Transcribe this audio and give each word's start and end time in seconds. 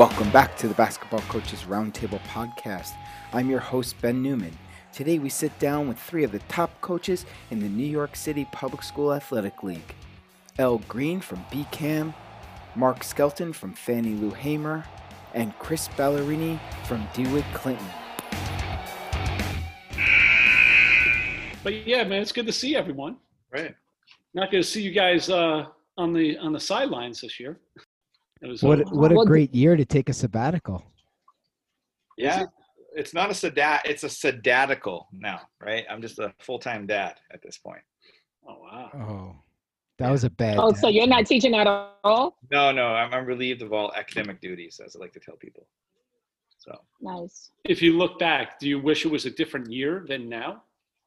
Welcome 0.00 0.30
back 0.30 0.56
to 0.56 0.66
the 0.66 0.72
Basketball 0.72 1.20
Coaches 1.28 1.64
Roundtable 1.64 2.22
podcast. 2.22 2.94
I'm 3.34 3.50
your 3.50 3.60
host, 3.60 4.00
Ben 4.00 4.22
Newman. 4.22 4.56
Today 4.94 5.18
we 5.18 5.28
sit 5.28 5.58
down 5.58 5.88
with 5.88 5.98
three 5.98 6.24
of 6.24 6.32
the 6.32 6.38
top 6.48 6.80
coaches 6.80 7.26
in 7.50 7.60
the 7.60 7.68
New 7.68 7.84
York 7.84 8.16
City 8.16 8.48
Public 8.50 8.82
School 8.82 9.12
Athletic 9.12 9.62
League 9.62 9.94
El 10.58 10.78
Green 10.88 11.20
from 11.20 11.44
BCAM, 11.52 12.14
Mark 12.74 13.04
Skelton 13.04 13.52
from 13.52 13.74
Fannie 13.74 14.14
Lou 14.14 14.30
Hamer, 14.30 14.86
and 15.34 15.52
Chris 15.58 15.88
Ballerini 15.88 16.58
from 16.86 17.06
DeWitt 17.12 17.44
Clinton. 17.52 17.86
But 21.62 21.86
yeah, 21.86 22.04
man, 22.04 22.22
it's 22.22 22.32
good 22.32 22.46
to 22.46 22.52
see 22.52 22.74
everyone. 22.74 23.18
Right. 23.52 23.74
Not 24.32 24.50
good 24.50 24.62
to 24.62 24.66
see 24.66 24.80
you 24.80 24.92
guys 24.92 25.28
uh, 25.28 25.66
on 25.98 26.14
the 26.14 26.38
on 26.38 26.54
the 26.54 26.60
sidelines 26.60 27.20
this 27.20 27.38
year. 27.38 27.60
It 28.42 28.48
was 28.48 28.62
What 28.62 28.90
what 28.92 29.12
a 29.12 29.24
great 29.26 29.54
year 29.54 29.76
to 29.76 29.84
take 29.84 30.08
a 30.08 30.12
sabbatical. 30.12 30.84
Yeah. 32.16 32.46
It's 32.94 33.14
not 33.14 33.30
a 33.30 33.32
sadat. 33.32 33.80
It's 33.84 34.02
a 34.02 34.08
sadatical 34.08 35.04
now, 35.12 35.42
right? 35.60 35.84
I'm 35.88 36.02
just 36.02 36.18
a 36.18 36.32
full 36.40 36.58
time 36.58 36.86
dad 36.86 37.16
at 37.32 37.40
this 37.42 37.58
point. 37.58 37.82
oh 38.48 38.58
wow. 38.60 38.90
Oh, 38.94 39.36
that 39.98 40.10
was 40.10 40.24
a 40.24 40.30
bad. 40.30 40.58
Oh, 40.58 40.72
so 40.72 40.88
you're 40.88 41.06
not 41.06 41.26
teaching 41.26 41.54
at 41.54 41.66
all? 41.66 42.36
No, 42.50 42.72
no, 42.72 42.86
I'm, 42.86 43.12
I'm 43.12 43.26
relieved 43.26 43.62
of 43.62 43.72
all 43.72 43.92
academic 43.94 44.40
duties, 44.40 44.80
as 44.84 44.96
I 44.96 44.98
like 44.98 45.12
to 45.12 45.20
tell 45.20 45.36
people. 45.36 45.66
So 46.58 46.78
Nice. 47.00 47.50
If 47.64 47.80
you 47.80 47.96
look 47.96 48.18
back, 48.18 48.58
do 48.58 48.68
you 48.68 48.80
wish 48.80 49.04
it 49.04 49.10
was 49.10 49.24
a 49.24 49.30
different 49.30 49.70
year 49.70 50.04
than 50.08 50.28
now? 50.28 50.62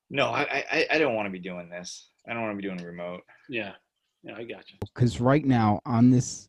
no, 0.09 0.27
I 0.27 0.63
I, 0.71 0.87
I 0.91 0.97
don't 0.99 1.15
want 1.15 1.25
to 1.25 1.31
be 1.31 1.39
doing 1.39 1.69
this. 1.69 2.09
I 2.27 2.33
don't 2.33 2.43
want 2.43 2.53
to 2.57 2.61
be 2.61 2.67
doing 2.67 2.81
remote. 2.81 3.21
Yeah. 3.49 3.73
Yeah, 4.23 4.35
I 4.37 4.43
got 4.45 4.71
you. 4.71 4.77
because 4.79 5.19
right 5.19 5.43
now 5.43 5.81
on 5.85 6.09
this 6.09 6.47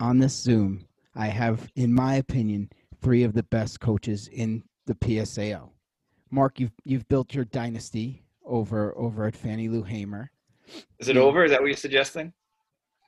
on 0.00 0.18
this 0.18 0.34
Zoom, 0.34 0.86
I 1.14 1.26
have, 1.26 1.68
in 1.76 1.92
my 1.92 2.16
opinion, 2.16 2.70
three 3.00 3.22
of 3.22 3.32
the 3.32 3.42
best 3.44 3.80
coaches 3.80 4.28
in 4.32 4.62
the 4.86 4.94
PSAL. 4.94 5.70
Mark, 6.30 6.60
you've 6.60 6.72
you've 6.84 7.08
built 7.08 7.34
your 7.34 7.44
dynasty 7.46 8.24
over 8.44 8.96
over 8.96 9.26
at 9.26 9.36
Fannie 9.36 9.68
Lou 9.68 9.82
Hamer. 9.82 10.30
Is 10.98 11.08
it 11.08 11.16
over? 11.16 11.44
Is 11.44 11.52
that 11.52 11.60
what 11.60 11.68
you're 11.68 11.76
suggesting? 11.76 12.32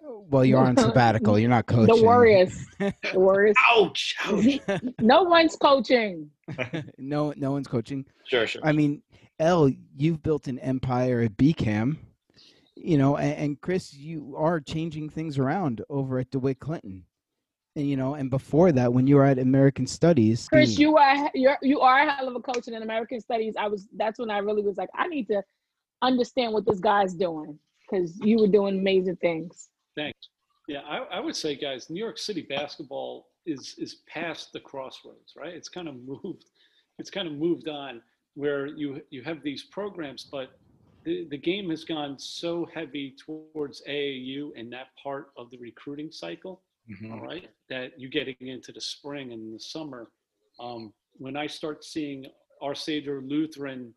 Well, 0.01 0.45
you're 0.45 0.61
on 0.61 0.77
sabbatical. 0.79 1.39
You're 1.39 1.51
not 1.51 1.67
coaching. 1.67 1.97
The 1.97 2.03
Warriors. 2.03 2.65
The 2.79 2.95
Warriors. 3.15 3.57
Ouch! 3.71 4.15
ouch. 4.25 4.61
no 5.01 5.23
one's 5.25 5.57
coaching. 5.57 6.31
no, 6.99 7.35
no 7.37 7.53
one's 7.53 7.67
coaching. 7.67 8.05
Sure, 8.25 8.47
sure. 8.47 8.63
I 8.65 8.73
mean, 8.73 9.03
L, 9.39 9.71
you've 9.97 10.23
built 10.23 10.47
an 10.47 10.59
empire 10.61 11.21
at 11.21 11.37
BCAM. 11.37 11.97
You 12.81 12.97
know, 12.99 13.17
and, 13.17 13.37
and 13.37 13.61
Chris, 13.61 13.93
you 13.93 14.35
are 14.37 14.61
changing 14.61 15.11
things 15.11 15.39
around 15.39 15.83
over 15.89 16.19
at 16.19 16.31
DeWitt 16.31 16.61
Clinton. 16.61 17.05
And 17.77 17.89
you 17.89 17.97
know, 17.97 18.15
and 18.15 18.31
before 18.31 18.73
that, 18.73 18.93
when 18.93 19.07
you 19.07 19.17
were 19.17 19.25
at 19.25 19.39
American 19.39 19.87
Studies, 19.87 20.49
Chris, 20.49 20.75
the- 20.75 20.83
you 20.83 20.97
are 20.97 21.31
you're 21.35 21.59
you 21.63 21.81
are 21.81 22.01
a 22.01 22.11
hell 22.11 22.29
of 22.29 22.35
a 22.35 22.41
coach 22.41 22.67
and 22.67 22.77
in 22.77 22.83
American 22.83 23.21
Studies. 23.21 23.55
I 23.59 23.69
was 23.69 23.87
that's 23.97 24.19
when 24.19 24.31
I 24.31 24.39
really 24.39 24.63
was 24.63 24.77
like, 24.77 24.91
I 24.95 25.07
need 25.07 25.29
to 25.29 25.43
understand 26.03 26.53
what 26.53 26.67
this 26.67 26.81
guy's 26.81 27.15
doing 27.15 27.59
because 27.89 28.19
you 28.21 28.39
were 28.39 28.49
doing 28.49 28.79
amazing 28.79 29.17
things. 29.17 29.69
Thanks. 29.97 30.29
Yeah, 30.67 30.81
I, 30.81 30.99
I 30.99 31.21
would 31.21 31.35
say, 31.35 31.57
guys, 31.57 31.89
New 31.89 31.99
York 32.03 32.19
City 32.19 32.43
basketball 32.49 33.29
is 33.47 33.75
is 33.79 34.03
past 34.07 34.53
the 34.53 34.61
crossroads, 34.61 35.35
right? 35.37 35.55
It's 35.55 35.69
kind 35.69 35.89
of 35.89 35.97
moved. 35.97 36.45
It's 36.99 37.11
kind 37.11 37.29
of 37.29 37.35
moved 37.35 37.69
on 37.69 38.03
where 38.35 38.67
you 38.67 39.03
you 39.11 39.23
have 39.23 39.43
these 39.43 39.65
programs, 39.65 40.25
but 40.25 40.51
the, 41.09 41.27
the 41.31 41.39
game 41.39 41.71
has 41.71 41.85
gone 41.85 42.19
so 42.19 42.69
heavy 42.75 43.17
towards 43.25 43.83
AAU 43.89 44.51
and 44.59 44.71
that 44.73 44.89
part 45.03 45.31
of 45.39 45.51
the 45.51 45.57
recruiting 45.59 46.11
cycle 46.13 46.61
Mhm. 46.91 47.13
all 47.13 47.21
right 47.21 47.51
that 47.69 47.99
you 48.01 48.09
getting 48.09 48.37
into 48.55 48.73
the 48.73 48.81
spring 48.81 49.33
and 49.35 49.55
the 49.55 49.61
summer 49.61 50.11
um, 50.59 50.83
when 51.25 51.37
i 51.37 51.47
start 51.47 51.85
seeing 51.85 52.25
our 52.63 52.75
savior 52.75 53.21
lutheran 53.21 53.93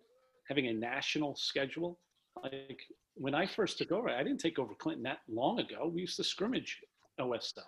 having 0.50 0.68
a 0.68 0.74
national 0.74 1.32
schedule 1.36 1.98
like 2.44 2.82
when 3.16 3.34
i 3.34 3.46
first 3.46 3.78
took 3.78 3.92
over 3.94 4.10
i 4.10 4.24
didn't 4.24 4.42
take 4.48 4.60
over 4.60 4.74
clinton 4.84 5.04
that 5.04 5.20
long 5.30 5.60
ago. 5.66 5.80
We 5.94 6.02
used 6.02 6.18
to 6.18 6.24
scrimmage 6.34 6.72
osl 7.20 7.60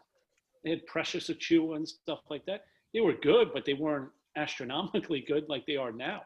they 0.63 0.69
had 0.71 0.85
precious 0.95 1.29
Achiuwa 1.29 1.75
and 1.77 1.87
stuff 1.87 2.21
like 2.29 2.45
that. 2.45 2.61
They 2.93 3.01
were 3.07 3.13
good 3.31 3.47
but 3.53 3.63
they 3.65 3.77
weren't 3.85 4.09
astronomically 4.37 5.21
good 5.31 5.45
like 5.53 5.65
they 5.65 5.77
are 5.77 5.91
now. 5.93 6.19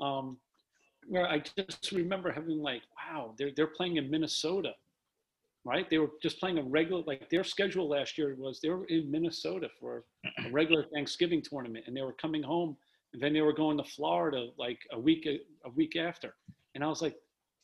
Um, 0.00 0.36
where 1.06 1.26
i 1.28 1.38
just 1.38 1.92
remember 1.92 2.30
having 2.30 2.60
like 2.60 2.82
wow 2.96 3.34
they're, 3.38 3.50
they're 3.56 3.66
playing 3.66 3.96
in 3.96 4.10
minnesota 4.10 4.72
right? 5.64 5.88
They 5.88 5.98
were 5.98 6.10
just 6.20 6.40
playing 6.40 6.58
a 6.58 6.62
regular, 6.64 7.04
like 7.06 7.30
their 7.30 7.44
schedule 7.44 7.88
last 7.88 8.18
year 8.18 8.34
was 8.36 8.58
they 8.60 8.68
were 8.68 8.84
in 8.86 9.08
Minnesota 9.08 9.68
for 9.78 10.02
a 10.44 10.50
regular 10.50 10.86
Thanksgiving 10.92 11.40
tournament, 11.40 11.84
and 11.86 11.96
they 11.96 12.02
were 12.02 12.14
coming 12.14 12.42
home, 12.42 12.76
and 13.12 13.22
then 13.22 13.32
they 13.32 13.42
were 13.42 13.52
going 13.52 13.76
to 13.76 13.84
Florida 13.84 14.48
like 14.58 14.80
a 14.90 14.98
week 14.98 15.24
a 15.64 15.70
week 15.70 15.94
after, 15.94 16.34
and 16.74 16.82
I 16.82 16.88
was 16.88 17.00
like, 17.00 17.14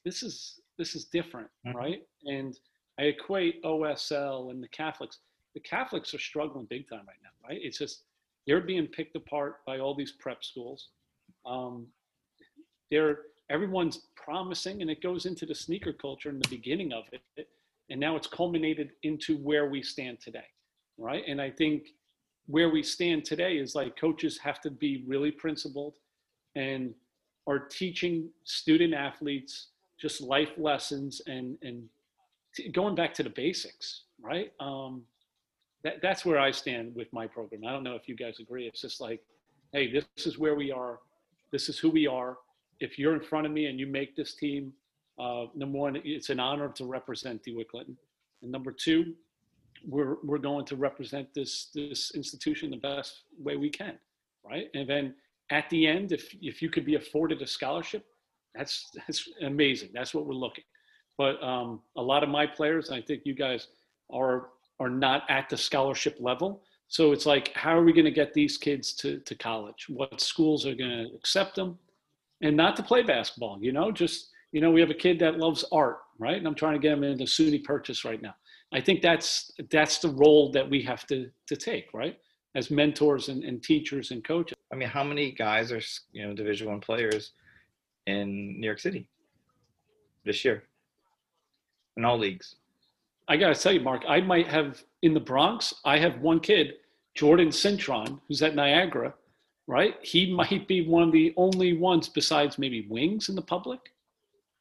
this 0.04 0.22
is 0.22 0.60
this 0.76 0.94
is 0.94 1.06
different, 1.06 1.50
Mhm. 1.66 1.74
right? 1.74 2.06
And 2.24 2.56
I 3.00 3.06
equate 3.06 3.60
OSL 3.64 4.50
and 4.52 4.62
the 4.62 4.68
Catholics. 4.68 5.18
The 5.54 5.60
Catholics 5.60 6.14
are 6.14 6.20
struggling 6.20 6.66
big 6.66 6.88
time 6.88 7.04
right 7.04 7.20
now, 7.20 7.30
right? 7.48 7.58
It's 7.60 7.78
just 7.78 8.04
they're 8.46 8.60
being 8.60 8.86
picked 8.86 9.16
apart 9.16 9.64
by 9.66 9.80
all 9.80 9.96
these 9.96 10.12
prep 10.12 10.44
schools. 10.44 10.90
Um, 11.44 11.88
they're 12.90 13.20
everyone's 13.50 14.02
promising, 14.14 14.82
and 14.82 14.90
it 14.90 15.02
goes 15.02 15.26
into 15.26 15.46
the 15.46 15.54
sneaker 15.54 15.92
culture 15.92 16.28
in 16.28 16.38
the 16.38 16.48
beginning 16.48 16.92
of 16.92 17.04
it. 17.12 17.48
And 17.90 17.98
now 17.98 18.16
it's 18.16 18.26
culminated 18.26 18.90
into 19.02 19.38
where 19.38 19.70
we 19.70 19.82
stand 19.82 20.20
today 20.20 20.44
right? 20.98 21.22
And 21.26 21.40
i 21.40 21.50
think 21.50 21.94
where 22.46 22.70
we 22.70 22.82
stand 22.82 23.24
today 23.24 23.56
is 23.56 23.74
like 23.74 23.98
coaches 23.98 24.38
have 24.38 24.60
to 24.62 24.70
be 24.70 25.04
really 25.06 25.30
principled 25.30 25.94
and 26.56 26.94
are 27.46 27.58
teaching 27.58 28.28
student 28.44 28.94
athletes 28.94 29.68
just 29.98 30.20
life 30.20 30.50
lessons 30.58 31.22
and 31.26 31.56
and 31.62 31.84
t- 32.54 32.68
going 32.70 32.94
back 32.94 33.14
to 33.14 33.22
the 33.22 33.30
basics 33.30 34.02
right? 34.20 34.52
Um 34.60 35.02
that, 35.84 36.02
that's 36.02 36.24
where 36.24 36.40
i 36.40 36.50
stand 36.50 36.92
with 36.96 37.10
my 37.12 37.26
program. 37.28 37.64
I 37.64 37.70
don't 37.70 37.84
know 37.84 37.94
if 37.94 38.08
you 38.08 38.16
guys 38.16 38.40
agree. 38.40 38.66
It's 38.66 38.80
just 38.80 39.00
like 39.00 39.22
hey 39.72 39.90
this 39.92 40.26
is 40.26 40.38
where 40.38 40.56
we 40.56 40.72
are. 40.72 40.98
This 41.52 41.68
is 41.68 41.78
who 41.78 41.90
we 41.90 42.06
are 42.06 42.36
if 42.80 42.98
you're 42.98 43.14
in 43.14 43.20
front 43.20 43.46
of 43.46 43.52
me 43.52 43.66
and 43.66 43.78
you 43.78 43.86
make 43.86 44.16
this 44.16 44.34
team 44.34 44.72
uh, 45.18 45.46
number 45.54 45.78
one, 45.78 46.00
it's 46.04 46.30
an 46.30 46.38
honor 46.38 46.68
to 46.68 46.84
represent 46.84 47.42
DeWitt 47.42 47.68
Clinton. 47.68 47.96
And 48.42 48.52
number 48.52 48.70
two, 48.70 49.14
we're, 49.86 50.16
we're 50.22 50.38
going 50.38 50.64
to 50.66 50.76
represent 50.76 51.34
this, 51.34 51.70
this 51.74 52.12
institution 52.14 52.70
the 52.70 52.76
best 52.76 53.22
way 53.38 53.56
we 53.56 53.68
can, 53.68 53.98
right? 54.44 54.68
And 54.74 54.88
then 54.88 55.14
at 55.50 55.68
the 55.70 55.86
end, 55.86 56.12
if, 56.12 56.34
if 56.40 56.62
you 56.62 56.70
could 56.70 56.84
be 56.84 56.94
afforded 56.94 57.42
a 57.42 57.46
scholarship, 57.46 58.04
that's, 58.54 58.90
that's 58.94 59.28
amazing. 59.42 59.90
That's 59.92 60.14
what 60.14 60.26
we're 60.26 60.34
looking. 60.34 60.64
But 61.16 61.42
um, 61.42 61.80
a 61.96 62.02
lot 62.02 62.22
of 62.22 62.28
my 62.28 62.46
players, 62.46 62.90
I 62.90 63.00
think 63.00 63.22
you 63.24 63.34
guys 63.34 63.68
are, 64.10 64.50
are 64.78 64.90
not 64.90 65.24
at 65.28 65.48
the 65.48 65.56
scholarship 65.56 66.16
level. 66.20 66.62
So 66.86 67.12
it's 67.12 67.26
like, 67.26 67.52
how 67.54 67.76
are 67.76 67.82
we 67.82 67.92
going 67.92 68.04
to 68.04 68.10
get 68.10 68.34
these 68.34 68.56
kids 68.56 68.92
to, 68.94 69.18
to 69.18 69.34
college? 69.34 69.86
What 69.88 70.20
schools 70.20 70.64
are 70.64 70.74
going 70.74 71.08
to 71.08 71.14
accept 71.16 71.56
them? 71.56 71.76
And 72.42 72.56
not 72.56 72.76
to 72.76 72.82
play 72.82 73.02
basketball, 73.02 73.58
you 73.60 73.72
know, 73.72 73.90
just 73.90 74.30
you 74.52 74.60
know, 74.60 74.70
we 74.70 74.80
have 74.80 74.90
a 74.90 74.94
kid 74.94 75.18
that 75.18 75.38
loves 75.38 75.64
art, 75.72 75.98
right? 76.18 76.36
And 76.36 76.46
I'm 76.46 76.54
trying 76.54 76.74
to 76.74 76.78
get 76.78 76.92
him 76.92 77.04
into 77.04 77.24
SUNY 77.24 77.62
Purchase 77.64 78.04
right 78.04 78.20
now. 78.20 78.34
I 78.72 78.80
think 78.80 79.02
that's 79.02 79.50
that's 79.70 79.98
the 79.98 80.10
role 80.10 80.50
that 80.52 80.68
we 80.68 80.82
have 80.82 81.06
to 81.08 81.30
to 81.46 81.56
take, 81.56 81.92
right? 81.92 82.18
As 82.54 82.70
mentors 82.70 83.28
and, 83.28 83.44
and 83.44 83.62
teachers 83.62 84.10
and 84.10 84.24
coaches. 84.24 84.56
I 84.72 84.76
mean, 84.76 84.88
how 84.88 85.04
many 85.04 85.32
guys 85.32 85.72
are 85.72 85.80
you 86.12 86.26
know 86.26 86.34
Division 86.34 86.68
One 86.68 86.80
players 86.80 87.32
in 88.06 88.60
New 88.60 88.66
York 88.66 88.80
City 88.80 89.08
this 90.24 90.44
year 90.44 90.64
in 91.96 92.04
all 92.04 92.18
leagues? 92.18 92.56
I 93.28 93.36
gotta 93.36 93.54
tell 93.54 93.72
you, 93.72 93.80
Mark, 93.80 94.04
I 94.08 94.20
might 94.20 94.48
have 94.48 94.82
in 95.02 95.12
the 95.14 95.20
Bronx, 95.20 95.74
I 95.84 95.98
have 95.98 96.20
one 96.20 96.40
kid, 96.40 96.74
Jordan 97.14 97.48
Cintron, 97.48 98.20
who's 98.26 98.42
at 98.42 98.54
Niagara, 98.54 99.14
right? 99.68 99.94
He 100.02 100.32
might 100.32 100.66
be 100.66 100.84
one 100.88 101.04
of 101.04 101.12
the 101.12 101.32
only 101.36 101.74
ones 101.74 102.08
besides 102.08 102.58
maybe 102.58 102.86
Wings 102.88 103.28
in 103.28 103.36
the 103.36 103.42
public, 103.42 103.78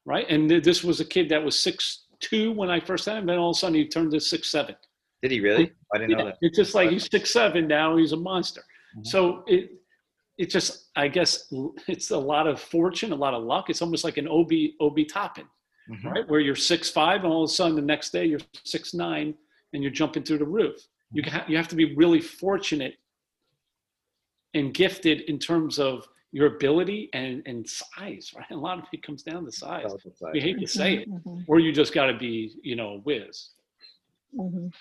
right? 0.06 0.26
And 0.30 0.48
th- 0.50 0.64
this 0.64 0.84
was 0.84 1.00
a 1.00 1.06
kid 1.06 1.30
that 1.30 1.44
was 1.44 1.58
six 1.58 2.04
two 2.20 2.52
when 2.52 2.70
I 2.70 2.80
first 2.80 3.06
had 3.06 3.18
him, 3.18 3.26
then 3.26 3.38
all 3.40 3.52
of 3.52 3.56
a 3.56 3.60
sudden 3.60 3.76
he 3.76 3.88
turned 3.88 4.12
to 4.12 4.20
six 4.20 4.52
seven. 4.52 4.76
Did 5.24 5.32
he 5.32 5.40
really? 5.40 5.72
I 5.96 5.98
didn't 5.98 6.18
know 6.18 6.26
that. 6.26 6.38
it's 6.42 6.58
just 6.58 6.76
like 6.76 6.90
he's 6.92 7.10
six 7.10 7.32
seven 7.32 7.68
now. 7.68 7.98
He's 7.98 8.12
a 8.12 8.18
monster. 8.18 8.62
Mhm. 8.98 9.08
So 9.08 9.44
it 9.48 9.72
it 10.38 10.50
just 10.52 10.90
I 10.96 11.08
guess 11.08 11.52
it's 11.88 12.12
a 12.12 12.18
lot 12.18 12.46
of 12.48 12.60
fortune, 12.62 13.12
a 13.12 13.16
lot 13.16 13.34
of 13.34 13.44
luck. 13.44 13.70
It's 13.70 13.82
almost 13.82 14.04
like 14.04 14.18
an 14.18 14.28
Obi 14.28 14.76
Obi 14.80 15.06
Toppin, 15.06 15.46
Mhm. 15.90 16.04
right? 16.12 16.28
Where 16.30 16.40
you're 16.40 16.56
six 16.56 16.90
five, 16.90 17.24
and 17.24 17.32
all 17.34 17.44
of 17.46 17.50
a 17.50 17.54
sudden 17.54 17.76
the 17.76 17.82
next 17.82 18.12
day 18.12 18.26
you're 18.26 18.42
six 18.64 18.94
nine, 18.94 19.34
and 19.74 19.82
you're 19.82 19.92
jumping 20.02 20.24
through 20.24 20.40
the 20.40 20.46
roof. 20.60 20.78
You 21.12 21.24
ha- 21.24 21.46
you 21.48 21.56
have 21.56 21.70
to 21.70 21.76
be 21.76 21.96
really 21.96 22.20
fortunate 22.22 22.96
and 24.54 24.74
gifted 24.74 25.22
in 25.22 25.40
terms 25.40 25.80
of 25.80 26.08
your 26.32 26.56
ability 26.56 27.10
and 27.14 27.42
and 27.46 27.68
size, 27.68 28.34
right? 28.36 28.46
A 28.52 28.56
lot 28.56 28.80
of 28.80 28.86
it 28.92 29.02
comes 29.04 29.24
down 29.24 29.46
to 29.46 29.52
size. 29.52 29.84
Size. 29.92 30.32
We 30.34 30.40
hate 30.42 30.60
to 30.60 30.68
say 30.68 30.96
it, 30.96 31.10
Mhm, 31.10 31.44
or 31.48 31.60
you 31.60 31.72
just 31.72 31.94
got 31.94 32.08
to 32.08 32.18
be, 32.18 32.54
you 32.62 32.76
know, 32.76 32.90
a 32.96 32.98
whiz. 33.00 33.50
mhm. 34.36 34.74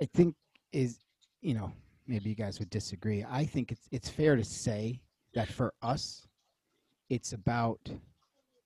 I 0.00 0.04
think 0.14 0.34
is 0.72 1.00
you 1.40 1.54
know, 1.54 1.72
maybe 2.06 2.28
you 2.30 2.34
guys 2.34 2.58
would 2.58 2.70
disagree. 2.70 3.24
I 3.28 3.44
think 3.44 3.72
it's 3.72 3.88
it's 3.90 4.08
fair 4.08 4.36
to 4.36 4.44
say 4.44 5.00
that 5.34 5.48
for 5.48 5.72
us, 5.82 6.26
it's 7.10 7.32
about, 7.32 7.80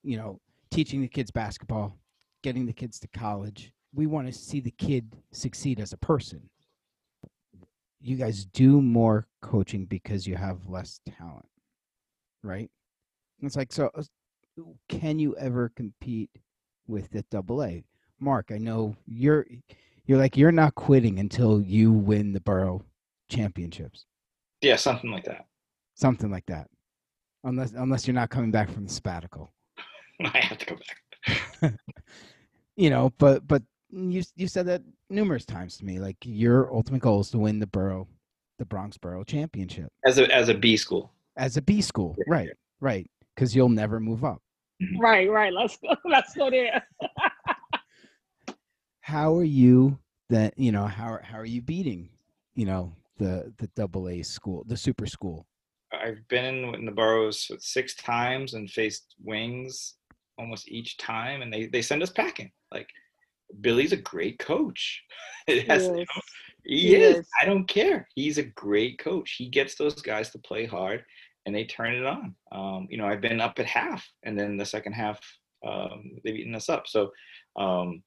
you 0.02 0.16
know, 0.16 0.40
teaching 0.70 1.00
the 1.00 1.08
kids 1.08 1.30
basketball, 1.30 1.98
getting 2.42 2.66
the 2.66 2.72
kids 2.72 2.98
to 3.00 3.08
college. 3.08 3.72
We 3.94 4.06
want 4.06 4.26
to 4.26 4.32
see 4.32 4.60
the 4.60 4.70
kid 4.70 5.16
succeed 5.32 5.80
as 5.80 5.92
a 5.92 5.98
person. 5.98 6.48
You 8.02 8.16
guys 8.16 8.44
do 8.46 8.82
more 8.82 9.26
coaching 9.42 9.84
because 9.84 10.26
you 10.26 10.36
have 10.36 10.66
less 10.68 11.00
talent, 11.18 11.46
right? 12.42 12.68
It's 13.40 13.56
like 13.56 13.72
so. 13.72 13.90
uh, 13.94 14.02
Can 14.88 15.18
you 15.18 15.36
ever 15.36 15.70
compete 15.76 16.30
with 16.86 17.10
the 17.10 17.24
double 17.30 17.62
A? 17.62 17.84
Mark, 18.18 18.50
I 18.52 18.58
know 18.58 18.96
you're 19.06 19.46
you're 20.06 20.18
like 20.18 20.36
you're 20.36 20.52
not 20.52 20.74
quitting 20.74 21.18
until 21.20 21.60
you 21.60 21.92
win 21.92 22.32
the 22.32 22.40
borough 22.40 22.84
championships, 23.28 24.04
Yeah, 24.60 24.76
something 24.76 25.10
like 25.10 25.24
that. 25.24 25.46
something 25.94 26.30
like 26.30 26.46
that. 26.46 26.68
Unless 27.44 27.72
unless 27.72 28.06
you're 28.06 28.14
not 28.14 28.30
coming 28.30 28.50
back 28.52 28.70
from 28.70 28.84
the 28.84 28.92
sabbatical, 28.92 29.52
I 30.24 30.38
have 30.38 30.58
to 30.58 30.66
go 30.66 30.76
back. 30.76 31.74
you 32.76 32.90
know. 32.90 33.12
But 33.18 33.46
but 33.48 33.62
you 33.90 34.22
you 34.36 34.46
said 34.48 34.66
that 34.66 34.82
numerous 35.12 35.44
times 35.44 35.76
to 35.78 35.84
me. 35.84 35.98
Like 36.00 36.16
your 36.24 36.72
ultimate 36.74 37.02
goal 37.02 37.20
is 37.20 37.30
to 37.30 37.38
win 37.38 37.58
the 37.58 37.66
borough, 37.66 38.08
the 38.58 38.64
Bronx 38.64 38.96
Borough 38.98 39.24
Championship 39.24 39.88
As 40.04 40.18
a 40.18 40.32
as 40.34 40.48
a 40.48 40.54
B 40.54 40.76
school. 40.76 41.12
as 41.36 41.56
a 41.56 41.62
B 41.62 41.80
school, 41.80 42.16
Yeah, 42.18 42.24
right? 42.28 42.50
Right, 42.80 43.08
because 43.34 43.54
you'll 43.54 43.68
never 43.68 44.00
move 44.00 44.24
up. 44.24 44.42
Mm-hmm. 44.82 45.00
Right, 45.00 45.30
right. 45.30 45.52
Let's 45.52 45.76
go. 45.76 45.94
Let's 46.04 46.34
go 46.34 46.50
there. 46.50 46.84
How 49.00 49.36
are 49.36 49.44
you 49.44 49.98
that 50.30 50.54
you 50.58 50.72
know 50.72 50.86
how 50.86 51.18
how 51.22 51.38
are 51.38 51.44
you 51.44 51.60
beating 51.60 52.08
you 52.54 52.64
know 52.64 52.94
the 53.18 53.52
the 53.58 53.66
double 53.76 54.08
A 54.08 54.22
school, 54.22 54.64
the 54.66 54.76
super 54.76 55.06
school? 55.06 55.46
I've 55.92 56.26
been 56.28 56.44
in, 56.44 56.74
in 56.74 56.84
the 56.86 56.92
boroughs 56.92 57.50
six 57.58 57.94
times 57.94 58.54
and 58.54 58.70
faced 58.70 59.14
wings 59.22 59.94
almost 60.38 60.70
each 60.70 60.96
time, 60.96 61.42
and 61.42 61.52
they 61.52 61.66
they 61.66 61.82
send 61.82 62.02
us 62.02 62.10
packing. 62.10 62.50
Like 62.72 62.88
Billy's 63.60 63.92
a 63.92 63.96
great 63.96 64.38
coach. 64.38 65.02
It 65.48 65.66
has, 65.68 65.86
you 65.88 65.96
Yes. 65.98 66.06
know, 66.14 66.22
he 66.64 66.80
He 66.80 66.94
is. 66.94 67.18
is. 67.18 67.26
I 67.40 67.44
don't 67.44 67.66
care. 67.66 68.08
He's 68.14 68.38
a 68.38 68.44
great 68.44 68.98
coach. 69.00 69.32
He 69.36 69.48
gets 69.48 69.74
those 69.74 70.00
guys 70.00 70.30
to 70.30 70.38
play 70.38 70.64
hard, 70.66 71.04
and 71.46 71.54
they 71.54 71.64
turn 71.64 71.94
it 71.94 72.06
on. 72.06 72.34
Um, 72.52 72.86
you 72.90 72.96
know, 72.96 73.06
I've 73.06 73.20
been 73.20 73.40
up 73.40 73.58
at 73.58 73.66
half, 73.66 74.08
and 74.22 74.38
then 74.38 74.56
the 74.56 74.64
second 74.64 74.92
half, 74.92 75.18
um, 75.66 76.12
they've 76.22 76.36
eaten 76.36 76.54
us 76.54 76.68
up. 76.68 76.86
So, 76.86 77.10
um, 77.56 78.04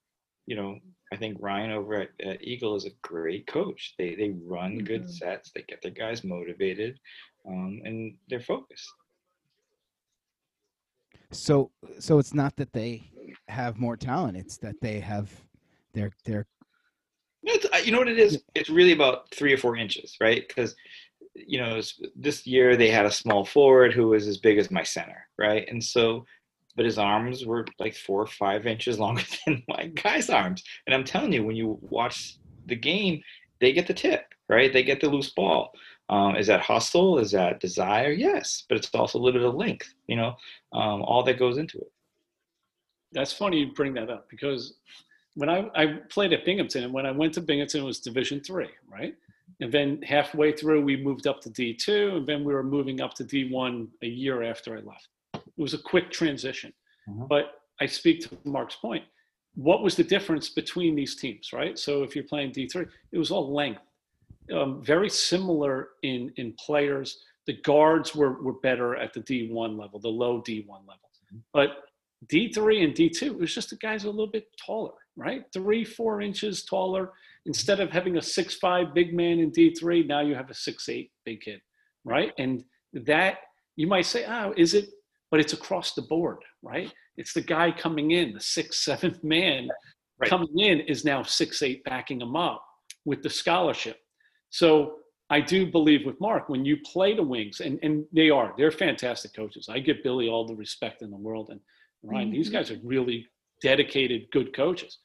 you 0.48 0.56
know, 0.56 0.80
I 1.12 1.18
think 1.18 1.38
Ryan 1.42 1.72
over 1.72 1.96
at, 2.04 2.10
at 2.24 2.42
Eagle 2.42 2.76
is 2.76 2.86
a 2.86 2.92
great 3.02 3.46
coach. 3.48 3.94
They 3.98 4.16
they 4.16 4.30
run 4.30 4.78
good 4.80 5.04
Mhm. 5.04 5.10
sets. 5.10 5.52
They 5.52 5.64
get 5.68 5.82
their 5.82 5.92
guys 5.92 6.24
motivated, 6.24 6.98
um, 7.48 7.82
and 7.84 8.16
they're 8.30 8.40
focused. 8.40 8.90
So 11.32 11.72
so 12.00 12.20
it's 12.20 12.34
not 12.34 12.56
that 12.58 12.74
they 12.74 13.10
have 13.48 13.78
more 13.78 13.98
talent; 13.98 14.38
it's 14.38 14.58
that 14.58 14.76
they 14.82 15.00
have 15.00 15.30
their 15.94 16.12
their 16.26 16.46
uh, 17.48 17.78
you 17.78 17.92
know 17.92 18.00
what 18.00 18.08
it 18.08 18.20
is? 18.20 18.42
It's 18.54 18.70
really 18.70 18.92
about 18.92 19.30
three 19.32 19.54
or 19.54 19.58
four 19.58 19.78
inches, 19.78 20.18
right? 20.20 20.48
Because 20.48 20.76
you 21.36 21.60
know 21.60 21.82
this 22.16 22.48
year 22.48 22.78
they 22.78 22.90
had 22.90 23.06
a 23.06 23.12
small 23.12 23.46
forward 23.46 23.94
who 23.94 24.08
was 24.10 24.28
as 24.28 24.38
big 24.38 24.58
as 24.58 24.72
my 24.72 24.84
center, 24.84 25.28
right? 25.38 25.68
And 25.70 25.84
so, 25.84 26.26
but 26.76 26.86
his 26.86 26.98
arms 26.98 27.46
were 27.46 27.66
like 27.80 27.96
four 27.96 28.22
or 28.22 28.28
five 28.28 28.66
inches 28.66 29.00
longer 29.06 29.24
than 29.46 29.64
my 29.68 29.88
guy's 29.88 30.30
arms. 30.30 30.64
And 30.86 30.96
I'm 30.96 31.04
telling 31.04 31.34
you, 31.34 31.44
when 31.44 31.56
you 31.56 31.78
watch 31.82 32.38
the 32.66 32.76
game, 32.76 33.22
they 33.60 33.74
get 33.74 33.88
the 33.88 33.94
tip, 33.94 34.34
right? 34.50 34.72
They 34.72 34.84
get 34.84 35.02
the 35.02 35.10
loose 35.10 35.32
ball. 35.32 35.72
Um, 36.10 36.36
is 36.36 36.48
that 36.48 36.62
hustle? 36.62 37.18
Is 37.18 37.32
that 37.32 37.60
desire? 37.60 38.12
Yes, 38.12 38.64
but 38.70 38.78
it's 38.78 38.94
also 38.94 39.18
a 39.18 39.22
little 39.22 39.40
bit 39.40 39.48
of 39.48 39.56
length, 39.56 39.94
you 40.08 40.16
know, 40.16 40.36
um, 40.74 41.02
all 41.02 41.24
that 41.24 41.40
goes 41.40 41.58
into 41.58 41.80
it. 41.80 41.92
That's 43.12 43.34
funny 43.34 43.60
you 43.62 43.74
bring 43.74 43.94
that 43.96 44.10
up 44.10 44.30
because 44.30 44.76
when 45.36 45.50
I, 45.50 45.70
I 45.76 45.86
played 46.10 46.34
at 46.34 46.46
Binghamton 46.46 46.84
and 46.84 46.94
when 46.94 47.06
I 47.06 47.12
went 47.12 47.34
to 47.36 47.42
Binghamton 47.42 47.82
it 47.82 47.86
was 47.86 48.00
Division 48.00 48.40
three, 48.42 48.70
right? 48.92 49.16
And 49.62 49.72
then 49.72 50.02
halfway 50.02 50.52
through 50.52 50.84
we 50.84 50.98
moved 50.98 51.26
up 51.28 51.40
to 51.42 51.50
D 51.50 51.74
two 51.74 52.18
and 52.18 52.28
then 52.28 52.44
we 52.44 52.54
were 52.54 52.64
moving 52.64 53.02
up 53.02 53.14
to 53.16 53.24
D 53.24 53.50
one 53.50 53.88
a 54.04 54.08
year 54.08 54.44
after 54.44 54.78
I 54.78 54.82
left. 54.82 55.08
It 55.34 55.42
was 55.58 55.74
a 55.74 55.78
quick 55.78 56.12
transition. 56.12 56.74
Mhm. 57.08 57.28
But 57.28 57.62
I 57.80 57.86
speak 57.86 58.22
to 58.22 58.38
Mark's 58.44 58.76
point. 58.76 59.04
What 59.56 59.82
was 59.82 59.96
the 59.96 60.04
difference 60.04 60.50
between 60.50 60.96
these 60.96 61.16
teams, 61.16 61.54
right? 61.54 61.80
So 61.80 62.04
if 62.04 62.16
you're 62.16 62.26
playing 62.26 62.52
D 62.52 62.68
three, 62.68 62.86
it 63.12 63.18
was 63.18 63.32
all 63.32 63.54
length. 63.54 63.82
Um, 64.54 64.84
very 64.84 65.10
similar 65.10 65.90
in 66.04 66.32
in 66.38 66.54
players. 66.54 67.20
The 67.48 67.60
guards 67.62 68.16
were 68.16 68.42
were 68.44 68.60
better 68.62 68.96
at 68.96 69.14
the 69.14 69.22
D 69.22 69.50
one 69.52 69.78
level, 69.78 70.00
the 70.00 70.08
low 70.10 70.42
D 70.42 70.64
one 70.68 70.82
level. 70.82 71.02
But 71.54 71.78
D3 72.28 72.84
and 72.84 72.94
D2, 72.94 73.24
it 73.24 73.38
was 73.38 73.54
just 73.54 73.70
the 73.72 73.76
guys 73.76 74.06
a 74.06 74.10
little 74.10 74.32
bit 74.32 74.48
taller, 74.64 74.94
right? 75.16 75.44
Three, 75.54 75.84
four 75.84 76.22
inches 76.22 76.64
taller. 76.64 77.12
Instead 77.46 77.80
of 77.80 77.92
having 77.92 78.18
a 78.18 78.22
six-five 78.22 78.94
big 78.94 79.14
man 79.14 79.40
in 79.40 79.52
D3, 79.52 80.08
now 80.08 80.22
you 80.22 80.34
have 80.34 80.50
a 80.50 80.54
six-eight 80.54 81.12
big 81.26 81.42
kid, 81.42 81.62
right? 82.04 82.32
And 82.40 82.64
that, 82.94 83.40
you 83.76 83.86
might 83.86 84.06
say, 84.06 84.26
oh, 84.26 84.54
is 84.58 84.74
it? 84.74 84.86
But 85.30 85.40
it's 85.40 85.54
across 85.54 85.94
the 85.94 86.04
board, 86.04 86.38
right? 86.64 86.92
It's 87.18 87.34
the 87.34 87.42
guy 87.42 87.72
coming 87.72 88.12
in, 88.12 88.34
the 88.34 88.40
sixth, 88.40 88.80
seventh 88.84 89.24
man 89.24 89.70
Right. 90.18 90.30
coming 90.30 90.58
in 90.60 90.80
is 90.80 91.04
now 91.04 91.24
six-eight 91.24 91.84
backing 91.84 92.22
him 92.22 92.38
up 92.38 92.66
with 93.04 93.22
the 93.22 93.30
scholarship. 93.30 93.98
So 94.56 95.00
I 95.30 95.42
do 95.42 95.70
believe 95.70 96.06
with 96.06 96.22
Mark, 96.22 96.48
when 96.48 96.64
you 96.64 96.78
play 96.78 97.14
the 97.14 97.22
wings, 97.22 97.60
and, 97.60 97.78
and 97.84 98.06
they 98.14 98.30
are, 98.30 98.54
they're 98.58 98.72
fantastic 98.72 99.34
coaches. 99.34 99.68
I 99.68 99.80
give 99.80 99.98
Billy 100.02 100.30
all 100.30 100.48
the 100.48 100.56
respect 100.56 101.02
in 101.02 101.12
the 101.12 101.18
world. 101.18 101.50
And 101.50 101.60
Ryan, 102.04 102.32
these 102.32 102.48
Mhm. 102.50 102.54
guys 102.54 102.72
are 102.72 102.80
really 102.82 103.28
dedicated, 103.62 104.32
good 104.32 104.56
coaches. 104.56 105.00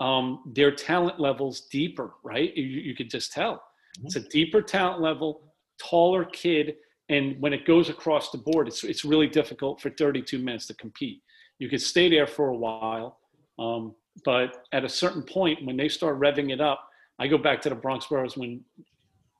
Um, 0.00 0.42
their 0.54 0.70
talent 0.74 1.20
level's 1.20 1.66
deeper, 1.66 2.14
right? 2.22 2.56
You, 2.56 2.64
you 2.64 2.94
could 2.94 3.10
just 3.10 3.30
tell. 3.30 3.62
It's 4.04 4.16
a 4.16 4.26
deeper 4.30 4.62
talent 4.62 5.02
level, 5.02 5.52
taller 5.78 6.24
kid. 6.24 6.76
And 7.10 7.38
when 7.42 7.52
it 7.52 7.66
goes 7.66 7.90
across 7.90 8.30
the 8.30 8.38
board, 8.38 8.68
it's, 8.68 8.84
it's 8.84 9.04
really 9.04 9.28
difficult 9.28 9.82
for 9.82 9.90
32 9.90 10.38
minutes 10.38 10.66
to 10.68 10.74
compete. 10.74 11.22
You 11.58 11.68
could 11.68 11.82
stay 11.82 12.08
there 12.08 12.26
for 12.26 12.48
a 12.48 12.56
while. 12.56 13.18
Um, 13.58 13.94
but 14.24 14.66
at 14.72 14.82
a 14.82 14.88
certain 14.88 15.22
point, 15.22 15.62
when 15.66 15.76
they 15.76 15.90
start 15.90 16.18
revving 16.18 16.50
it 16.50 16.62
up, 16.62 16.88
I 17.18 17.28
go 17.28 17.38
back 17.38 17.60
to 17.62 17.68
the 17.68 17.74
Bronx 17.74 18.06
Boroughs 18.06 18.36
when 18.36 18.64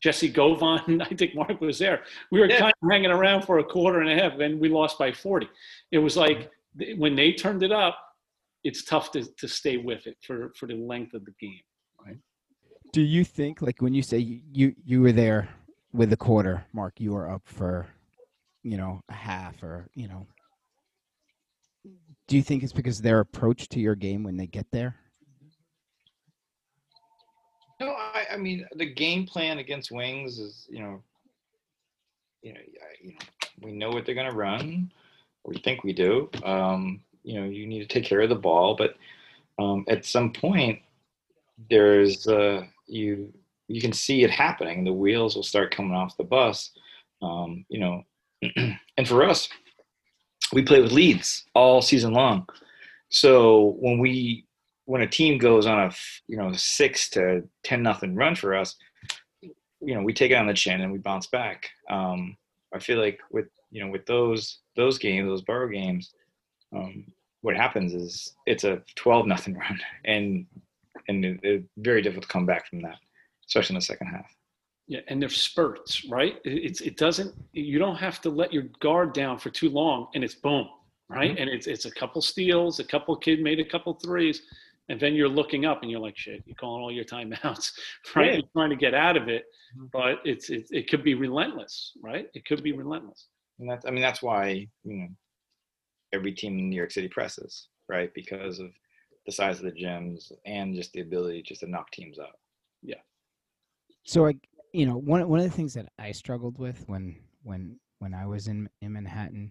Jessie 0.03 0.29
Govan, 0.29 1.01
I 1.03 1.15
think 1.15 1.35
Mark 1.35 1.61
was 1.61 1.79
there. 1.79 2.03
We 2.31 2.41
were 2.41 2.47
Yeah. 2.49 2.61
kind 2.61 2.73
of 2.83 2.91
hanging 2.91 3.11
around 3.11 3.43
for 3.43 3.59
a 3.59 3.65
quarter 3.65 4.01
and 4.01 4.11
a 4.11 4.23
half, 4.23 4.39
and 4.41 4.61
we 4.61 4.69
lost 4.69 4.99
by 4.99 5.13
40. 5.13 5.49
It 5.93 5.99
was 5.99 6.17
like 6.17 6.51
when 6.97 7.15
they 7.17 7.33
turned 7.33 7.63
it 7.63 7.73
up, 7.73 7.99
it's 8.65 8.85
tough 8.85 9.13
to, 9.13 9.25
to 9.39 9.47
stay 9.49 9.77
with 9.77 10.07
it 10.07 10.17
for, 10.27 10.53
for 10.59 10.67
the 10.67 10.75
length 10.75 11.15
of 11.15 11.25
the 11.25 11.33
game. 11.41 11.61
Do 12.93 13.01
you 13.03 13.25
think, 13.25 13.61
like, 13.61 13.83
when 13.83 13.93
you 13.93 14.03
say 14.03 14.19
you 14.19 14.41
you, 14.53 14.75
you 14.85 15.01
were 15.01 15.11
there 15.11 15.49
with 15.93 16.11
the 16.11 16.17
quarter, 16.17 16.65
Mark, 16.73 17.01
you 17.01 17.13
were 17.13 17.29
up 17.29 17.43
for, 17.45 17.89
you 18.63 18.77
know, 18.77 19.01
a 19.09 19.13
half 19.15 19.61
or 19.65 19.89
you 19.95 20.07
know, 20.07 20.27
do 22.29 22.37
you 22.37 22.43
think 22.43 22.63
it's 22.63 22.73
because 22.73 23.01
their 23.01 23.19
approach 23.19 23.69
to 23.71 23.81
your 23.81 23.97
game 23.97 24.23
when 24.23 24.37
they 24.37 24.47
get 24.47 24.67
there? 24.71 24.95
No, 27.81 27.97
I, 28.35 28.37
mean 28.37 28.67
the 28.75 28.87
game 28.87 29.27
plan 29.27 29.59
against 29.59 29.93
Wings 29.93 30.39
is, 30.39 30.67
you 30.69 30.81
know, 30.81 31.03
you 32.43 32.53
know, 32.53 32.61
you 33.01 33.11
know, 33.11 33.19
we 33.63 33.73
know 33.73 33.91
what 33.91 34.05
they're 34.05 34.15
going 34.15 34.31
to 34.31 34.37
run. 34.37 34.93
We 35.45 35.59
think 35.59 35.85
we 35.85 35.93
do. 35.93 36.31
Um, 36.43 37.01
you 37.23 37.41
know, 37.41 37.47
you 37.47 37.67
need 37.67 37.81
to 37.81 37.87
take 37.87 38.05
care 38.05 38.21
of 38.21 38.29
the 38.29 38.35
ball, 38.35 38.77
but 38.77 38.97
um, 39.59 39.85
at 39.89 40.05
some 40.05 40.33
point, 40.33 40.81
there's 41.71 42.27
uh, 42.27 42.63
you 42.87 43.33
you 43.69 43.81
can 43.81 43.93
see 43.93 44.25
it 44.25 44.31
happening. 44.31 44.85
The 44.85 44.93
wheels 44.93 45.37
will 45.37 45.43
start 45.43 45.75
coming 45.75 45.95
off 45.95 46.17
the 46.17 46.25
bus. 46.25 46.71
Um, 47.23 47.65
you 47.69 47.81
know, 47.81 48.03
and 48.97 49.09
for 49.09 49.25
us, 49.25 49.49
we 50.53 50.63
play 50.63 50.83
with 50.83 50.93
leads 50.93 51.45
all 51.55 51.81
season 51.81 52.13
long. 52.13 52.49
So 53.09 53.77
when 53.79 53.99
we 53.99 54.45
when 54.87 55.03
a 55.03 55.07
team 55.07 55.39
goes 55.39 55.67
on 55.67 55.81
a 55.81 55.93
you 56.27 56.37
know 56.37 56.53
six 56.53 57.09
to 57.11 57.43
ten 57.63 57.83
nothing 57.83 58.15
run 58.15 58.35
for 58.35 58.55
us, 58.55 58.77
you 59.43 59.95
know 59.95 60.03
we 60.03 60.13
take 60.13 60.31
it 60.31 60.37
on 60.37 60.47
the 60.47 60.55
chin 60.55 60.81
and 60.81 60.93
we 60.93 60.99
bounce 60.99 61.27
back. 61.27 61.71
Um, 61.91 62.37
I 62.75 62.79
feel 62.79 62.99
like 62.99 63.19
with 63.31 63.47
you 63.71 63.85
know 63.85 63.91
with 63.91 64.07
those 64.07 64.59
those 64.77 64.99
games, 64.99 65.29
those 65.29 65.43
borough 65.43 65.69
games, 65.69 66.13
um, 66.75 67.07
what 67.43 67.57
happens 67.57 67.95
is 67.95 68.35
it's 68.47 68.65
a 68.65 68.83
twelve 68.95 69.27
nothing 69.27 69.55
run, 69.59 69.81
and 70.05 70.47
and 71.09 71.25
it, 71.25 71.41
it's 71.43 71.69
very 71.79 72.03
difficult 72.03 72.25
to 72.25 72.33
come 72.33 72.47
back 72.47 72.69
from 72.69 72.83
that, 72.83 72.99
especially 73.47 73.75
in 73.75 73.79
the 73.79 73.85
second 73.85 74.09
half. 74.09 74.31
Yeah, 74.87 75.01
and 75.09 75.21
they're 75.21 75.31
spurts, 75.31 76.05
right? 76.11 76.37
It's 76.45 76.83
it 76.83 76.97
doesn't 76.99 77.35
you 77.53 77.79
don't 77.79 77.97
have 77.97 78.21
to 78.23 78.31
let 78.31 78.53
your 78.53 78.65
guard 78.81 79.15
down 79.15 79.39
for 79.39 79.49
too 79.49 79.71
long, 79.71 80.09
and 80.15 80.23
it's 80.23 80.35
boom, 80.35 80.69
right? 81.09 81.37
And 81.39 81.49
it's 81.49 81.67
it's 81.67 81.87
a 81.87 81.91
couple 81.91 82.21
steals, 82.21 82.81
a 82.81 82.85
couple 82.85 83.17
kid 83.17 83.43
made 83.43 83.61
a 83.61 83.65
couple 83.65 83.95
threes. 83.95 84.43
And 84.89 85.01
then 85.01 85.15
you're 85.15 85.29
looking 85.29 85.65
up 85.65 85.83
and 85.83 85.91
you're 85.91 86.01
like, 86.01 86.17
shit, 86.17 86.43
you're 86.47 86.57
calling 86.57 86.83
all 86.83 86.93
your 86.93 87.05
timeouts, 87.05 87.73
right? 88.17 88.27
Yeah. 88.27 88.33
You're 88.35 88.49
trying 88.53 88.71
to 88.71 88.77
get 88.77 88.95
out 88.95 89.17
of 89.17 89.29
it, 89.29 89.45
Mhm. 89.77 89.91
but 89.93 90.19
it's 90.25 90.51
it, 90.51 90.67
it 90.71 90.89
could 90.91 91.03
be 91.03 91.15
relentless, 91.15 91.93
right? 92.03 92.29
It 92.35 92.45
could 92.45 92.63
be 92.63 92.73
relentless. 92.73 93.29
And 93.59 93.69
that's 93.71 93.87
I 93.87 93.91
mean 93.91 94.03
that's 94.03 94.23
why 94.23 94.69
you 94.85 94.97
know 94.97 95.09
every 96.13 96.33
team 96.33 96.59
in 96.59 96.69
New 96.71 96.77
York 96.77 96.91
City 96.93 97.09
presses 97.09 97.69
right 97.89 98.11
because 98.15 98.59
of 98.61 98.71
the 99.27 99.33
size 99.33 99.59
of 99.59 99.65
the 99.65 99.73
gyms 99.73 100.31
and 100.45 100.75
just 100.75 100.93
the 100.93 101.01
ability 101.01 101.43
just 101.43 101.61
to 101.61 101.67
knock 101.67 101.91
teams 101.91 102.19
out. 102.19 102.39
Yeah. 102.83 103.01
So 104.05 104.27
I, 104.27 104.35
you 104.73 104.85
know, 104.87 104.99
one 104.99 105.27
one 105.29 105.41
of 105.41 105.47
the 105.47 105.57
things 105.57 105.73
that 105.75 105.87
I 105.99 106.13
struggled 106.13 106.59
with 106.59 106.85
when 106.89 107.17
when 107.43 107.79
when 108.01 108.13
I 108.13 108.27
was 108.27 108.49
in 108.49 108.69
in 108.83 108.93
Manhattan, 108.93 109.51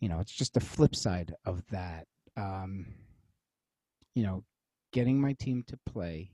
you 0.00 0.08
know, 0.08 0.18
it's 0.18 0.32
just 0.32 0.54
the 0.54 0.60
flip 0.60 0.94
side 0.96 1.34
of 1.44 1.62
that. 1.70 2.06
Um, 2.36 2.86
you 4.14 4.22
know, 4.24 4.42
getting 4.96 5.20
my 5.20 5.34
team 5.34 5.62
to 5.62 5.78
play 5.84 6.30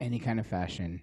any 0.00 0.20
kind 0.20 0.38
of 0.38 0.46
fashion, 0.46 1.02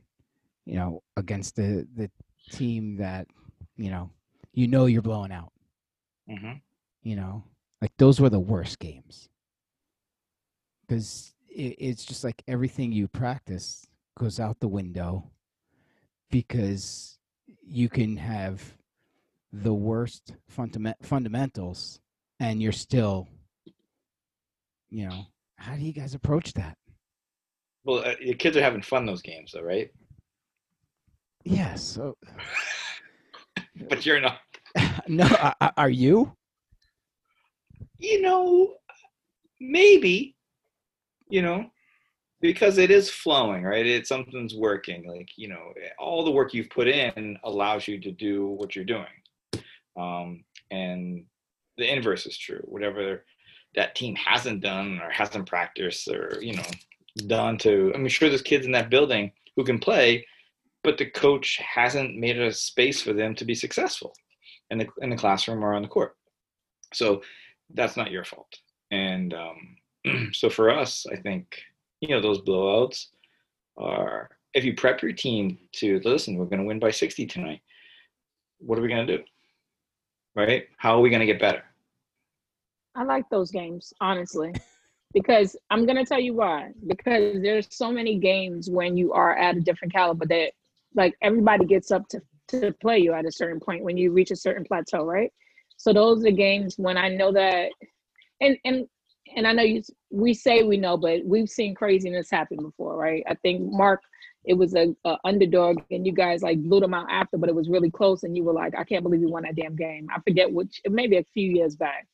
you 0.65 0.75
know, 0.75 1.03
against 1.17 1.57
the 1.57 1.85
the 1.93 2.09
team 2.49 2.95
that 2.95 3.27
you 3.75 3.89
know 3.91 4.09
you 4.53 4.65
know 4.69 4.85
you're 4.85 5.01
blowing 5.01 5.33
out. 5.33 5.51
Mm-hmm. 6.29 6.53
You 7.03 7.15
know, 7.17 7.43
like 7.81 7.91
those 7.97 8.21
were 8.21 8.29
the 8.29 8.39
worst 8.39 8.79
games 8.79 9.27
because 10.87 11.33
it, 11.49 11.75
it's 11.79 12.05
just 12.05 12.23
like 12.23 12.41
everything 12.47 12.93
you 12.93 13.09
practice 13.09 13.85
goes 14.17 14.39
out 14.39 14.61
the 14.61 14.69
window 14.69 15.29
because 16.31 17.19
you 17.61 17.89
can 17.89 18.15
have 18.15 18.73
the 19.51 19.73
worst 19.73 20.33
fundament- 20.49 21.03
fundamentals 21.03 21.99
and 22.39 22.61
you're 22.61 22.71
still 22.71 23.27
you 24.89 25.09
know 25.09 25.25
how 25.57 25.75
do 25.75 25.81
you 25.81 25.93
guys 25.93 26.13
approach 26.13 26.53
that 26.53 26.77
Well, 27.83 27.99
uh, 28.05 28.15
your 28.19 28.35
kids 28.35 28.57
are 28.57 28.61
having 28.61 28.81
fun 28.81 29.05
those 29.05 29.21
games 29.21 29.51
though, 29.53 29.61
right? 29.63 29.89
yes 31.43 31.83
so 31.83 32.15
But 33.89 34.05
you're 34.05 34.19
not. 34.19 34.39
no 35.07 35.25
a- 35.25 35.73
are 35.77 35.89
you 35.89 36.33
You 37.99 38.21
know, 38.21 38.75
maybe. 39.59 40.35
You 41.29 41.41
know, 41.41 41.69
because 42.41 42.77
it 42.77 42.89
is 42.91 43.09
flowing, 43.09 43.63
right? 43.63 43.85
It 43.85 44.07
something's 44.07 44.55
working. 44.55 45.05
Like 45.07 45.29
you 45.35 45.47
know, 45.49 45.73
all 45.99 46.23
the 46.23 46.31
work 46.31 46.53
you've 46.53 46.69
put 46.69 46.87
in 46.87 47.37
allows 47.43 47.87
you 47.87 47.99
to 48.01 48.11
do 48.11 48.47
what 48.47 48.75
you're 48.75 48.85
doing. 48.85 49.15
Um, 49.97 50.43
and 50.71 51.25
the 51.77 51.91
inverse 51.91 52.25
is 52.25 52.37
true. 52.37 52.61
Whatever 52.65 53.25
that 53.77 53.95
team 53.95 54.15
hasn't 54.15 54.59
done 54.59 54.99
or 55.01 55.09
hasn't 55.09 55.47
practiced 55.47 56.09
or 56.09 56.37
you 56.41 56.53
know 56.53 56.63
done 57.25 57.57
to, 57.59 57.91
I 57.95 57.97
mean, 57.97 58.09
sure, 58.09 58.29
there's 58.29 58.41
kids 58.41 58.65
in 58.65 58.71
that 58.73 58.89
building 58.89 59.31
who 59.55 59.63
can 59.63 59.79
play, 59.79 60.25
but 60.83 60.97
the 60.97 61.05
coach 61.05 61.57
hasn't 61.57 62.17
made 62.17 62.39
a 62.39 62.51
space 62.51 63.01
for 63.01 63.13
them 63.13 63.33
to 63.35 63.45
be 63.45 63.55
successful 63.55 64.13
in 64.69 64.79
the 64.79 64.87
in 65.01 65.09
the 65.09 65.15
classroom 65.15 65.63
or 65.63 65.73
on 65.73 65.81
the 65.81 65.87
court. 65.87 66.15
So 66.93 67.21
that's 67.73 67.97
not 67.97 68.11
your 68.11 68.25
fault. 68.25 68.59
And 68.91 69.33
um, 69.33 70.29
so 70.33 70.49
for 70.49 70.69
us, 70.69 71.05
I 71.11 71.15
think 71.15 71.57
you 72.01 72.09
know 72.09 72.21
those 72.21 72.41
blowouts 72.41 73.07
are 73.77 74.29
if 74.53 74.63
you 74.63 74.75
prep 74.75 75.01
your 75.01 75.13
team 75.13 75.57
to 75.73 76.01
listen, 76.03 76.35
we're 76.35 76.45
going 76.45 76.61
to 76.61 76.65
win 76.65 76.79
by 76.79 76.91
60 76.91 77.25
tonight. 77.27 77.61
What 78.59 78.79
are 78.79 78.81
we 78.81 78.87
going 78.87 79.05
to 79.05 79.17
do? 79.17 79.23
Right? 80.35 80.65
How 80.77 80.95
are 80.95 81.01
we 81.01 81.09
going 81.09 81.19
to 81.19 81.25
get 81.25 81.39
better? 81.39 81.63
I 82.97 83.03
like 83.03 83.29
those 83.29 83.51
games, 83.51 83.93
honestly, 84.01 84.53
because 85.13 85.55
I'm 85.69 85.85
gonna 85.85 86.05
tell 86.05 86.19
you 86.19 86.33
why. 86.33 86.71
Because 86.87 87.41
there's 87.43 87.67
so 87.69 87.91
many 87.91 88.17
games 88.17 88.69
when 88.71 88.97
you 88.97 89.13
are 89.13 89.37
at 89.37 89.55
a 89.55 89.61
different 89.61 89.93
caliber 89.93 90.25
that, 90.25 90.53
like, 90.95 91.15
everybody 91.21 91.65
gets 91.65 91.91
up 91.91 92.07
to 92.09 92.21
to 92.47 92.71
play 92.81 92.97
you 92.97 93.13
at 93.13 93.25
a 93.25 93.31
certain 93.31 93.59
point 93.59 93.83
when 93.83 93.97
you 93.97 94.11
reach 94.11 94.31
a 94.31 94.35
certain 94.35 94.63
plateau, 94.63 95.03
right? 95.05 95.31
So 95.75 95.93
those 95.93 96.25
are 96.25 96.31
games 96.31 96.75
when 96.77 96.97
I 96.97 97.09
know 97.09 97.31
that, 97.33 97.69
and 98.41 98.57
and 98.65 98.87
and 99.35 99.47
I 99.47 99.53
know 99.53 99.63
you. 99.63 99.83
We 100.09 100.33
say 100.33 100.63
we 100.63 100.77
know, 100.77 100.97
but 100.97 101.23
we've 101.23 101.49
seen 101.49 101.75
craziness 101.75 102.31
happen 102.31 102.57
before, 102.57 102.97
right? 102.97 103.23
I 103.29 103.35
think 103.35 103.61
Mark. 103.71 104.01
It 104.45 104.53
was 104.53 104.75
a, 104.75 104.95
a 105.03 105.17
underdog, 105.25 105.81
and 105.91 106.05
you 106.05 106.13
guys 106.13 106.41
like 106.41 106.63
blew 106.63 106.79
them 106.79 106.93
out 106.93 107.07
after, 107.11 107.37
but 107.37 107.49
it 107.49 107.55
was 107.55 107.67
really 107.67 107.91
close, 107.91 108.23
and 108.23 108.35
you 108.35 108.45
were 108.45 108.53
like, 108.53 108.73
"I 108.77 108.85
can't 108.85 109.03
believe 109.03 109.19
you 109.19 109.29
won 109.29 109.43
that 109.43 109.57
damn 109.57 109.75
game." 109.75 110.07
I 110.09 110.21
forget 110.21 110.49
which, 110.49 110.81
maybe 110.87 111.17
a 111.17 111.23
few 111.33 111.51
years 111.51 111.75
back. 111.75 112.07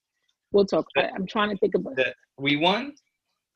We'll 0.54 0.66
talk. 0.66 0.88
I, 0.96 1.10
I'm 1.16 1.26
trying 1.26 1.50
to 1.50 1.58
think 1.58 1.76
about. 1.76 1.96
That 1.98 2.16
we 2.38 2.56
won. 2.56 2.94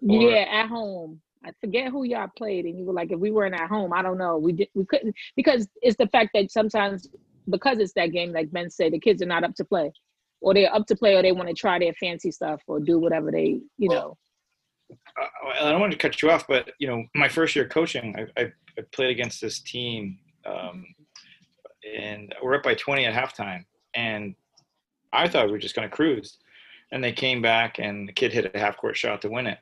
Or- 0.08 0.32
Yeah, 0.32 0.46
at 0.52 0.68
home. 0.68 1.22
I 1.46 1.52
forget 1.62 1.92
who 1.92 2.04
y'all 2.04 2.28
played, 2.36 2.66
and 2.66 2.78
you 2.78 2.84
were 2.84 2.94
like, 2.94 3.12
if 3.12 3.20
we 3.20 3.32
weren't 3.32 3.56
at 3.56 3.70
home, 3.70 3.94
I 3.94 4.02
don't 4.02 4.18
know. 4.18 4.38
We 4.38 4.52
did. 4.54 4.68
We 4.74 4.86
couldn't 4.86 5.16
because 5.36 5.68
it's 5.82 5.96
the 5.96 6.08
fact 6.08 6.32
that 6.34 6.52
sometimes 6.52 7.08
because 7.50 7.78
it's 7.80 7.94
that 7.94 8.08
game, 8.12 8.34
like 8.34 8.52
Ben 8.52 8.70
said, 8.70 8.92
the 8.92 9.00
kids 9.00 9.22
are 9.22 9.28
not 9.28 9.44
up 9.44 9.54
to 9.56 9.64
play, 9.64 9.94
or 10.42 10.54
they're 10.54 10.74
up 10.74 10.88
to 10.88 10.96
play, 10.96 11.16
or 11.16 11.22
they 11.22 11.32
want 11.32 11.48
to 11.48 11.54
try 11.54 11.80
their 11.80 11.94
fancy 11.94 12.32
stuff 12.32 12.62
or 12.68 12.80
do 12.80 13.00
whatever 13.00 13.32
they, 13.32 13.62
you 13.78 13.90
know. 13.90 14.18
uh, 14.92 15.26
I 15.62 15.72
don't 15.72 15.80
want 15.80 15.92
to 15.94 15.98
cut 15.98 16.22
you 16.22 16.32
off, 16.32 16.48
but 16.48 16.72
you 16.80 16.88
know, 16.88 17.06
my 17.16 17.30
first 17.30 17.56
year 17.56 17.68
coaching, 17.68 18.14
I, 18.18 18.42
I, 18.42 18.52
I 18.78 18.82
played 18.92 19.12
against 19.12 19.40
this 19.40 19.60
team, 19.60 20.18
um, 20.46 20.86
and 21.98 22.34
we're 22.42 22.56
up 22.56 22.64
by 22.64 22.74
20 22.74 23.06
at 23.06 23.14
halftime, 23.14 23.64
and 23.94 24.36
I 25.14 25.30
thought 25.30 25.46
we 25.46 25.52
were 25.52 25.58
just 25.60 25.76
going 25.76 25.88
to 25.90 25.96
cruise, 25.96 26.40
and 26.92 27.04
they 27.04 27.12
came 27.12 27.42
back, 27.42 27.80
and 27.80 28.08
the 28.08 28.14
kid 28.14 28.32
hit 28.32 28.52
a 28.54 28.60
half 28.60 28.78
court 28.78 28.98
shot 28.98 29.22
to 29.22 29.30
win 29.30 29.48
it. 29.48 29.60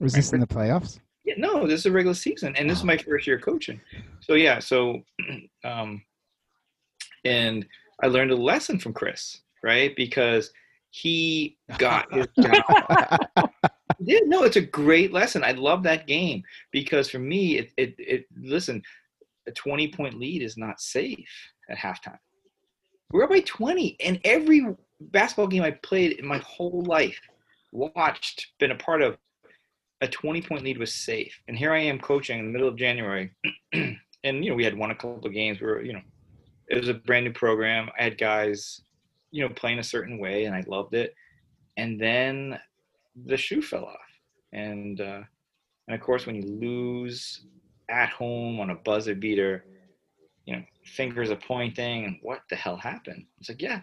was 0.00 0.12
this 0.12 0.32
in 0.32 0.40
the 0.40 0.46
playoffs 0.46 1.00
Yeah, 1.24 1.34
no, 1.38 1.66
this 1.66 1.80
is 1.80 1.86
a 1.86 1.92
regular 1.92 2.14
season, 2.14 2.54
and 2.56 2.68
this 2.68 2.78
is 2.78 2.84
my 2.84 2.96
first 2.96 3.26
year 3.26 3.38
coaching. 3.38 3.80
So 4.20 4.34
yeah, 4.34 4.58
so 4.58 5.02
um, 5.64 6.02
and 7.24 7.66
I 8.02 8.06
learned 8.06 8.30
a 8.30 8.36
lesson 8.36 8.78
from 8.78 8.92
Chris, 8.92 9.40
right? 9.62 9.94
Because 9.96 10.52
he 10.90 11.58
got 11.78 12.12
his 12.12 12.26
job. 12.40 13.50
Yeah, 14.00 14.20
no, 14.24 14.44
it's 14.44 14.56
a 14.56 14.62
great 14.62 15.12
lesson. 15.12 15.42
I 15.42 15.52
love 15.52 15.82
that 15.82 16.06
game 16.06 16.42
because 16.70 17.10
for 17.10 17.18
me, 17.18 17.58
it, 17.58 17.72
it, 17.76 17.94
it 17.98 18.26
listen, 18.40 18.82
a 19.46 19.52
20 19.52 19.88
point 19.88 20.14
lead 20.14 20.42
is 20.42 20.56
not 20.56 20.80
safe 20.80 21.28
at 21.68 21.76
halftime. 21.76 22.18
We're 23.10 23.24
up 23.24 23.30
by 23.30 23.40
20, 23.40 23.96
and 24.04 24.20
every 24.24 24.66
basketball 25.00 25.46
game 25.46 25.62
I 25.62 25.72
played 25.72 26.12
in 26.12 26.26
my 26.26 26.38
whole 26.38 26.82
life, 26.84 27.20
watched, 27.72 28.48
been 28.58 28.70
a 28.70 28.76
part 28.76 29.02
of, 29.02 29.16
a 30.00 30.08
20 30.08 30.42
point 30.42 30.62
lead 30.62 30.78
was 30.78 30.94
safe. 30.94 31.40
And 31.48 31.56
here 31.56 31.72
I 31.72 31.80
am 31.80 31.98
coaching 31.98 32.38
in 32.38 32.46
the 32.46 32.52
middle 32.52 32.68
of 32.68 32.76
January, 32.76 33.32
and 33.72 34.44
you 34.44 34.50
know 34.50 34.54
we 34.54 34.64
had 34.64 34.76
won 34.76 34.90
a 34.90 34.94
couple 34.94 35.26
of 35.26 35.32
games. 35.32 35.60
We 35.60 35.66
were, 35.66 35.82
you 35.82 35.92
know, 35.92 36.02
it 36.68 36.78
was 36.78 36.88
a 36.88 36.94
brand 36.94 37.24
new 37.24 37.32
program. 37.32 37.88
I 37.98 38.04
had 38.04 38.18
guys, 38.18 38.82
you 39.30 39.42
know, 39.42 39.52
playing 39.54 39.78
a 39.78 39.84
certain 39.84 40.18
way, 40.18 40.44
and 40.44 40.54
I 40.54 40.62
loved 40.66 40.94
it. 40.94 41.14
And 41.76 42.00
then 42.00 42.58
the 43.26 43.36
shoe 43.36 43.62
fell 43.62 43.86
off, 43.86 43.96
and 44.52 45.00
uh, 45.00 45.22
and 45.88 45.94
of 45.94 46.00
course 46.00 46.26
when 46.26 46.36
you 46.36 46.42
lose 46.42 47.44
at 47.88 48.10
home 48.10 48.60
on 48.60 48.70
a 48.70 48.74
buzzer 48.74 49.14
beater, 49.14 49.64
you 50.44 50.54
know, 50.54 50.62
fingers 50.84 51.30
are 51.30 51.36
pointing, 51.36 52.04
and 52.04 52.18
what 52.22 52.42
the 52.50 52.56
hell 52.56 52.76
happened? 52.76 53.24
It's 53.40 53.48
like, 53.48 53.62
yeah, 53.62 53.80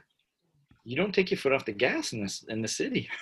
you 0.85 0.95
don't 0.95 1.13
take 1.13 1.31
your 1.31 1.37
foot 1.37 1.51
off 1.51 1.65
the 1.65 1.73
gas 1.73 2.13
in 2.13 2.21
this 2.21 2.43
in 2.47 2.61
the 2.61 2.67
city. 2.67 3.09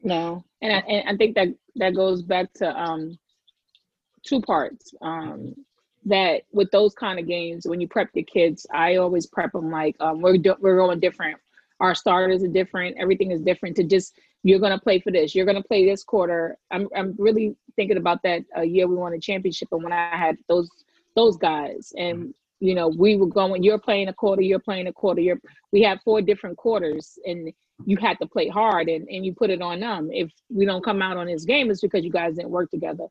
No, 0.00 0.44
and 0.62 0.72
I, 0.72 0.78
and 0.88 1.08
I 1.08 1.16
think 1.16 1.34
that 1.34 1.48
that 1.74 1.92
goes 1.92 2.22
back 2.22 2.52
to 2.54 2.68
um 2.68 3.18
two 4.24 4.40
parts. 4.40 4.94
Um, 5.02 5.56
that 6.04 6.42
with 6.52 6.70
those 6.70 6.94
kind 6.94 7.18
of 7.18 7.26
games, 7.26 7.66
when 7.66 7.80
you 7.80 7.88
prep 7.88 8.10
your 8.14 8.24
kids, 8.24 8.64
I 8.72 8.96
always 8.96 9.26
prep 9.26 9.50
them 9.52 9.72
like 9.72 9.96
um, 9.98 10.20
we're 10.20 10.38
do- 10.38 10.56
we're 10.60 10.76
going 10.76 11.00
different. 11.00 11.36
Our 11.80 11.96
starters 11.96 12.44
are 12.44 12.48
different. 12.48 12.96
Everything 12.98 13.32
is 13.32 13.40
different. 13.40 13.74
To 13.76 13.82
just 13.82 14.14
you're 14.44 14.60
gonna 14.60 14.78
play 14.78 15.00
for 15.00 15.10
this. 15.10 15.34
You're 15.34 15.46
gonna 15.46 15.64
play 15.64 15.84
this 15.84 16.04
quarter. 16.04 16.56
I'm 16.70 16.88
I'm 16.96 17.16
really 17.18 17.56
thinking 17.74 17.96
about 17.96 18.22
that 18.22 18.42
a 18.54 18.64
year 18.64 18.86
we 18.86 18.94
won 18.94 19.14
a 19.14 19.20
championship, 19.20 19.68
and 19.72 19.82
when 19.82 19.92
I 19.92 20.16
had 20.16 20.36
those 20.48 20.70
those 21.16 21.36
guys, 21.36 21.92
and 21.96 22.32
you 22.60 22.74
know 22.74 22.88
we 22.88 23.16
were 23.16 23.26
going. 23.26 23.62
You're 23.62 23.78
playing 23.78 24.08
a 24.08 24.12
quarter. 24.12 24.42
You're 24.42 24.58
playing 24.58 24.86
a 24.86 24.92
quarter. 24.92 25.20
You're 25.20 25.40
we 25.72 25.82
had 25.82 26.00
four 26.04 26.22
different 26.22 26.56
quarters, 26.56 27.18
and 27.26 27.52
you 27.86 27.96
had 27.96 28.18
to 28.18 28.26
play 28.26 28.48
hard 28.48 28.88
and, 28.88 29.08
and 29.08 29.24
you 29.24 29.32
put 29.32 29.50
it 29.50 29.62
on 29.62 29.80
them. 29.80 30.10
If 30.12 30.30
we 30.50 30.64
don't 30.64 30.84
come 30.84 31.02
out 31.02 31.16
on 31.16 31.26
this 31.26 31.44
game, 31.44 31.70
it's 31.70 31.80
because 31.80 32.04
you 32.04 32.10
guys 32.10 32.36
didn't 32.36 32.50
work 32.50 32.70
together. 32.70 33.06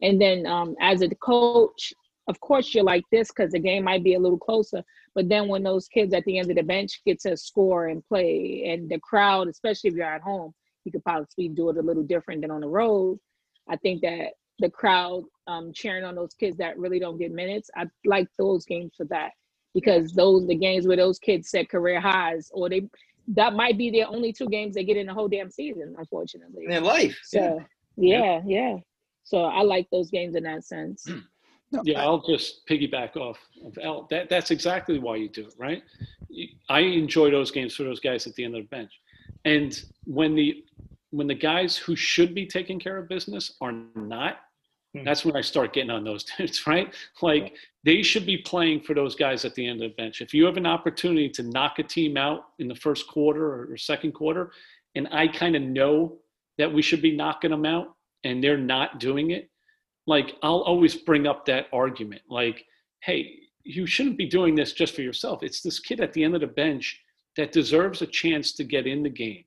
And 0.00 0.20
then 0.20 0.46
um, 0.46 0.74
as 0.80 1.02
a 1.02 1.08
coach, 1.08 1.92
of 2.28 2.38
course 2.40 2.74
you're 2.74 2.84
like 2.84 3.04
this 3.10 3.28
because 3.28 3.52
the 3.52 3.58
game 3.58 3.84
might 3.84 4.04
be 4.04 4.14
a 4.14 4.18
little 4.18 4.38
closer. 4.38 4.82
But 5.14 5.28
then 5.28 5.48
when 5.48 5.62
those 5.62 5.88
kids 5.88 6.14
at 6.14 6.24
the 6.24 6.38
end 6.38 6.50
of 6.50 6.56
the 6.56 6.62
bench 6.62 7.00
get 7.04 7.20
to 7.20 7.36
score 7.36 7.88
and 7.88 8.04
play, 8.06 8.64
and 8.68 8.88
the 8.88 8.98
crowd, 9.00 9.48
especially 9.48 9.90
if 9.90 9.96
you're 9.96 10.06
at 10.06 10.22
home, 10.22 10.54
you 10.84 10.92
could 10.92 11.04
possibly 11.04 11.48
do 11.48 11.70
it 11.70 11.76
a 11.76 11.82
little 11.82 12.02
different 12.02 12.40
than 12.40 12.50
on 12.50 12.60
the 12.60 12.68
road. 12.68 13.18
I 13.68 13.76
think 13.76 14.02
that 14.02 14.32
the 14.62 14.70
crowd 14.70 15.24
um, 15.46 15.72
cheering 15.74 16.04
on 16.04 16.14
those 16.14 16.32
kids 16.34 16.56
that 16.56 16.78
really 16.78 16.98
don't 16.98 17.18
get 17.18 17.32
minutes, 17.32 17.68
I 17.76 17.86
like 18.06 18.28
those 18.38 18.64
games 18.64 18.92
for 18.96 19.04
that 19.06 19.32
because 19.74 20.12
those 20.12 20.46
the 20.46 20.54
games 20.54 20.86
where 20.86 20.96
those 20.96 21.18
kids 21.18 21.50
set 21.50 21.68
career 21.68 22.00
highs 22.00 22.50
or 22.54 22.68
they 22.70 22.88
that 23.28 23.52
might 23.54 23.76
be 23.78 23.90
their 23.90 24.08
only 24.08 24.32
two 24.32 24.48
games 24.48 24.74
they 24.74 24.84
get 24.84 24.96
in 24.96 25.06
the 25.06 25.14
whole 25.14 25.28
damn 25.28 25.50
season, 25.50 25.94
unfortunately. 25.98 26.66
In 26.68 26.84
life. 26.84 27.18
So 27.24 27.60
yeah, 27.96 28.40
yeah. 28.46 28.76
So 29.24 29.44
I 29.44 29.62
like 29.62 29.86
those 29.92 30.10
games 30.10 30.34
in 30.36 30.44
that 30.44 30.64
sense. 30.64 31.06
Yeah, 31.84 32.00
I- 32.00 32.04
I'll 32.04 32.20
just 32.22 32.66
piggyback 32.68 33.16
off 33.16 33.38
of 33.64 33.78
L. 33.80 34.06
That 34.10 34.28
that's 34.28 34.50
exactly 34.50 34.98
why 34.98 35.16
you 35.16 35.28
do 35.28 35.46
it, 35.46 35.54
right? 35.58 35.82
I 36.68 36.80
enjoy 36.80 37.30
those 37.30 37.50
games 37.50 37.74
for 37.74 37.84
those 37.84 38.00
guys 38.00 38.26
at 38.26 38.34
the 38.34 38.44
end 38.44 38.54
of 38.56 38.62
the 38.62 38.68
bench, 38.68 38.92
and 39.44 39.72
when 40.04 40.34
the 40.34 40.64
when 41.10 41.26
the 41.26 41.34
guys 41.34 41.76
who 41.76 41.94
should 41.94 42.34
be 42.34 42.46
taking 42.46 42.78
care 42.78 42.96
of 42.98 43.08
business 43.08 43.54
are 43.60 43.74
not, 43.94 44.40
Hmm. 44.94 45.04
that's 45.04 45.24
when 45.24 45.36
I 45.36 45.40
start 45.40 45.72
getting 45.72 45.90
on 45.90 46.04
those 46.04 46.24
dudes, 46.36 46.66
right? 46.66 46.94
Like 47.20 47.56
they 47.84 48.02
should 48.02 48.26
be 48.26 48.38
playing 48.38 48.82
for 48.82 48.94
those 48.94 49.14
guys 49.14 49.44
at 49.44 49.54
the 49.54 49.66
end 49.66 49.82
of 49.82 49.90
the 49.90 49.96
bench. 49.96 50.20
If 50.20 50.34
you 50.34 50.44
have 50.44 50.56
an 50.56 50.66
opportunity 50.66 51.28
to 51.30 51.42
knock 51.42 51.78
a 51.78 51.82
team 51.82 52.16
out 52.16 52.46
in 52.58 52.68
the 52.68 52.74
first 52.74 53.06
quarter 53.08 53.44
or, 53.44 53.72
or 53.72 53.76
second 53.76 54.12
quarter, 54.12 54.52
and 54.94 55.08
I 55.10 55.28
kind 55.28 55.56
of 55.56 55.62
know 55.62 56.18
that 56.58 56.72
we 56.72 56.82
should 56.82 57.00
be 57.00 57.16
knocking 57.16 57.50
them 57.50 57.64
out, 57.64 57.94
and 58.24 58.44
they're 58.44 58.58
not 58.58 59.00
doing 59.00 59.30
it, 59.30 59.50
like 60.06 60.36
I'll 60.42 60.60
always 60.60 60.94
bring 60.94 61.26
up 61.26 61.46
that 61.46 61.66
argument. 61.72 62.22
Like, 62.28 62.64
hey, 63.00 63.38
you 63.64 63.86
shouldn't 63.86 64.18
be 64.18 64.26
doing 64.26 64.54
this 64.54 64.72
just 64.72 64.94
for 64.94 65.02
yourself. 65.02 65.42
It's 65.42 65.62
this 65.62 65.78
kid 65.80 66.00
at 66.00 66.12
the 66.12 66.24
end 66.24 66.34
of 66.34 66.40
the 66.40 66.46
bench 66.46 67.00
that 67.36 67.52
deserves 67.52 68.02
a 68.02 68.06
chance 68.06 68.52
to 68.54 68.64
get 68.64 68.86
in 68.86 69.02
the 69.02 69.10
game, 69.10 69.44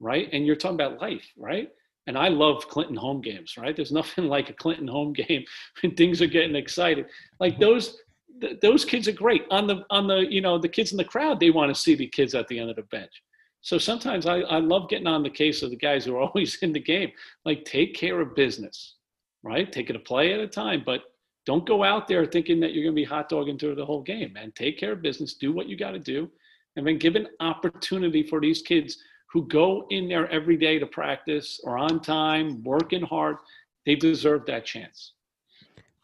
right? 0.00 0.28
And 0.32 0.46
you're 0.46 0.56
talking 0.56 0.76
about 0.76 1.00
life, 1.00 1.26
right? 1.36 1.70
And 2.06 2.18
I 2.18 2.28
love 2.28 2.68
Clinton 2.68 2.96
home 2.96 3.20
games, 3.20 3.56
right? 3.56 3.74
There's 3.74 3.92
nothing 4.00 4.28
like 4.28 4.50
a 4.50 4.54
Clinton 4.54 4.88
home 4.88 5.12
game 5.12 5.44
when 5.82 5.94
things 5.94 6.20
are 6.22 6.26
getting 6.26 6.56
excited. 6.56 7.06
Like 7.40 7.54
mm-hmm. 7.54 7.62
those 7.62 7.98
th- 8.40 8.60
those 8.60 8.84
kids 8.84 9.08
are 9.08 9.12
great. 9.12 9.44
On 9.50 9.66
the 9.66 9.84
on 9.90 10.06
the 10.06 10.20
you 10.20 10.40
know 10.40 10.58
the 10.58 10.68
kids 10.68 10.92
in 10.92 10.98
the 10.98 11.04
crowd, 11.04 11.40
they 11.40 11.50
want 11.50 11.74
to 11.74 11.80
see 11.80 11.94
the 11.94 12.06
kids 12.06 12.34
at 12.34 12.48
the 12.48 12.58
end 12.58 12.70
of 12.70 12.76
the 12.76 12.82
bench. 12.82 13.22
So 13.62 13.78
sometimes 13.78 14.26
I, 14.26 14.40
I 14.40 14.58
love 14.58 14.90
getting 14.90 15.06
on 15.06 15.22
the 15.22 15.30
case 15.30 15.62
of 15.62 15.70
the 15.70 15.76
guys 15.76 16.04
who 16.04 16.14
are 16.16 16.22
always 16.28 16.56
in 16.56 16.72
the 16.72 16.80
game. 16.80 17.12
Like 17.44 17.64
take 17.64 17.94
care 17.94 18.20
of 18.20 18.34
business, 18.34 18.96
right? 19.42 19.70
Take 19.70 19.90
it 19.90 19.96
a 19.96 20.00
play 20.00 20.32
at 20.34 20.40
a 20.40 20.46
time, 20.46 20.82
but 20.84 21.04
don't 21.46 21.66
go 21.66 21.84
out 21.84 22.08
there 22.08 22.24
thinking 22.24 22.60
that 22.60 22.72
you're 22.72 22.84
going 22.84 22.94
to 22.94 23.00
be 23.00 23.04
hot 23.04 23.28
dogging 23.28 23.58
through 23.58 23.74
the 23.74 23.84
whole 23.84 24.02
game, 24.02 24.32
man. 24.32 24.52
Take 24.54 24.78
care 24.78 24.92
of 24.92 25.02
business, 25.02 25.34
do 25.34 25.52
what 25.52 25.66
you 25.66 25.76
got 25.76 25.90
to 25.90 25.98
do, 25.98 26.30
and 26.76 26.86
then 26.86 26.98
give 26.98 27.16
an 27.16 27.28
opportunity 27.40 28.22
for 28.22 28.40
these 28.40 28.62
kids 28.62 28.98
who 29.34 29.44
go 29.48 29.84
in 29.90 30.08
there 30.08 30.30
every 30.30 30.56
day 30.56 30.78
to 30.78 30.86
practice 30.86 31.60
or 31.64 31.76
on 31.76 32.00
time, 32.00 32.62
working 32.62 33.02
hard. 33.02 33.36
They 33.84 33.96
deserve 33.96 34.46
that 34.46 34.64
chance. 34.64 35.12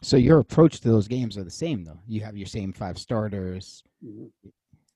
so 0.03 0.17
your 0.17 0.39
approach 0.41 0.81
to 0.81 0.89
those 0.91 1.07
games 1.07 1.39
are 1.39 1.45
the 1.45 1.51
same 1.51 1.85
though. 1.85 2.01
You 2.09 2.23
have 2.23 2.37
your 2.37 2.47
same 2.47 2.73
five 2.73 2.99
starters, 2.99 3.85
Mhm. 4.05 4.31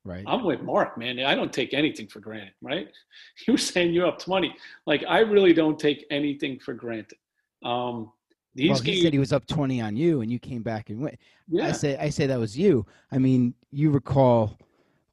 right? 0.04 0.24
I'm 0.26 0.42
with 0.44 0.62
Mark, 0.62 0.96
man. 0.98 1.20
I 1.20 1.34
don't 1.36 1.52
take 1.52 1.72
anything 1.74 2.08
for 2.08 2.18
granted, 2.20 2.54
right? 2.60 2.88
You 3.46 3.52
were 3.54 3.58
saying 3.58 3.92
you're 3.94 4.06
up 4.06 4.18
20. 4.18 4.52
Like, 4.86 5.04
I 5.08 5.20
really 5.20 5.52
don't 5.52 5.78
take 5.78 6.04
anything 6.10 6.58
for 6.58 6.74
granted. 6.74 7.18
Um, 7.62 8.10
these 8.54 8.70
well, 8.70 8.78
he 8.80 8.92
games, 8.92 9.02
said 9.02 9.12
he 9.12 9.18
was 9.18 9.32
up 9.32 9.46
20 9.46 9.80
on 9.80 9.94
you 9.96 10.22
and 10.22 10.30
you 10.32 10.38
came 10.40 10.62
back 10.62 10.90
and 10.90 11.00
went. 11.00 11.18
yeah, 11.48 11.66
I 11.68 11.72
say 11.72 11.96
I 11.98 12.08
say 12.08 12.26
that 12.26 12.38
was 12.40 12.56
you. 12.58 12.84
I 13.12 13.18
mean, 13.18 13.54
you 13.70 13.90
recall 13.90 14.58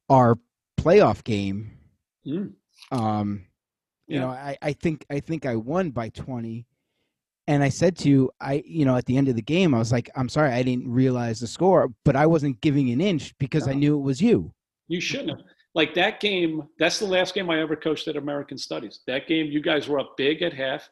our 0.09 0.39
playoff 0.77 1.23
game. 1.23 1.71
Mm. 2.25 2.53
Um, 2.91 3.45
you 4.07 4.15
Yeah. 4.15 4.21
know, 4.21 4.29
I, 4.29 4.57
I 4.61 4.73
think 4.73 5.05
I 5.09 5.19
think 5.19 5.45
I 5.45 5.55
won 5.55 5.91
by 5.91 6.09
20. 6.09 6.65
And 7.47 7.63
I 7.63 7.69
said 7.69 7.97
to 7.97 8.09
you, 8.09 8.31
I 8.39 8.63
you 8.65 8.85
know, 8.85 8.95
at 8.95 9.05
the 9.05 9.17
end 9.17 9.27
of 9.27 9.35
the 9.35 9.41
game, 9.41 9.73
I 9.73 9.79
was 9.79 9.91
like, 9.91 10.09
I'm 10.15 10.29
sorry, 10.29 10.51
I 10.51 10.63
didn't 10.63 10.89
realize 10.89 11.39
the 11.39 11.47
score, 11.47 11.91
but 12.05 12.15
I 12.15 12.25
wasn't 12.25 12.61
giving 12.61 12.89
an 12.91 13.01
inch 13.01 13.37
because 13.39 13.67
I 13.67 13.73
knew 13.73 13.97
it 13.97 14.01
was 14.01 14.21
you. 14.21 14.53
You 14.87 15.01
shouldn't 15.01 15.29
have. 15.29 15.39
Like 15.73 15.93
that 15.95 16.19
game, 16.19 16.63
that's 16.79 16.99
the 16.99 17.05
last 17.05 17.33
game 17.33 17.49
I 17.49 17.61
ever 17.61 17.75
coached 17.75 18.07
at 18.09 18.17
American 18.17 18.57
Studies. 18.57 19.01
That 19.07 19.25
game, 19.27 19.47
you 19.47 19.61
guys 19.61 19.87
were 19.87 19.99
up 19.99 20.17
big 20.17 20.41
at 20.41 20.53
half. 20.53 20.89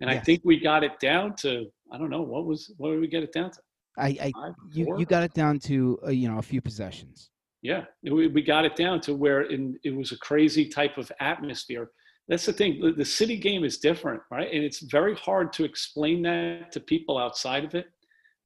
And 0.00 0.10
I 0.10 0.18
think 0.18 0.40
we 0.42 0.58
got 0.58 0.82
it 0.82 0.98
down 0.98 1.36
to, 1.36 1.66
I 1.92 1.98
don't 1.98 2.10
know, 2.10 2.22
what 2.22 2.46
was, 2.46 2.72
what 2.78 2.90
did 2.90 3.00
we 3.00 3.06
get 3.06 3.22
it 3.22 3.32
down 3.32 3.50
to? 3.50 3.60
I, 3.98 4.06
I 4.06 4.32
Five, 4.32 4.54
you 4.72 4.98
you 4.98 5.06
got 5.06 5.22
it 5.22 5.34
down 5.34 5.58
to 5.60 5.98
uh, 6.06 6.10
you 6.10 6.28
know 6.28 6.38
a 6.38 6.42
few 6.42 6.60
possessions. 6.60 7.30
Yeah, 7.62 7.84
we, 8.02 8.26
we 8.26 8.42
got 8.42 8.64
it 8.64 8.74
down 8.74 9.00
to 9.02 9.14
where 9.14 9.42
in, 9.42 9.78
it 9.84 9.94
was 9.94 10.10
a 10.10 10.18
crazy 10.18 10.68
type 10.68 10.98
of 10.98 11.10
atmosphere. 11.20 11.90
That's 12.28 12.46
the 12.46 12.52
thing. 12.52 12.94
The, 12.96 13.04
city 13.04 13.36
game 13.36 13.62
is 13.64 13.78
different, 13.78 14.20
right? 14.30 14.48
And 14.52 14.64
it's 14.64 14.80
very 14.80 15.14
hard 15.14 15.52
to 15.54 15.64
explain 15.64 16.22
that 16.22 16.72
to 16.72 16.80
people 16.80 17.18
outside 17.18 17.64
of 17.64 17.74
it. 17.74 17.86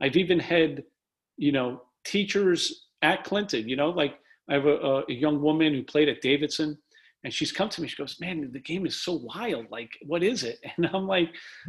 I've 0.03 0.17
even 0.17 0.39
had, 0.39 0.83
you 1.37 1.53
know, 1.53 1.83
teachers 2.05 2.89
at 3.03 3.25
Clinton, 3.25 3.69
you 3.69 3.77
know, 3.77 3.91
like 3.91 4.19
I 4.51 4.55
have 4.55 4.67
a, 4.67 5.03
a 5.09 5.13
young 5.13 5.41
woman 5.41 5.73
who 5.73 5.83
played 5.83 6.09
at 6.09 6.21
Davidson 6.21 6.79
and 7.27 7.35
she's 7.35 7.51
come 7.51 7.69
to 7.69 7.83
me. 7.83 7.89
She 7.89 7.97
goes, 7.97 8.21
man, 8.21 8.49
the 8.53 8.61
game 8.61 8.87
is 8.87 9.03
so 9.03 9.15
wild. 9.15 9.67
Like, 9.69 9.91
what 10.07 10.23
is 10.23 10.45
it? 10.45 10.61
And 10.77 10.89
I'm 10.95 11.07
like, 11.07 11.35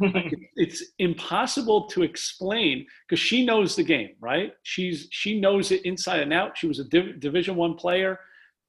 it's 0.56 0.84
impossible 0.98 1.88
to 1.88 2.02
explain 2.04 2.86
because 3.06 3.20
she 3.20 3.44
knows 3.44 3.74
the 3.74 3.82
game 3.82 4.10
right 4.20 4.52
she's 4.62 5.08
she 5.10 5.40
knows 5.40 5.70
it 5.70 5.84
inside 5.84 6.20
and 6.20 6.32
out 6.32 6.56
she 6.56 6.66
was 6.66 6.78
a 6.78 6.84
Div- 6.84 7.20
division 7.20 7.56
one 7.56 7.74
player 7.74 8.18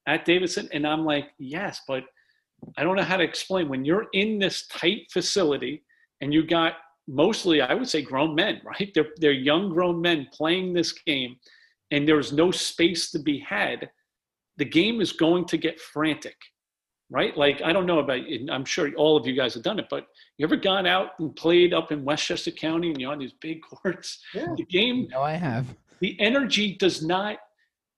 at 0.08 0.25
davidson 0.25 0.69
and 0.71 0.88
i'm 0.88 1.06
like 1.06 1.25
yes 1.38 1.82
but 1.88 2.04
i 2.78 2.84
don't 2.84 2.95
know 2.95 3.04
how 3.04 3.17
to 3.17 3.23
explain 3.23 3.67
when 3.69 3.86
you're 3.86 4.08
in 4.13 4.39
this 4.39 4.67
tight 4.67 5.04
facility 5.12 5.84
and 6.21 6.34
you 6.34 6.45
got 6.45 6.73
mostly 7.08 7.62
i 7.62 7.73
would 7.73 7.89
say 7.89 8.02
grown 8.02 8.36
men 8.36 8.62
right 8.65 8.91
they're, 8.93 9.10
they're 9.17 9.32
young 9.32 9.69
grown 9.69 9.99
men 10.02 10.28
playing 10.34 10.73
this 10.73 10.91
game 10.91 11.36
and 11.91 12.08
there's 12.08 12.32
no 12.32 12.52
space 12.52 13.12
to 13.12 13.19
be 13.19 13.39
had 13.39 13.89
the 14.58 14.65
game 14.65 15.02
is 15.02 15.12
going 15.12 15.45
to 15.45 15.58
get 15.58 15.80
frantic 15.80 16.38
right 17.10 17.36
like 17.38 17.62
i 17.63 17.74
don't 17.74 17.86
know 17.86 18.00
about 18.00 18.22
i'm 18.52 18.65
sure 18.65 18.91
all 18.95 19.17
of 19.17 19.26
you 19.26 19.34
guys 19.34 19.54
have 19.54 19.63
done 19.63 19.80
it 19.80 19.88
but 19.89 20.08
you 20.38 20.45
ever 20.45 20.56
gone 20.56 20.86
out 20.86 21.12
and 21.19 21.36
played 21.36 21.74
up 21.74 21.91
in 21.91 22.06
Westchester 22.06 22.50
County 22.52 22.91
and 22.91 23.02
you're 23.02 23.12
on 23.12 23.19
these 23.19 23.34
big 23.41 23.62
courts? 23.69 24.19
Yeah. 24.34 24.48
The 24.56 24.63
game, 24.63 25.10
No, 25.12 25.22
I 25.22 25.34
have. 25.34 25.65
the 26.00 26.15
energy 26.22 26.76
does 26.78 27.04
not, 27.04 27.39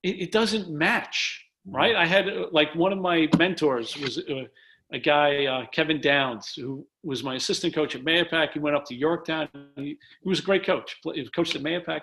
it, 0.02 0.20
it 0.24 0.32
doesn't 0.32 0.68
match, 0.68 1.46
right? 1.68 1.96
I 1.96 2.08
had 2.08 2.28
uh, 2.28 2.48
like 2.52 2.74
one 2.74 2.92
of 2.92 2.98
my 3.00 3.28
mentors 3.38 3.96
was 3.96 4.18
uh, 4.18 4.46
a 4.92 4.98
guy, 4.98 5.46
uh, 5.46 5.68
Kevin 5.68 6.02
Downs, 6.02 6.54
who 6.56 6.84
was 7.04 7.24
my 7.24 7.36
assistant 7.36 7.76
coach 7.76 7.94
at 7.96 8.02
Mahopac. 8.04 8.54
He 8.54 8.60
went 8.60 8.76
up 8.76 8.86
to 8.86 8.96
Yorktown. 8.96 9.48
He, 9.76 10.00
he 10.24 10.28
was 10.30 10.40
a 10.40 10.44
great 10.44 10.66
coach. 10.66 10.98
He 11.14 11.22
was 11.22 11.30
coached 11.30 11.56
at 11.56 11.62
Mahopac. 11.62 12.02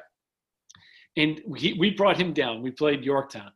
And 1.16 1.40
he, 1.56 1.72
we 1.80 1.90
brought 1.90 2.16
him 2.16 2.32
down. 2.32 2.62
We 2.62 2.70
played 2.70 3.02
Yorktown. 3.04 3.50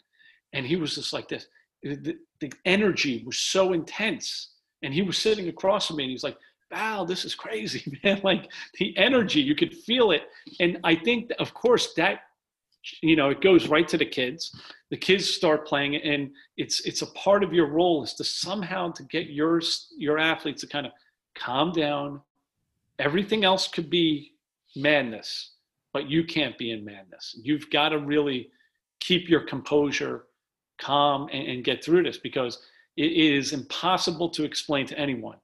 And 0.52 0.66
he 0.66 0.74
was 0.74 0.96
just 0.96 1.12
like 1.12 1.28
this. 1.28 1.46
The, 1.82 2.16
the 2.40 2.52
energy 2.64 3.22
was 3.24 3.38
so 3.38 3.72
intense. 3.72 4.50
And 4.82 4.92
he 4.92 5.02
was 5.02 5.18
sitting 5.18 5.48
across 5.48 5.86
from 5.86 5.96
me 5.96 6.04
and 6.04 6.10
he's 6.10 6.24
like, 6.24 6.36
wow, 6.72 7.04
this 7.04 7.24
is 7.24 7.34
crazy, 7.34 7.98
man. 8.04 8.20
Like 8.24 8.50
the 8.78 8.96
energy, 8.96 9.40
you 9.40 9.54
could 9.54 9.74
feel 9.74 10.10
it. 10.10 10.22
And 10.58 10.78
I 10.82 10.94
think, 10.96 11.30
of 11.38 11.54
course, 11.54 11.94
that, 11.94 12.20
you 13.02 13.14
know, 13.14 13.30
it 13.30 13.40
goes 13.40 13.68
right 13.68 13.86
to 13.88 13.98
the 13.98 14.06
kids. 14.06 14.58
The 14.90 14.96
kids 14.96 15.28
start 15.28 15.66
playing 15.66 15.96
and 15.96 16.30
it's 16.56 16.80
it's 16.80 17.02
a 17.02 17.06
part 17.12 17.44
of 17.44 17.52
your 17.52 17.66
role 17.66 18.02
is 18.02 18.14
to 18.14 18.24
somehow 18.24 18.90
to 18.92 19.04
get 19.04 19.28
your 19.28 19.60
your 19.96 20.18
athletes 20.18 20.62
to 20.62 20.66
kind 20.66 20.86
of 20.86 20.92
calm 21.36 21.72
down. 21.72 22.20
Everything 22.98 23.44
else 23.44 23.68
could 23.68 23.88
be 23.88 24.32
madness, 24.74 25.52
but 25.92 26.08
you 26.10 26.24
can't 26.24 26.58
be 26.58 26.72
in 26.72 26.84
madness. 26.84 27.38
You've 27.42 27.70
got 27.70 27.90
to 27.90 27.98
really 27.98 28.50
keep 29.00 29.28
your 29.28 29.40
composure, 29.40 30.26
calm, 30.82 31.28
and, 31.32 31.46
and 31.48 31.64
get 31.64 31.84
through 31.84 32.02
this 32.02 32.18
because 32.18 32.58
it 32.96 33.12
is 33.12 33.52
impossible 33.52 34.28
to 34.30 34.44
explain 34.44 34.86
to 34.86 34.98
anyone 34.98 35.38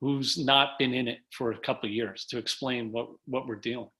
who's 0.00 0.36
not 0.38 0.78
been 0.78 0.92
in 0.94 1.08
it 1.08 1.18
for 1.36 1.52
a 1.52 1.58
couple 1.58 1.88
of 1.88 1.94
years 1.94 2.24
to 2.26 2.38
explain 2.38 2.92
what 2.92 3.08
what 3.26 3.46
we're 3.46 3.56
dealing. 3.70 3.90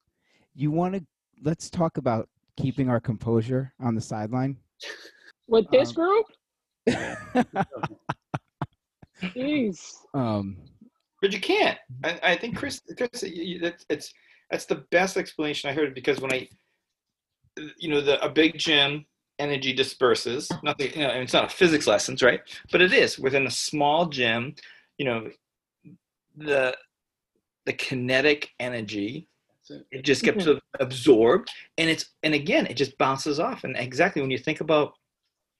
You 0.54 0.70
want 0.70 0.94
to 0.94 1.04
let's 1.42 1.70
talk 1.70 1.96
about 1.96 2.28
keeping 2.56 2.88
our 2.90 3.00
composure 3.00 3.72
on 3.80 3.94
the 3.94 4.00
sideline. 4.00 4.56
With 5.48 5.66
this 5.70 5.88
Um, 5.90 5.94
group, 5.94 6.26
jeez. 9.22 9.92
um, 10.14 10.56
But 11.20 11.32
you 11.32 11.40
can't. 11.40 11.78
I, 12.04 12.20
I 12.22 12.36
think 12.36 12.56
Chris, 12.56 12.80
Chris, 12.96 13.22
you- 13.22 13.42
you- 13.44 13.58
that's 13.60 13.84
it's 13.88 14.12
that's 14.50 14.66
the 14.66 14.84
best 14.90 15.16
explanation 15.16 15.70
I 15.70 15.72
heard 15.72 15.94
because 15.94 16.20
when 16.20 16.32
I, 16.32 16.48
you 17.78 17.88
know, 17.88 18.00
the 18.00 18.22
a 18.24 18.28
big 18.28 18.58
gym 18.58 19.04
energy 19.42 19.72
disperses. 19.72 20.50
Uh-huh. 20.50 20.60
Nothing, 20.64 20.92
you 20.94 21.02
know, 21.02 21.10
and 21.10 21.22
it's 21.22 21.32
not 21.32 21.44
a 21.44 21.48
physics 21.48 21.86
lessons, 21.86 22.22
right? 22.22 22.40
But 22.70 22.80
it 22.80 22.92
is 22.92 23.18
within 23.18 23.46
a 23.46 23.50
small 23.50 24.06
gym. 24.06 24.54
You 24.98 25.06
know, 25.06 25.30
the 26.36 26.76
the 27.66 27.72
kinetic 27.72 28.50
energy 28.58 29.28
it. 29.70 29.86
it 29.90 30.04
just 30.04 30.22
gets 30.22 30.44
mm-hmm. 30.44 30.58
absorbed 30.80 31.50
and 31.78 31.88
it's 31.88 32.06
and 32.22 32.34
again 32.34 32.66
it 32.66 32.74
just 32.74 32.96
bounces 32.98 33.38
off 33.38 33.64
and 33.64 33.76
exactly 33.76 34.20
when 34.20 34.30
you 34.30 34.38
think 34.38 34.60
about 34.60 34.94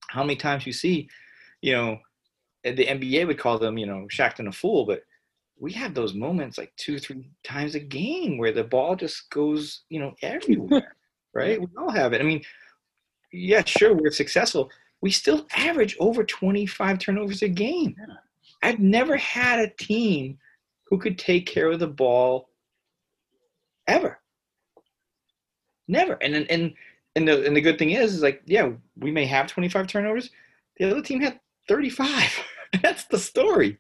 how 0.09 0.23
many 0.23 0.37
times 0.37 0.66
you 0.66 0.73
see 0.73 1.09
you 1.61 1.73
know 1.73 1.99
the 2.64 2.87
nba 2.87 3.27
would 3.27 3.38
call 3.38 3.59
them 3.59 3.79
you 3.79 3.87
know 3.87 4.07
Shaqtin' 4.11 4.49
a 4.49 4.53
Fool 4.53 4.85
but 4.85 5.03
we 5.59 5.73
have 5.73 5.95
those 5.95 6.14
moments 6.14 6.59
like 6.59 6.73
two 6.77 6.99
three 6.99 7.31
times 7.45 7.75
a 7.75 7.81
game 7.81 8.38
where 8.38 8.53
the 8.53 8.64
ball 8.64 8.97
just 8.97 9.31
goes 9.31 9.83
you 9.88 10.01
know 10.01 10.12
everywhere 10.23 10.97
right 11.35 11.61
we 11.61 11.68
all 11.79 11.90
have 11.90 12.12
it 12.12 12.21
i 12.21 12.25
mean 12.25 12.42
yeah 13.33 13.62
sure 13.64 13.95
we're 13.95 14.11
successful 14.11 14.71
we 15.03 15.11
still 15.11 15.47
average 15.55 15.97
over 16.01 16.25
25 16.25 16.99
turnovers 16.99 17.42
a 17.42 17.49
game. 17.49 17.97
Yeah. 17.99 18.14
I've 18.62 18.79
never 18.79 19.16
had 19.16 19.59
a 19.59 19.68
team 19.68 20.38
who 20.87 20.99
could 20.99 21.18
take 21.18 21.47
care 21.47 21.71
of 21.71 21.81
the 21.81 21.88
ball 21.88 22.49
ever. 23.88 24.21
Never. 25.88 26.14
And 26.23 26.35
and 26.49 26.75
and 27.16 27.29
the 27.29 27.45
and 27.45 27.57
the 27.57 27.61
good 27.61 27.79
thing 27.79 27.90
is, 27.90 28.14
is 28.14 28.23
like, 28.23 28.42
yeah, 28.47 28.71
we 28.97 29.11
may 29.11 29.27
have 29.27 29.49
25 29.49 29.88
turnovers. 29.88 30.31
The 30.79 30.90
other 30.90 31.03
team 31.03 31.21
had 31.21 31.40
35. 31.68 32.45
That's 32.83 33.05
the 33.05 33.18
story. 33.18 33.79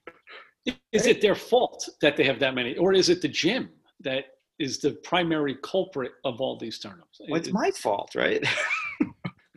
Is 0.92 1.06
it 1.06 1.20
their 1.20 1.34
fault 1.34 1.88
that 2.02 2.16
they 2.16 2.24
have 2.24 2.38
that 2.40 2.54
many, 2.54 2.76
or 2.76 2.92
is 2.92 3.08
it 3.08 3.22
the 3.22 3.28
gym 3.28 3.70
that 4.00 4.26
is 4.58 4.78
the 4.78 4.92
primary 4.92 5.56
culprit 5.62 6.12
of 6.24 6.40
all 6.40 6.56
these 6.56 6.78
turnovers? 6.78 7.20
Well, 7.28 7.40
it's 7.40 7.52
my 7.52 7.70
fault, 7.70 8.14
right? 8.14 8.44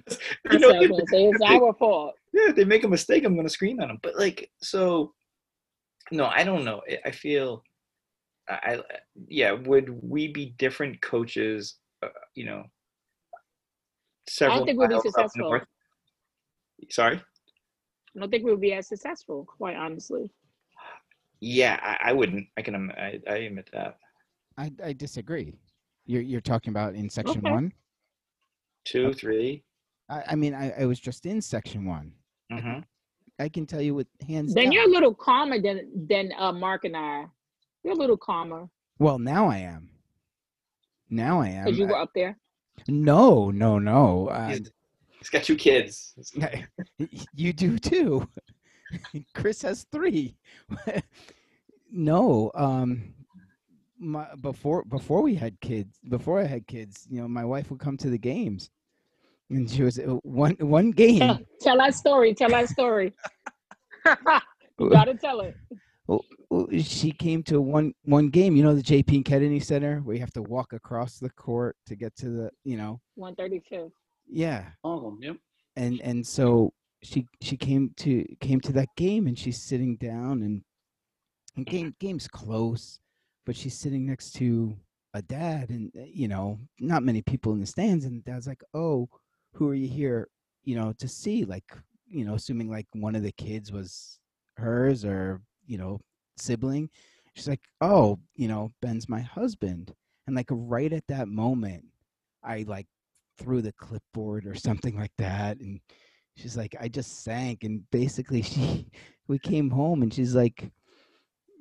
you 0.51 0.59
know, 0.59 0.69
what 0.69 0.77
I 0.81 1.05
say. 1.11 1.25
It's 1.25 1.41
our 1.41 1.73
fault. 1.73 2.13
yeah, 2.33 2.49
if 2.49 2.55
they 2.55 2.65
make 2.65 2.83
a 2.83 2.87
mistake, 2.87 3.23
I'm 3.25 3.33
going 3.35 3.47
to 3.47 3.53
scream 3.53 3.79
at 3.79 3.87
them. 3.87 3.99
But 4.03 4.17
like, 4.17 4.51
so, 4.61 5.13
no, 6.11 6.25
I 6.25 6.43
don't 6.43 6.63
know. 6.63 6.81
I- 6.89 6.99
I 7.05 7.11
feel, 7.11 7.63
I, 8.49 8.53
I 8.75 8.81
yeah, 9.27 9.51
would 9.53 9.89
we 10.03 10.27
be 10.27 10.53
different 10.57 11.01
coaches? 11.01 11.77
Uh, 12.03 12.09
you 12.35 12.45
know, 12.45 12.63
several 14.29 14.61
I 14.61 14.65
think 14.65 14.79
we'd 14.79 14.89
be 14.89 14.99
successful. 14.99 15.49
north? 15.49 15.63
Sorry. 16.89 17.17
I 18.15 18.19
don't 18.19 18.29
think 18.29 18.45
we 18.45 18.51
would 18.51 18.61
be 18.61 18.73
as 18.73 18.87
successful, 18.87 19.45
quite 19.57 19.75
honestly. 19.75 20.31
Yeah, 21.41 21.79
I, 21.81 22.09
I 22.09 22.13
wouldn't. 22.13 22.47
I 22.57 22.61
can. 22.61 22.91
I, 22.91 23.19
I 23.29 23.35
admit 23.37 23.69
that. 23.73 23.97
I, 24.57 24.71
I 24.83 24.93
disagree. 24.93 25.53
You're 26.05 26.21
you're 26.21 26.41
talking 26.41 26.69
about 26.71 26.95
in 26.95 27.09
section 27.09 27.39
Okay. 27.39 27.51
one. 27.51 27.73
Two, 28.85 29.13
three. 29.13 29.63
I, 30.09 30.23
I 30.29 30.35
mean, 30.35 30.53
I, 30.53 30.71
I 30.81 30.85
was 30.85 30.99
just 30.99 31.25
in 31.25 31.41
section 31.41 31.85
one. 31.85 32.13
Mm-hmm. 32.51 32.79
I 33.39 33.49
can 33.49 33.65
tell 33.65 33.81
you 33.81 33.93
with 33.95 34.07
hands 34.27 34.53
Then 34.53 34.65
down. 34.65 34.71
you're 34.73 34.85
a 34.85 34.91
little 34.91 35.13
calmer 35.13 35.59
than 35.61 35.89
than 36.07 36.31
uh, 36.37 36.51
Mark 36.53 36.85
and 36.85 36.95
I. 36.95 37.25
You're 37.83 37.93
a 37.93 37.97
little 37.97 38.17
calmer 38.17 38.69
Well, 38.99 39.19
now 39.19 39.47
I 39.47 39.57
am. 39.57 39.89
Now 41.09 41.41
I 41.41 41.49
am. 41.49 41.65
because 41.65 41.77
you 41.77 41.85
I- 41.85 41.89
were 41.89 41.97
up 41.97 42.11
there. 42.15 42.37
no, 42.87 43.51
no, 43.51 43.77
no. 43.79 44.27
Uh, 44.29 44.49
He's, 44.49 44.71
he's 45.19 45.29
got 45.29 45.43
two 45.43 45.55
kids. 45.55 46.13
you 47.33 47.51
do 47.53 47.77
too. 47.79 48.27
Chris 49.33 49.61
has 49.63 49.85
three. 49.91 50.35
no, 51.91 52.51
um, 52.55 53.13
my 53.99 54.27
before 54.41 54.83
before 54.85 55.21
we 55.21 55.35
had 55.35 55.59
kids, 55.61 55.99
before 56.09 56.39
I 56.39 56.45
had 56.45 56.67
kids, 56.67 57.07
you 57.09 57.21
know, 57.21 57.27
my 57.27 57.45
wife 57.45 57.69
would 57.71 57.79
come 57.79 57.97
to 57.97 58.09
the 58.09 58.17
games, 58.17 58.69
and 59.49 59.69
she 59.69 59.83
was 59.83 59.99
uh, 59.99 60.03
one 60.23 60.55
one 60.59 60.91
game. 60.91 61.19
Tell, 61.19 61.39
tell 61.61 61.77
that 61.77 61.95
story. 61.95 62.33
Tell 62.33 62.49
that 62.49 62.69
story. 62.69 63.13
you 64.79 64.89
gotta 64.89 65.15
tell 65.15 65.41
it. 65.41 65.55
Well, 66.07 66.23
she 66.81 67.11
came 67.11 67.43
to 67.43 67.59
one 67.59 67.93
one 68.03 68.29
game. 68.29 68.55
You 68.55 68.63
know 68.63 68.75
the 68.75 68.81
J.P. 68.83 69.23
Kennedy 69.23 69.59
Center 69.59 69.99
where 69.99 70.15
you 70.15 70.21
have 70.21 70.33
to 70.33 70.43
walk 70.43 70.73
across 70.73 71.17
the 71.17 71.29
court 71.31 71.75
to 71.87 71.95
get 71.95 72.15
to 72.17 72.29
the. 72.29 72.49
You 72.63 72.77
know, 72.77 73.01
one 73.15 73.35
thirty 73.35 73.61
two. 73.67 73.91
yeah. 74.27 74.65
All 74.83 74.97
of 74.97 75.03
them, 75.03 75.19
yep. 75.21 75.37
and 75.75 75.99
and 76.01 76.25
so 76.25 76.71
she 77.05 77.27
she 77.41 77.55
came 77.55 77.91
to 77.97 78.25
came 78.39 78.59
to 78.61 78.73
that 78.73 78.89
game 78.97 79.27
and 79.27 79.37
she's 79.37 79.61
sitting 79.61 79.95
down 79.97 80.41
and, 80.41 80.63
and 81.55 81.65
game 81.65 81.95
game's 81.99 82.27
close 82.27 82.99
but 83.45 83.55
she's 83.55 83.77
sitting 83.77 84.05
next 84.05 84.31
to 84.31 84.75
a 85.13 85.21
dad 85.21 85.69
and 85.69 85.91
uh, 85.97 86.03
you 86.05 86.27
know 86.27 86.59
not 86.79 87.03
many 87.03 87.21
people 87.21 87.53
in 87.53 87.59
the 87.59 87.65
stands 87.65 88.05
and 88.05 88.23
dad's 88.25 88.47
like 88.47 88.63
oh 88.73 89.07
who 89.55 89.69
are 89.69 89.75
you 89.75 89.87
here 89.87 90.27
you 90.63 90.75
know 90.75 90.93
to 90.99 91.07
see? 91.07 91.45
Like 91.45 91.65
you 92.07 92.25
know 92.25 92.35
assuming 92.35 92.69
like 92.69 92.87
one 92.93 93.15
of 93.15 93.23
the 93.23 93.31
kids 93.31 93.71
was 93.71 94.19
hers 94.57 95.03
or 95.03 95.41
you 95.65 95.77
know 95.77 95.99
sibling 96.37 96.89
she's 97.33 97.47
like 97.47 97.61
oh 97.81 98.17
you 98.35 98.47
know 98.47 98.71
ben's 98.81 99.09
my 99.09 99.21
husband. 99.21 99.93
And 100.27 100.35
like 100.35 100.47
right 100.49 100.91
at 100.91 101.05
that 101.07 101.27
moment 101.27 101.85
i 102.43 102.65
like 102.67 102.87
threw 103.37 103.61
the 103.61 103.73
clipboard 103.73 104.47
or 104.47 104.55
something 104.55 104.97
like 104.97 105.11
that 105.19 105.59
and 105.59 105.79
she's 106.35 106.57
like 106.57 106.75
i 106.79 106.87
just 106.87 107.23
sank. 107.23 107.63
And 107.63 107.81
basically 107.91 108.41
she 108.53 108.87
we 109.27 109.39
came 109.39 109.69
home 109.69 110.01
and 110.03 110.13
she's 110.13 110.35
like 110.35 110.71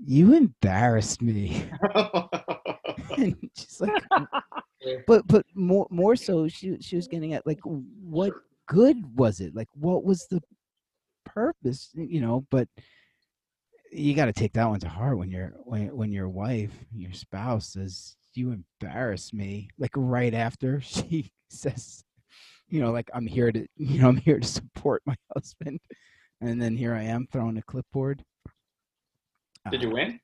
you 0.04 0.34
embarrassed 0.34 1.22
me. 1.22 1.70
And 3.16 3.36
she's 3.56 3.80
like 3.80 4.02
but 5.06 5.26
but 5.26 5.44
more 5.54 5.86
more 5.90 6.16
so 6.16 6.48
she 6.48 6.76
she 6.80 6.96
was 6.96 7.08
getting 7.08 7.32
at 7.34 7.46
like 7.46 7.60
what 7.64 8.32
good 8.66 8.96
was 9.16 9.40
it? 9.40 9.54
Like 9.54 9.68
what 9.74 10.04
was 10.04 10.26
the 10.28 10.42
purpose 11.24 11.90
you 11.94 12.20
know? 12.20 12.46
But 12.50 12.68
you 13.90 14.14
got 14.14 14.26
to 14.26 14.32
take 14.32 14.52
that 14.54 14.68
one 14.68 14.80
to 14.80 14.88
heart 14.88 15.18
when 15.18 15.30
your 15.30 15.54
when, 15.64 15.94
when 15.96 16.12
your 16.12 16.28
wife 16.28 16.72
your 16.94 17.12
spouse 17.12 17.68
says 17.74 18.16
you 18.34 18.50
embarrass 18.50 19.32
me 19.32 19.68
like 19.78 19.92
right 19.94 20.34
after 20.34 20.80
she 20.94 21.30
says 21.48 22.02
you 22.68 22.80
know 22.80 22.90
like 22.90 23.08
i'm 23.14 23.26
here 23.26 23.52
to 23.52 23.64
you 23.76 24.00
know 24.00 24.08
i'm 24.08 24.16
here 24.16 24.40
to 24.40 24.48
support 24.48 25.00
my 25.06 25.14
husband 25.34 25.78
and 26.40 26.60
then 26.60 26.76
here 26.76 26.92
i 26.94 27.02
am 27.02 27.28
throwing 27.30 27.56
a 27.58 27.62
clipboard. 27.62 28.24
Did 29.70 29.82
you 29.82 29.90
Uh, 29.90 29.94
win? 29.94 30.20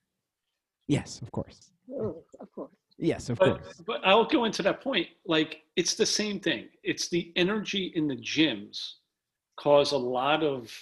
yes 0.89 1.21
of 1.23 1.31
course. 1.31 1.71
Oh, 1.93 2.25
of 2.41 2.51
course. 2.53 2.75
Yes 3.01 3.29
of 3.31 3.39
But, 3.39 3.63
course. 3.63 3.83
but 3.87 4.01
I'll 4.05 4.25
go 4.25 4.45
into 4.45 4.63
that 4.63 4.81
point. 4.81 5.09
Like 5.27 5.63
it's 5.77 5.95
the 5.95 6.07
same 6.07 6.41
thing. 6.41 6.69
It's 6.83 7.09
the 7.09 7.33
energy 7.37 7.93
in 7.95 8.07
the 8.07 8.17
gyms 8.17 8.95
cause 9.59 9.93
a 9.93 9.99
lot 9.99 10.43
of 10.43 10.73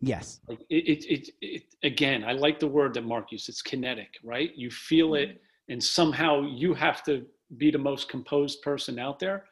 yes. 0.00 0.40
like 0.48 0.60
it, 0.70 0.84
it, 0.86 1.04
it, 1.06 1.28
it 1.40 1.62
again 1.82 2.22
i 2.24 2.32
like 2.32 2.60
the 2.60 2.66
word 2.66 2.94
that 2.94 3.04
mark 3.04 3.32
used. 3.32 3.48
It's 3.48 3.62
kinetic 3.62 4.16
right? 4.22 4.50
You 4.54 4.70
feel 4.70 5.14
it 5.14 5.30
mm-hmm. 5.30 5.72
and 5.72 5.82
somehow 5.82 6.42
you 6.42 6.74
have 6.74 7.02
to 7.04 7.24
be 7.56 7.70
the 7.70 7.78
most 7.78 8.08
composed 8.08 8.62
person 8.62 8.98
out 8.98 9.18
there 9.18 9.44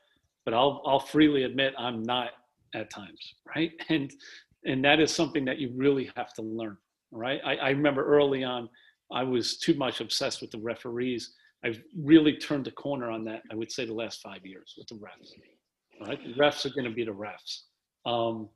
but 0.44 0.54
i'll 0.54 0.82
i'll 0.86 1.00
freely 1.00 1.42
admit 1.44 1.74
i'm 1.78 2.02
not 2.02 2.30
at 2.74 2.90
times 2.90 3.34
right? 3.54 3.72
And 3.88 4.12
and 4.64 4.84
that 4.84 5.00
is 5.00 5.10
something 5.14 5.44
that 5.46 5.58
you 5.58 5.72
really 5.74 6.10
have 6.16 6.32
to 6.34 6.42
learn 6.42 6.76
right? 7.12 7.40
I, 7.44 7.56
I 7.56 7.70
remember 7.70 8.04
early 8.06 8.44
on 8.44 8.68
i 9.12 9.22
was 9.24 9.58
too 9.58 9.74
much 9.74 10.00
obsessed 10.00 10.40
with 10.40 10.50
the 10.52 10.58
referees 10.58 11.34
i've 11.64 11.80
really 11.96 12.36
turned 12.36 12.64
the 12.64 12.70
corner 12.70 13.10
on 13.10 13.24
that 13.24 13.42
i 13.50 13.54
would 13.54 13.70
say 13.70 13.84
the 13.84 13.92
last 13.92 14.20
five 14.20 14.44
years 14.44 14.74
with 14.76 14.86
the 14.88 14.94
refs 14.94 15.32
right 16.06 16.22
the 16.24 16.40
refs 16.40 16.64
are 16.64 16.74
going 16.74 16.84
to 16.84 16.90
be 16.90 17.04
the 17.04 17.10
refs 17.10 17.62
um, 18.06 18.48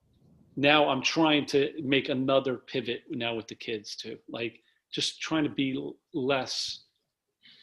now 0.56 0.88
I'm 0.88 1.02
trying 1.02 1.46
to 1.46 1.72
make 1.82 2.08
another 2.08 2.56
pivot 2.56 3.02
now 3.10 3.34
with 3.34 3.48
the 3.48 3.54
kids 3.54 3.96
too, 3.96 4.18
like 4.28 4.60
just 4.92 5.20
trying 5.20 5.44
to 5.44 5.50
be 5.50 5.92
less 6.12 6.84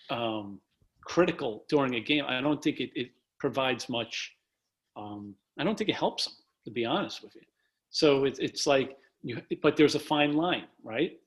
um, 0.09 0.59
critical 1.05 1.65
during 1.69 1.95
a 1.95 1.99
game. 2.01 2.25
I 2.27 2.41
don't 2.41 2.61
think 2.61 2.79
it, 2.79 2.91
it 2.95 3.11
provides 3.39 3.87
much. 3.87 4.33
Um, 4.97 5.35
I 5.57 5.63
don't 5.63 5.77
think 5.77 5.89
it 5.89 5.95
helps 5.95 6.25
them, 6.25 6.33
to 6.65 6.71
be 6.71 6.83
honest 6.83 7.23
with 7.23 7.33
you. 7.35 7.41
So 7.91 8.25
it's 8.25 8.39
it's 8.39 8.67
like 8.67 8.97
you, 9.21 9.41
but 9.61 9.77
there's 9.77 9.95
a 9.95 9.99
fine 9.99 10.33
line, 10.33 10.65
right? 10.83 11.17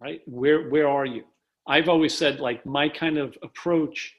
Right? 0.00 0.20
Where 0.26 0.68
where 0.68 0.88
are 0.88 1.06
you? 1.06 1.24
I've 1.68 1.88
always 1.90 2.16
said 2.16 2.40
like 2.40 2.64
my 2.64 2.88
kind 2.88 3.18
of 3.18 3.36
approach. 3.42 4.14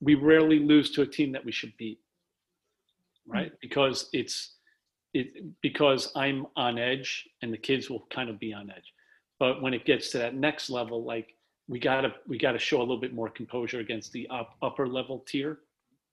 We 0.00 0.14
rarely 0.14 0.58
lose 0.58 0.90
to 0.92 1.02
a 1.02 1.06
team 1.06 1.32
that 1.32 1.44
we 1.44 1.52
should 1.52 1.76
beat, 1.76 2.00
right? 3.26 3.52
Because 3.60 4.08
it's 4.12 4.54
it 5.12 5.60
because 5.60 6.10
I'm 6.16 6.46
on 6.56 6.78
edge 6.78 7.28
and 7.42 7.52
the 7.52 7.58
kids 7.58 7.90
will 7.90 8.06
kind 8.10 8.30
of 8.30 8.38
be 8.38 8.52
on 8.54 8.70
edge. 8.70 8.94
But 9.38 9.62
when 9.62 9.74
it 9.74 9.84
gets 9.84 10.10
to 10.10 10.18
that 10.18 10.34
next 10.34 10.70
level, 10.70 11.04
like 11.04 11.34
we 11.68 11.78
gotta 11.78 12.14
we 12.26 12.38
gotta 12.38 12.58
show 12.58 12.78
a 12.78 12.80
little 12.80 13.00
bit 13.00 13.14
more 13.14 13.28
composure 13.28 13.80
against 13.80 14.12
the 14.12 14.26
up, 14.28 14.56
upper 14.62 14.88
level 14.88 15.24
tier, 15.26 15.60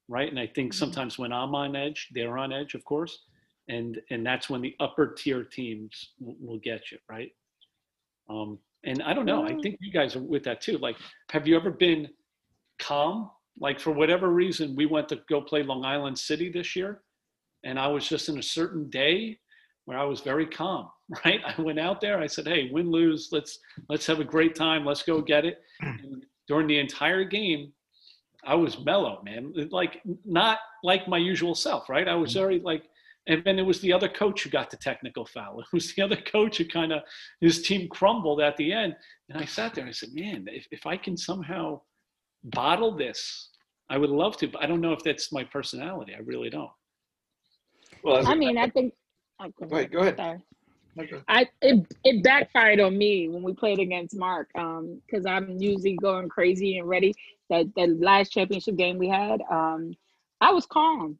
right? 0.08 0.28
And 0.28 0.38
I 0.38 0.46
think 0.46 0.74
sometimes 0.74 1.18
when 1.18 1.32
I'm 1.32 1.54
on 1.54 1.74
edge, 1.74 2.08
they're 2.12 2.36
on 2.36 2.52
edge, 2.52 2.74
of 2.74 2.84
course, 2.84 3.20
and 3.68 4.00
and 4.10 4.24
that's 4.24 4.50
when 4.50 4.60
the 4.60 4.76
upper 4.78 5.14
tier 5.14 5.42
teams 5.42 6.10
will, 6.20 6.36
will 6.38 6.58
get 6.58 6.92
you, 6.92 6.98
right? 7.08 7.32
Um, 8.28 8.58
and 8.86 9.02
I 9.02 9.12
don't 9.12 9.26
know. 9.26 9.44
I 9.44 9.52
mm. 9.52 9.62
think 9.62 9.76
you 9.80 9.92
guys 9.92 10.16
are 10.16 10.22
with 10.22 10.44
that 10.44 10.60
too. 10.60 10.78
Like, 10.78 10.96
have 11.30 11.46
you 11.46 11.56
ever 11.56 11.70
been 11.70 12.08
calm? 12.78 13.30
Like 13.58 13.80
for 13.80 13.90
whatever 13.90 14.28
reason, 14.28 14.76
we 14.76 14.86
went 14.86 15.08
to 15.10 15.20
go 15.28 15.40
play 15.40 15.62
Long 15.62 15.84
Island 15.84 16.18
City 16.18 16.50
this 16.50 16.76
year 16.76 17.02
and 17.66 17.78
I 17.78 17.88
was 17.88 18.08
just 18.08 18.28
in 18.28 18.38
a 18.38 18.42
certain 18.42 18.88
day 18.88 19.38
where 19.84 19.98
I 19.98 20.04
was 20.04 20.20
very 20.20 20.46
calm, 20.46 20.88
right? 21.24 21.40
I 21.44 21.60
went 21.60 21.78
out 21.78 22.00
there, 22.00 22.18
I 22.18 22.26
said, 22.26 22.46
"Hey, 22.46 22.70
win 22.72 22.90
lose, 22.90 23.28
let's 23.32 23.58
let's 23.88 24.06
have 24.06 24.20
a 24.20 24.24
great 24.24 24.54
time, 24.54 24.86
let's 24.86 25.02
go 25.02 25.20
get 25.20 25.44
it." 25.44 25.58
Mm. 25.82 26.04
And 26.04 26.26
during 26.48 26.66
the 26.66 26.78
entire 26.78 27.24
game, 27.24 27.72
I 28.44 28.54
was 28.54 28.84
mellow, 28.84 29.20
man. 29.24 29.52
Like 29.70 30.00
not 30.24 30.58
like 30.82 31.08
my 31.08 31.18
usual 31.18 31.54
self, 31.54 31.88
right? 31.88 32.08
I 32.08 32.14
was 32.14 32.30
mm. 32.30 32.34
very 32.34 32.60
like 32.60 32.84
and 33.28 33.42
then 33.44 33.58
it 33.58 33.62
was 33.66 33.80
the 33.80 33.92
other 33.92 34.08
coach 34.08 34.42
who 34.42 34.50
got 34.50 34.70
the 34.70 34.76
technical 34.76 35.24
foul. 35.26 35.60
It 35.60 35.66
was 35.72 35.94
the 35.94 36.02
other 36.02 36.16
coach 36.16 36.58
who 36.58 36.64
kind 36.66 36.92
of 36.92 37.02
his 37.40 37.62
team 37.62 37.88
crumbled 37.88 38.40
at 38.40 38.56
the 38.56 38.72
end. 38.72 38.94
And 39.28 39.40
I 39.42 39.44
sat 39.44 39.74
there 39.74 39.82
and 39.82 39.88
I 39.88 39.92
said, 39.92 40.10
"Man, 40.14 40.46
if 40.48 40.66
if 40.70 40.86
I 40.86 40.96
can 40.96 41.16
somehow 41.16 41.80
bottle 42.44 42.96
this, 42.96 43.50
I 43.90 43.98
would 43.98 44.10
love 44.10 44.36
to, 44.38 44.48
but 44.48 44.62
I 44.62 44.66
don't 44.66 44.80
know 44.80 44.92
if 44.92 45.02
that's 45.02 45.32
my 45.32 45.44
personality. 45.44 46.14
I 46.14 46.20
really 46.20 46.50
don't." 46.50 46.70
Well, 48.02 48.16
as 48.18 48.26
I 48.26 48.32
a- 48.32 48.36
mean, 48.36 48.58
I 48.58 48.68
think 48.68 48.94
Oh, 49.38 49.52
Go 49.68 49.76
ahead. 49.76 49.92
Go 49.92 49.98
ahead. 50.00 50.16
Sorry. 50.16 50.38
I 51.28 51.46
it, 51.60 51.86
it 52.04 52.24
backfired 52.24 52.80
on 52.80 52.96
me 52.96 53.28
when 53.28 53.42
we 53.42 53.52
played 53.52 53.80
against 53.80 54.16
Mark 54.16 54.48
um 54.54 55.00
because 55.04 55.26
I'm 55.26 55.58
usually 55.58 55.94
going 55.96 56.28
crazy 56.28 56.78
and 56.78 56.88
ready. 56.88 57.12
That 57.50 57.66
that 57.76 58.00
last 58.00 58.32
championship 58.32 58.76
game 58.76 58.96
we 58.96 59.08
had, 59.08 59.42
um, 59.50 59.94
I 60.40 60.52
was 60.52 60.64
calm. 60.66 61.18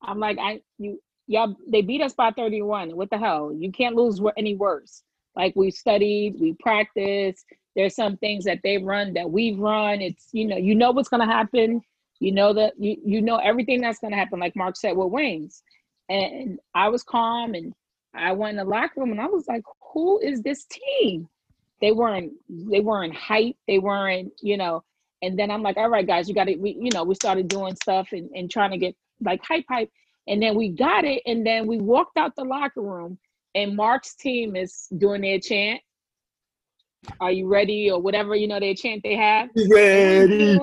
I'm 0.00 0.18
like 0.18 0.38
I 0.38 0.62
you 0.78 0.98
y'all 1.28 1.56
they 1.68 1.82
beat 1.82 2.02
us 2.02 2.14
by 2.14 2.32
31. 2.32 2.96
What 2.96 3.10
the 3.10 3.18
hell? 3.18 3.52
You 3.56 3.70
can't 3.70 3.94
lose 3.94 4.20
any 4.36 4.56
worse. 4.56 5.02
Like 5.36 5.54
we 5.54 5.70
studied, 5.70 6.36
we 6.40 6.54
practiced. 6.54 7.46
There's 7.76 7.94
some 7.94 8.16
things 8.16 8.44
that 8.46 8.60
they 8.64 8.78
run 8.78 9.14
that 9.14 9.30
we've 9.30 9.58
run. 9.58 10.00
It's 10.00 10.28
you 10.32 10.46
know 10.46 10.56
you 10.56 10.74
know 10.74 10.90
what's 10.90 11.08
gonna 11.08 11.26
happen. 11.26 11.82
You 12.18 12.32
know 12.32 12.52
that 12.54 12.74
you 12.78 12.96
you 13.04 13.22
know 13.22 13.36
everything 13.36 13.80
that's 13.80 14.00
gonna 14.00 14.16
happen. 14.16 14.40
Like 14.40 14.56
Mark 14.56 14.76
said 14.76 14.96
with 14.96 15.12
wings, 15.12 15.62
and 16.08 16.58
I 16.74 16.88
was 16.88 17.04
calm 17.04 17.54
and 17.54 17.72
I 18.14 18.32
went 18.32 18.58
in 18.58 18.64
the 18.66 18.70
locker 18.70 19.00
room 19.00 19.12
and 19.12 19.20
I 19.20 19.26
was 19.26 19.46
like, 19.46 19.62
who 19.92 20.18
is 20.20 20.42
this 20.42 20.66
team? 20.66 21.28
They 21.80 21.92
weren't 21.92 22.32
they 22.48 22.80
weren't 22.80 23.14
hype. 23.14 23.56
They 23.68 23.78
weren't, 23.78 24.32
you 24.42 24.56
know, 24.56 24.82
and 25.22 25.38
then 25.38 25.50
I'm 25.50 25.62
like, 25.62 25.76
all 25.76 25.88
right, 25.88 26.06
guys, 26.06 26.28
you 26.28 26.34
got 26.34 26.44
to 26.44 26.56
We, 26.56 26.76
you 26.80 26.90
know, 26.92 27.04
we 27.04 27.14
started 27.14 27.48
doing 27.48 27.76
stuff 27.76 28.08
and, 28.12 28.30
and 28.34 28.50
trying 28.50 28.70
to 28.70 28.78
get 28.78 28.96
like 29.20 29.44
hype 29.44 29.64
hype. 29.68 29.90
And 30.28 30.42
then 30.42 30.54
we 30.54 30.68
got 30.68 31.04
it. 31.04 31.22
And 31.26 31.44
then 31.44 31.66
we 31.66 31.78
walked 31.78 32.18
out 32.18 32.36
the 32.36 32.44
locker 32.44 32.82
room 32.82 33.18
and 33.54 33.74
Mark's 33.74 34.14
team 34.14 34.54
is 34.54 34.88
doing 34.98 35.22
their 35.22 35.40
chant. 35.40 35.80
Are 37.20 37.32
you 37.32 37.48
ready? 37.48 37.90
Or 37.90 38.00
whatever, 38.00 38.36
you 38.36 38.46
know, 38.46 38.60
their 38.60 38.74
chant 38.74 39.02
they 39.02 39.16
have. 39.16 39.48
Ready. 39.70 40.58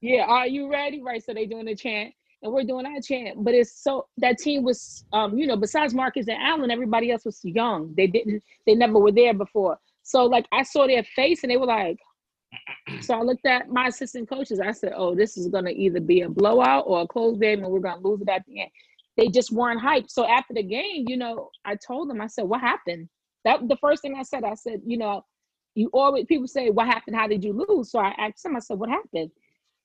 Yeah, 0.00 0.24
are 0.26 0.46
you 0.46 0.70
ready? 0.70 1.02
Right. 1.02 1.22
So 1.22 1.34
they 1.34 1.46
doing 1.46 1.66
the 1.66 1.74
chant 1.74 2.14
and 2.42 2.52
we're 2.52 2.64
doing 2.64 2.86
our 2.86 3.00
chant. 3.00 3.44
But 3.44 3.54
it's 3.54 3.82
so 3.82 4.06
that 4.18 4.38
team 4.38 4.62
was 4.62 5.04
um, 5.12 5.36
you 5.38 5.46
know, 5.46 5.56
besides 5.56 5.94
Marcus 5.94 6.26
and 6.28 6.38
Allen, 6.40 6.70
everybody 6.70 7.10
else 7.10 7.24
was 7.24 7.40
young. 7.44 7.92
They 7.96 8.06
didn't, 8.06 8.42
they 8.66 8.74
never 8.74 8.98
were 8.98 9.12
there 9.12 9.34
before. 9.34 9.78
So 10.02 10.24
like 10.24 10.46
I 10.52 10.62
saw 10.62 10.86
their 10.86 11.02
face 11.02 11.42
and 11.42 11.50
they 11.50 11.56
were 11.56 11.66
like, 11.66 11.98
so 13.00 13.14
I 13.14 13.22
looked 13.22 13.46
at 13.46 13.68
my 13.68 13.86
assistant 13.86 14.28
coaches. 14.28 14.60
I 14.60 14.72
said, 14.72 14.92
Oh, 14.96 15.14
this 15.14 15.36
is 15.36 15.48
gonna 15.48 15.70
either 15.70 16.00
be 16.00 16.22
a 16.22 16.28
blowout 16.28 16.84
or 16.86 17.02
a 17.02 17.06
close 17.06 17.38
game 17.38 17.62
and 17.62 17.72
we're 17.72 17.80
gonna 17.80 18.00
lose 18.00 18.20
it 18.20 18.28
at 18.28 18.44
the 18.46 18.62
end. 18.62 18.70
They 19.16 19.28
just 19.28 19.52
weren't 19.52 19.80
hyped. 19.80 20.10
So 20.10 20.26
after 20.26 20.54
the 20.54 20.62
game, 20.62 21.04
you 21.08 21.16
know, 21.16 21.50
I 21.64 21.76
told 21.76 22.10
them, 22.10 22.20
I 22.20 22.26
said, 22.26 22.44
What 22.44 22.60
happened? 22.60 23.08
That 23.44 23.68
the 23.68 23.76
first 23.76 24.02
thing 24.02 24.16
I 24.18 24.22
said, 24.22 24.44
I 24.44 24.54
said, 24.54 24.80
you 24.84 24.98
know, 24.98 25.24
you 25.74 25.90
always 25.92 26.26
people 26.26 26.48
say, 26.48 26.70
What 26.70 26.86
happened? 26.86 27.16
How 27.16 27.28
did 27.28 27.44
you 27.44 27.64
lose? 27.68 27.90
So 27.90 27.98
I 27.98 28.14
asked 28.18 28.42
them, 28.42 28.56
I 28.56 28.60
said, 28.60 28.78
What 28.78 28.90
happened? 28.90 29.30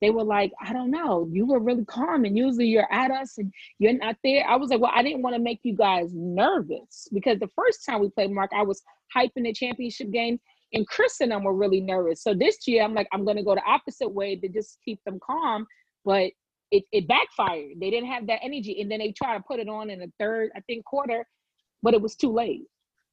They 0.01 0.09
were 0.09 0.23
like, 0.23 0.51
I 0.59 0.73
don't 0.73 0.89
know. 0.89 1.29
You 1.31 1.45
were 1.45 1.59
really 1.59 1.85
calm, 1.85 2.25
and 2.25 2.35
usually 2.35 2.65
you're 2.65 2.91
at 2.91 3.11
us 3.11 3.37
and 3.37 3.53
you're 3.77 3.93
not 3.93 4.17
there. 4.23 4.47
I 4.47 4.55
was 4.55 4.71
like, 4.71 4.81
Well, 4.81 4.91
I 4.93 5.03
didn't 5.03 5.21
want 5.21 5.35
to 5.35 5.41
make 5.41 5.59
you 5.63 5.75
guys 5.75 6.09
nervous 6.13 7.07
because 7.13 7.39
the 7.39 7.49
first 7.55 7.85
time 7.85 8.01
we 8.01 8.09
played 8.09 8.31
Mark, 8.31 8.51
I 8.55 8.63
was 8.63 8.81
hyping 9.15 9.43
the 9.43 9.53
championship 9.53 10.09
game, 10.11 10.39
and 10.73 10.87
Chris 10.87 11.21
and 11.21 11.31
them 11.31 11.43
were 11.43 11.55
really 11.55 11.81
nervous. 11.81 12.23
So 12.23 12.33
this 12.33 12.67
year, 12.67 12.83
I'm 12.83 12.93
like, 12.93 13.07
I'm 13.13 13.25
gonna 13.25 13.43
go 13.43 13.55
the 13.55 13.63
opposite 13.63 14.09
way 14.09 14.35
to 14.37 14.47
just 14.47 14.79
keep 14.83 14.99
them 15.05 15.19
calm, 15.25 15.67
but 16.05 16.31
it, 16.71 16.83
it 16.91 17.07
backfired. 17.07 17.79
They 17.79 17.89
didn't 17.89 18.09
have 18.09 18.27
that 18.27 18.39
energy, 18.43 18.81
and 18.81 18.89
then 18.91 18.99
they 18.99 19.11
try 19.11 19.37
to 19.37 19.43
put 19.43 19.59
it 19.59 19.67
on 19.69 19.89
in 19.89 19.99
the 19.99 20.11
third, 20.19 20.51
I 20.55 20.61
think, 20.61 20.85
quarter, 20.85 21.25
but 21.83 21.93
it 21.93 22.01
was 22.01 22.15
too 22.15 22.31
late. 22.31 22.63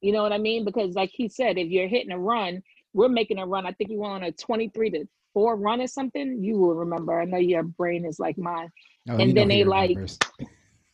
You 0.01 0.13
know 0.13 0.23
what 0.23 0.33
I 0.33 0.37
mean? 0.37 0.65
Because 0.65 0.95
like 0.95 1.11
he 1.13 1.27
said, 1.27 1.57
if 1.57 1.69
you're 1.69 1.89
hitting 1.89 2.11
a 2.11 2.19
run, 2.19 2.61
we're 2.93 3.09
making 3.09 3.39
a 3.39 3.45
run. 3.45 3.65
I 3.65 3.73
think 3.73 3.89
we 3.89 3.97
went 3.97 4.13
on 4.13 4.23
a 4.23 4.31
23 4.31 4.91
to 4.91 5.05
four 5.33 5.57
run 5.57 5.81
or 5.81 5.87
something. 5.87 6.41
You 6.41 6.57
will 6.57 6.75
remember. 6.75 7.19
I 7.19 7.25
know 7.25 7.37
your 7.37 7.63
brain 7.63 8.05
is 8.05 8.19
like 8.19 8.37
mine. 8.37 8.69
Oh, 9.09 9.17
And 9.17 9.35
then 9.35 9.49
they, 9.49 9.63
like. 9.63 9.97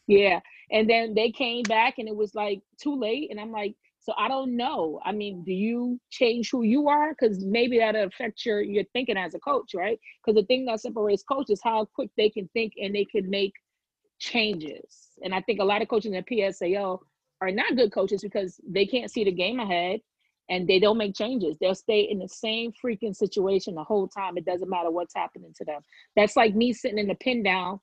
Yeah. 0.07 0.39
And 0.71 0.89
then 0.89 1.13
they 1.15 1.31
came 1.31 1.63
back 1.63 1.95
and 1.97 2.07
it 2.07 2.15
was 2.15 2.35
like 2.35 2.61
too 2.81 2.99
late. 2.99 3.29
And 3.31 3.39
I'm 3.39 3.51
like, 3.51 3.75
so 4.05 4.13
I 4.19 4.27
don't 4.27 4.55
know. 4.55 5.01
I 5.03 5.11
mean, 5.11 5.43
do 5.43 5.51
you 5.51 5.99
change 6.11 6.51
who 6.51 6.61
you 6.61 6.87
are? 6.87 7.09
Because 7.09 7.43
maybe 7.43 7.79
that 7.79 7.95
affects 7.95 8.45
your 8.45 8.61
your 8.61 8.83
thinking 8.93 9.17
as 9.17 9.33
a 9.33 9.39
coach, 9.39 9.71
right? 9.73 9.99
Because 10.23 10.39
the 10.39 10.45
thing 10.45 10.65
that 10.65 10.79
separates 10.79 11.23
coaches 11.23 11.59
how 11.63 11.85
quick 11.85 12.11
they 12.15 12.29
can 12.29 12.47
think 12.53 12.73
and 12.79 12.93
they 12.93 13.05
can 13.05 13.27
make 13.27 13.53
changes. 14.19 15.09
And 15.23 15.33
I 15.33 15.41
think 15.41 15.59
a 15.59 15.65
lot 15.65 15.81
of 15.81 15.87
coaches 15.87 16.11
in 16.11 16.23
the 16.23 16.35
PSAL 16.35 16.99
are 17.41 17.51
not 17.51 17.75
good 17.75 17.91
coaches 17.91 18.21
because 18.21 18.59
they 18.67 18.85
can't 18.85 19.09
see 19.09 19.23
the 19.23 19.31
game 19.31 19.59
ahead 19.59 20.01
and 20.49 20.67
they 20.67 20.79
don't 20.79 20.99
make 20.99 21.15
changes. 21.15 21.57
They'll 21.59 21.73
stay 21.73 22.01
in 22.01 22.19
the 22.19 22.27
same 22.27 22.71
freaking 22.73 23.15
situation 23.15 23.73
the 23.73 23.83
whole 23.83 24.07
time. 24.07 24.37
It 24.37 24.45
doesn't 24.45 24.69
matter 24.69 24.91
what's 24.91 25.15
happening 25.15 25.51
to 25.57 25.65
them. 25.65 25.81
That's 26.15 26.35
like 26.35 26.53
me 26.53 26.73
sitting 26.73 26.99
in 26.99 27.07
the 27.07 27.15
pin 27.15 27.41
down, 27.41 27.79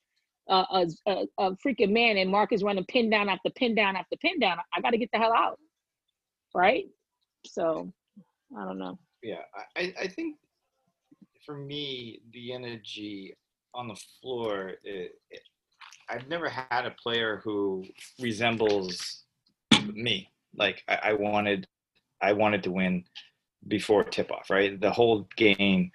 uh, 0.49 0.63
a, 0.71 0.87
a, 1.05 1.25
a 1.39 1.51
freaking 1.57 1.91
man, 1.91 2.17
and 2.17 2.31
Mark 2.31 2.53
is 2.53 2.63
running 2.63 2.85
pin 2.85 3.09
down 3.09 3.27
after 3.27 3.49
pin 3.49 3.75
down 3.75 3.97
after 3.97 4.15
pin 4.21 4.39
down. 4.39 4.57
I 4.73 4.79
got 4.79 4.91
to 4.91 4.97
get 4.97 5.09
the 5.11 5.19
hell 5.19 5.33
out, 5.33 5.59
right? 6.53 6.85
So, 7.45 7.91
I 8.57 8.65
don't 8.65 8.77
know. 8.77 8.97
Yeah, 9.21 9.41
I, 9.75 9.93
I- 9.99 10.07
think 10.07 10.37
for 11.45 11.55
me, 11.57 12.21
the 12.31 12.53
energy 12.53 13.35
on 13.73 13.87
the 13.87 13.99
floor, 14.21 14.73
it, 14.83 15.19
it, 15.29 15.41
I've 16.09 16.27
never 16.27 16.49
had 16.49 16.85
a 16.85 16.91
player 16.91 17.41
who 17.43 17.85
resembles 18.19 19.23
me. 19.93 20.29
Like 20.55 20.83
I, 20.87 20.99
I 21.03 21.13
wanted, 21.13 21.67
I 22.21 22.33
wanted 22.33 22.63
to 22.63 22.71
win 22.71 23.05
before 23.67 24.03
tip 24.03 24.31
off, 24.31 24.49
right? 24.49 24.79
The 24.79 24.91
whole 24.91 25.27
game, 25.35 25.91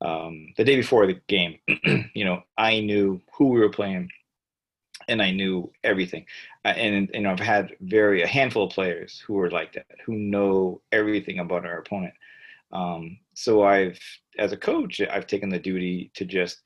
um, 0.00 0.52
the 0.56 0.64
day 0.64 0.76
before 0.76 1.06
the 1.06 1.20
game, 1.28 1.58
you 2.14 2.24
know, 2.24 2.42
I 2.58 2.80
knew 2.80 3.20
who 3.36 3.48
we 3.48 3.60
were 3.60 3.70
playing, 3.70 4.10
and 5.08 5.22
I 5.22 5.30
knew 5.30 5.70
everything. 5.84 6.26
Uh, 6.64 6.68
and 6.68 7.10
you 7.14 7.20
know, 7.20 7.30
I've 7.30 7.40
had 7.40 7.76
very 7.80 8.22
a 8.22 8.26
handful 8.26 8.64
of 8.64 8.72
players 8.72 9.22
who 9.26 9.38
are 9.40 9.50
like 9.50 9.72
that, 9.74 9.86
who 10.04 10.14
know 10.14 10.80
everything 10.92 11.38
about 11.38 11.64
our 11.64 11.78
opponent. 11.78 12.14
Um, 12.72 13.18
so 13.34 13.62
I've, 13.62 14.00
as 14.38 14.52
a 14.52 14.56
coach, 14.56 15.00
I've 15.00 15.26
taken 15.26 15.48
the 15.48 15.58
duty 15.58 16.10
to 16.14 16.24
just 16.24 16.62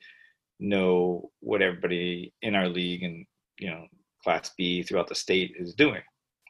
know 0.59 1.31
what 1.39 1.61
everybody 1.61 2.33
in 2.41 2.55
our 2.55 2.67
league 2.67 3.03
and 3.03 3.25
you 3.59 3.69
know 3.69 3.87
Class 4.23 4.51
B 4.57 4.83
throughout 4.83 5.07
the 5.07 5.15
state 5.15 5.55
is 5.57 5.73
doing, 5.73 6.01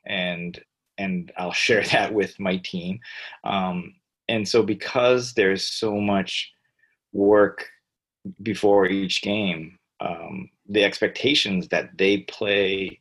and 0.06 0.60
and 0.98 1.32
I'll 1.38 1.54
share 1.68 1.84
that 1.84 2.14
with 2.14 2.40
my 2.40 2.58
team. 2.58 3.00
Um, 3.44 3.96
and 4.28 4.48
so 4.48 4.64
because 4.64 5.34
there's 5.34 5.68
so 5.68 6.00
much 6.00 6.52
work 7.12 7.68
before 8.44 8.86
each 8.86 9.22
game, 9.22 9.78
um, 10.02 10.50
the 10.68 10.84
expectations 10.84 11.68
that 11.70 11.98
they 11.98 12.20
play 12.20 13.00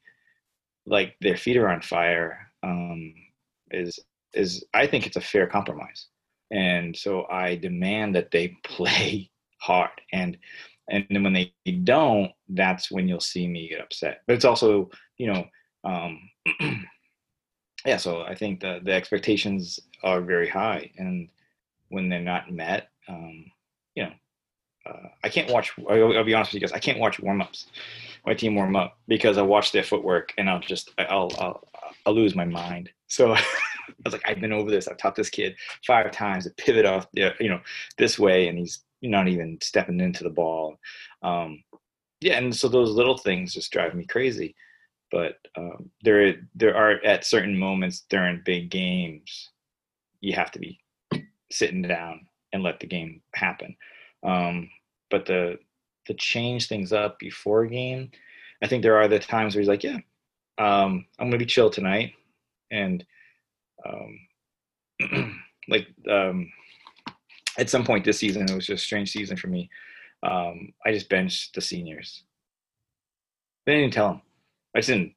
like 0.87 1.17
their 1.21 1.37
feet 1.37 1.57
are 1.57 1.69
on 1.69 1.83
fire 1.83 2.51
um, 2.63 3.15
is 3.71 3.99
is 4.35 4.65
I 4.75 4.87
think 4.87 5.07
it's 5.07 5.17
a 5.17 5.21
fair 5.21 5.47
compromise 5.47 6.07
and 6.51 6.97
so 6.97 7.27
I 7.31 7.57
demand 7.57 8.15
that 8.15 8.31
they 8.31 8.49
play 8.65 9.31
hard. 9.59 9.91
And 10.13 10.37
and 10.89 11.07
then 11.09 11.23
when 11.23 11.33
they 11.33 11.53
don't, 11.85 12.33
that's 12.49 12.91
when 12.91 13.07
you'll 13.07 13.21
see 13.21 13.47
me 13.47 13.69
get 13.69 13.81
upset. 13.81 14.23
But 14.27 14.35
it's 14.35 14.45
also, 14.45 14.91
you 15.19 15.33
know, 15.33 15.47
um, 15.85 16.21
yeah. 17.87 17.97
So 17.97 18.23
I 18.23 18.35
think 18.35 18.61
the 18.61 18.81
the 18.83 18.93
expectations 18.93 19.79
are 20.03 20.21
very 20.21 20.49
high, 20.49 20.91
and 20.99 21.29
when 21.91 22.09
they're 22.09 22.21
not 22.21 22.51
met, 22.51 22.89
um, 23.09 23.45
you 23.95 24.05
know, 24.05 24.13
uh, 24.87 25.09
I 25.23 25.29
can't 25.29 25.51
watch. 25.51 25.73
I'll, 25.89 26.17
I'll 26.17 26.25
be 26.25 26.35
honest 26.35 26.53
with 26.53 26.63
you 26.63 26.67
guys. 26.67 26.75
I 26.75 26.79
can't 26.79 26.99
watch 26.99 27.21
warm 27.21 27.43
ups, 27.43 27.67
my 28.27 28.35
team 28.35 28.55
warm 28.55 28.77
up 28.77 28.99
because 29.09 29.39
I 29.39 29.43
watch 29.43 29.73
their 29.73 29.83
footwork 29.83 30.33
and 30.39 30.49
I'll 30.49 30.61
just 30.61 30.91
I'll 30.99 31.31
I'll 31.39 31.69
I'll 32.07 32.15
lose 32.15 32.35
my 32.35 32.45
mind. 32.45 32.91
So. 33.09 33.37
I 33.91 33.93
was 34.05 34.13
like, 34.15 34.23
I've 34.25 34.41
been 34.41 34.53
over 34.53 34.71
this. 34.71 34.89
I've 34.89 34.99
taught 34.99 35.17
this 35.17 35.29
kid 35.29 35.57
five 35.87 36.11
times 36.13 36.45
to 36.45 36.51
pivot 36.51 36.87
off, 36.87 37.07
you 37.13 37.49
know, 37.49 37.61
this 37.99 38.19
way, 38.19 38.49
and 38.49 38.57
he's 38.57 38.85
not 39.03 39.29
even 39.29 39.59
stepping 39.61 40.01
into 40.01 40.25
the 40.25 40.31
ball. 40.31 40.79
Um, 41.23 41.63
yeah, 42.21 42.39
and 42.39 42.55
so 42.55 42.69
those 42.69 42.91
little 42.91 43.17
things 43.17 43.55
just 43.55 43.73
drive 43.73 43.95
me 43.95 44.07
crazy. 44.07 44.55
But 45.11 45.39
um, 45.57 45.91
there, 46.03 46.35
there 46.55 46.77
are 46.77 47.05
at 47.05 47.25
certain 47.25 47.59
moments 47.59 48.05
during 48.09 48.43
big 48.45 48.71
games, 48.71 49.51
you 50.21 50.35
have 50.35 50.53
to 50.53 50.59
be 50.59 50.79
sitting 51.51 51.83
down 51.83 52.27
and 52.53 52.63
let 52.63 52.81
the 52.81 52.87
game 52.87 53.23
happen. 53.35 53.77
Um, 54.23 54.71
but 55.11 55.27
the 55.27 55.59
to 56.07 56.15
change 56.15 56.67
things 56.67 56.93
up 56.93 57.19
before 57.19 57.67
game, 57.67 58.11
I 58.63 58.67
think 58.67 58.83
there 58.83 58.97
are 58.97 59.09
the 59.09 59.19
times 59.19 59.55
where 59.55 59.61
he's 59.61 59.69
like, 59.69 59.85
yeah, 59.85 59.99
um, 60.59 61.07
I'm 61.19 61.29
gonna 61.29 61.39
be 61.39 61.47
chill 61.47 61.71
tonight, 61.71 62.15
and 62.71 63.05
um, 63.87 65.41
like 65.69 65.89
um, 66.09 66.51
at 67.59 67.71
some 67.71 67.85
point 67.85 68.05
this 68.05 68.19
season, 68.19 68.49
it 68.49 68.55
was 68.55 68.67
just 68.67 68.83
a 68.83 68.87
strange 68.87 69.11
season 69.11 69.37
for 69.37 69.49
me. 69.49 69.71
Um, 70.23 70.73
I 70.85 70.93
just 70.93 71.09
benched 71.09 71.55
the 71.55 71.61
seniors. 71.61 72.25
They 73.67 73.81
didn't 73.81 73.95
tell 73.95 74.09
them. 74.09 74.23
I 74.75 74.79
just 74.79 74.89
didn't, 74.89 75.15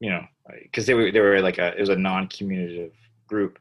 you 0.00 0.10
know, 0.10 0.24
because 0.62 0.86
they 0.86 0.94
were 0.94 1.10
they 1.10 1.20
were 1.20 1.40
like 1.40 1.58
a 1.58 1.76
it 1.76 1.80
was 1.80 1.88
a 1.88 1.96
non-communicative 1.96 2.92
group. 3.26 3.58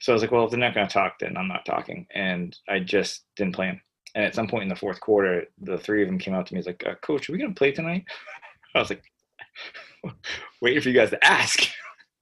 So 0.00 0.12
I 0.12 0.14
was 0.14 0.22
like, 0.22 0.30
well, 0.30 0.44
if 0.44 0.50
they're 0.50 0.60
not 0.60 0.74
going 0.74 0.86
to 0.86 0.92
talk, 0.92 1.18
then 1.18 1.36
I'm 1.36 1.48
not 1.48 1.66
talking, 1.66 2.06
and 2.14 2.56
I 2.68 2.78
just 2.78 3.24
didn't 3.36 3.54
play 3.54 3.66
them. 3.66 3.80
And 4.14 4.24
at 4.24 4.34
some 4.34 4.48
point 4.48 4.64
in 4.64 4.68
the 4.68 4.76
fourth 4.76 5.00
quarter, 5.00 5.44
the 5.60 5.78
three 5.78 6.02
of 6.02 6.08
them 6.08 6.18
came 6.18 6.34
out 6.34 6.46
to 6.46 6.54
me. 6.54 6.58
He's 6.58 6.66
like, 6.66 6.82
uh, 6.86 6.94
"Coach, 7.02 7.28
are 7.28 7.32
we 7.32 7.38
to 7.38 7.50
play 7.50 7.72
tonight?" 7.72 8.04
I 8.74 8.80
was 8.80 8.90
like, 8.90 9.02
waiting 10.62 10.80
for 10.80 10.88
you 10.88 10.94
guys 10.94 11.10
to 11.10 11.24
ask. 11.24 11.68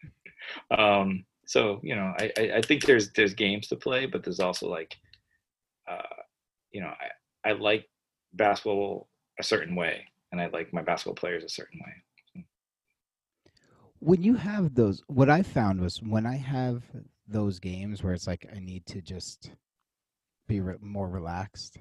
um, 0.77 1.25
so 1.47 1.81
you 1.83 1.95
know, 1.95 2.13
I, 2.19 2.33
I, 2.37 2.53
I 2.57 2.63
think 2.63 2.85
there's 2.85 3.11
there's 3.13 3.35
games 3.35 3.69
to 3.69 3.77
play, 3.77 4.07
but 4.07 4.25
there's 4.25 4.41
also 4.41 4.69
like, 4.69 4.97
uh, 5.89 6.23
you 6.73 6.81
know, 6.81 6.93
I 7.45 7.51
I 7.51 7.53
like 7.53 7.89
basketball 8.33 9.09
a 9.39 9.43
certain 9.43 9.77
way, 9.77 10.05
and 10.33 10.41
I 10.41 10.49
like 10.49 10.73
my 10.73 10.83
basketball 10.83 11.15
players 11.15 11.45
a 11.45 11.49
certain 11.49 11.81
way. 11.81 12.45
When 14.01 14.23
you 14.23 14.35
have 14.35 14.75
those, 14.75 15.03
what 15.07 15.31
I 15.31 15.43
found 15.43 15.81
was 15.81 16.03
when 16.03 16.27
I 16.27 16.37
have 16.37 16.83
those 17.27 17.59
games 17.59 18.03
where 18.03 18.13
it's 18.13 18.27
like 18.27 18.47
I 18.55 18.59
need 18.59 18.87
to 18.87 19.01
just 19.01 19.51
be 20.47 20.61
re- 20.61 20.77
more 20.81 21.09
relaxed, 21.09 21.79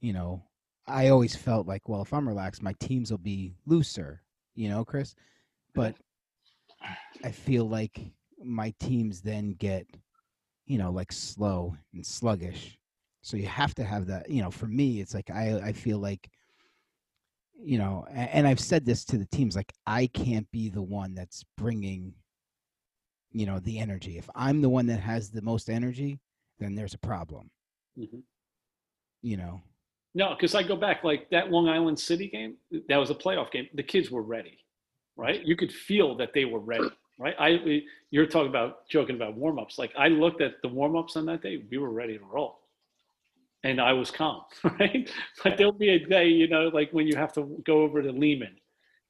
you 0.00 0.12
know, 0.12 0.42
I 0.86 1.08
always 1.08 1.34
felt 1.34 1.66
like, 1.66 1.88
well, 1.88 2.02
if 2.02 2.12
I'm 2.12 2.28
relaxed, 2.28 2.62
my 2.62 2.74
teams 2.80 3.10
will 3.10 3.18
be 3.18 3.54
looser, 3.66 4.22
you 4.54 4.68
know, 4.68 4.84
Chris. 4.84 5.14
But 5.74 5.96
I 7.24 7.30
feel 7.30 7.68
like 7.68 8.00
my 8.42 8.74
teams 8.78 9.22
then 9.22 9.54
get, 9.54 9.86
you 10.66 10.78
know, 10.78 10.90
like 10.90 11.12
slow 11.12 11.76
and 11.94 12.04
sluggish. 12.04 12.78
So 13.22 13.36
you 13.38 13.46
have 13.46 13.74
to 13.76 13.84
have 13.84 14.06
that, 14.06 14.30
you 14.30 14.42
know, 14.42 14.50
for 14.50 14.66
me, 14.66 15.00
it's 15.00 15.14
like 15.14 15.30
I, 15.30 15.58
I 15.64 15.72
feel 15.72 15.98
like, 15.98 16.28
you 17.58 17.78
know, 17.78 18.06
and 18.12 18.46
I've 18.46 18.60
said 18.60 18.84
this 18.84 19.04
to 19.06 19.16
the 19.16 19.26
teams, 19.26 19.56
like 19.56 19.72
I 19.86 20.06
can't 20.08 20.50
be 20.50 20.68
the 20.68 20.82
one 20.82 21.14
that's 21.14 21.44
bringing, 21.56 22.12
you 23.32 23.46
know, 23.46 23.58
the 23.58 23.78
energy. 23.78 24.18
If 24.18 24.28
I'm 24.34 24.60
the 24.60 24.68
one 24.68 24.86
that 24.86 25.00
has 25.00 25.30
the 25.30 25.40
most 25.40 25.70
energy, 25.70 26.20
then 26.58 26.74
there's 26.74 26.94
a 26.94 26.98
problem, 26.98 27.50
Mhm. 27.96 28.22
you 29.22 29.36
know. 29.36 29.62
No, 30.14 30.30
because 30.34 30.54
I 30.54 30.62
go 30.62 30.76
back 30.76 31.02
like 31.02 31.28
that 31.30 31.50
Long 31.50 31.68
Island 31.68 31.98
City 31.98 32.28
game. 32.28 32.56
That 32.88 32.98
was 32.98 33.10
a 33.10 33.14
playoff 33.14 33.50
game. 33.50 33.68
The 33.74 33.82
kids 33.82 34.10
were 34.10 34.22
ready, 34.22 34.58
right? 35.16 35.44
You 35.44 35.56
could 35.56 35.72
feel 35.72 36.14
that 36.16 36.32
they 36.32 36.44
were 36.44 36.60
ready, 36.60 36.88
right? 37.18 37.34
I 37.38 37.82
you're 38.10 38.26
talking 38.26 38.48
about 38.48 38.88
joking 38.88 39.16
about 39.16 39.34
warm 39.34 39.58
ups. 39.58 39.78
Like 39.78 39.92
I 39.98 40.08
looked 40.08 40.40
at 40.40 40.62
the 40.62 40.68
warm 40.68 40.94
ups 40.96 41.16
on 41.16 41.26
that 41.26 41.42
day. 41.42 41.64
We 41.70 41.78
were 41.78 41.90
ready 41.90 42.16
to 42.18 42.24
roll, 42.24 42.60
and 43.62 43.80
I 43.80 43.92
was 43.92 44.10
calm, 44.10 44.42
right? 44.78 45.10
But 45.42 45.56
there'll 45.56 45.72
be 45.72 45.90
a 45.90 45.98
day, 45.98 46.28
you 46.28 46.48
know, 46.48 46.68
like 46.68 46.90
when 46.92 47.06
you 47.06 47.16
have 47.16 47.32
to 47.34 47.62
go 47.64 47.82
over 47.82 48.02
to 48.02 48.12
Lehman, 48.12 48.56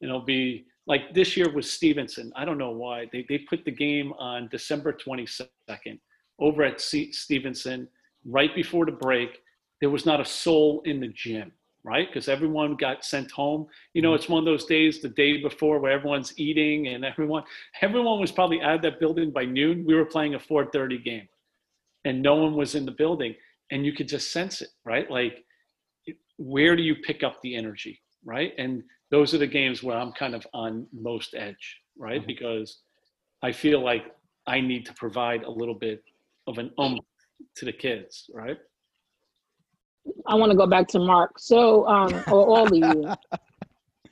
and 0.01 0.09
it'll 0.11 0.20
be 0.23 0.66
like 0.87 1.14
this 1.14 1.37
year 1.37 1.51
was 1.53 1.70
Stevenson. 1.70 2.33
I 2.37 2.44
don't 2.44 2.59
know 2.59 2.70
why 2.70 3.07
they 3.12 3.27
they 3.29 3.38
put 3.38 3.64
the 3.64 3.70
game 3.73 4.12
on 4.14 4.49
December 4.51 4.92
22nd 4.92 5.99
over 6.38 6.62
at 6.62 6.81
C- 6.81 7.12
Stevenson 7.12 7.88
right 8.25 8.55
before 8.55 8.87
the 8.87 8.93
break 8.93 9.41
there 9.81 9.91
was 9.91 10.07
not 10.07 10.21
a 10.21 10.25
soul 10.25 10.81
in 10.87 11.01
the 11.01 11.09
gym, 11.09 11.53
right? 11.83 12.09
Because 12.09 12.29
everyone 12.29 12.77
got 12.77 13.05
sent 13.05 13.31
home. 13.31 13.67
You 13.93 14.01
know, 14.03 14.15
it's 14.15 14.29
one 14.29 14.39
of 14.39 14.47
those 14.47 14.65
days, 14.65 15.03
the 15.03 15.11
day 15.11 15.43
before, 15.43 15.79
where 15.79 15.93
everyone's 15.93 16.33
eating 16.39 16.89
and 16.89 17.05
everyone, 17.05 17.43
everyone 17.83 18.21
was 18.21 18.33
probably 18.33 18.63
out 18.63 18.77
of 18.77 18.83
that 18.83 19.01
building 19.01 19.31
by 19.31 19.45
noon. 19.45 19.85
We 19.85 19.95
were 19.95 20.07
playing 20.07 20.35
a 20.35 20.41
4:30 20.41 20.99
game, 20.99 21.29
and 22.05 22.23
no 22.23 22.37
one 22.37 22.55
was 22.57 22.75
in 22.75 22.87
the 22.87 22.93
building, 22.93 23.35
and 23.71 23.85
you 23.87 23.93
could 23.93 24.09
just 24.09 24.33
sense 24.33 24.63
it, 24.63 24.71
right? 24.85 25.11
Like, 25.11 25.45
where 26.39 26.77
do 26.77 26.83
you 26.83 26.97
pick 26.97 27.23
up 27.23 27.41
the 27.43 27.55
energy, 27.55 28.01
right? 28.25 28.53
And 28.59 28.83
those 29.11 29.35
are 29.35 29.39
the 29.39 29.47
games 29.47 29.83
where 29.83 29.97
I'm 29.97 30.13
kind 30.13 30.35
of 30.35 30.47
on 30.53 30.87
most 30.93 31.35
edge, 31.35 31.81
right? 31.97 32.23
Mhm. 32.23 32.27
Because 32.27 32.81
I 33.43 33.53
feel 33.53 33.81
like 33.81 34.15
I 34.47 34.61
need 34.61 34.87
to 34.87 34.95
provide 34.95 35.45
a 35.45 35.51
little 35.51 35.75
bit 35.75 36.03
of 36.47 36.59
an 36.59 36.73
um 36.79 36.99
to 37.57 37.64
the 37.64 37.72
kids, 37.72 38.30
right? 38.33 38.59
I 40.26 40.35
want 40.35 40.52
to 40.52 40.57
go 40.57 40.66
back 40.66 40.88
to 40.88 40.98
Mark. 40.98 41.38
So, 41.38 41.87
um, 41.87 42.12
or 42.28 42.46
all 42.46 42.66
of 42.66 42.74
you, 42.74 43.14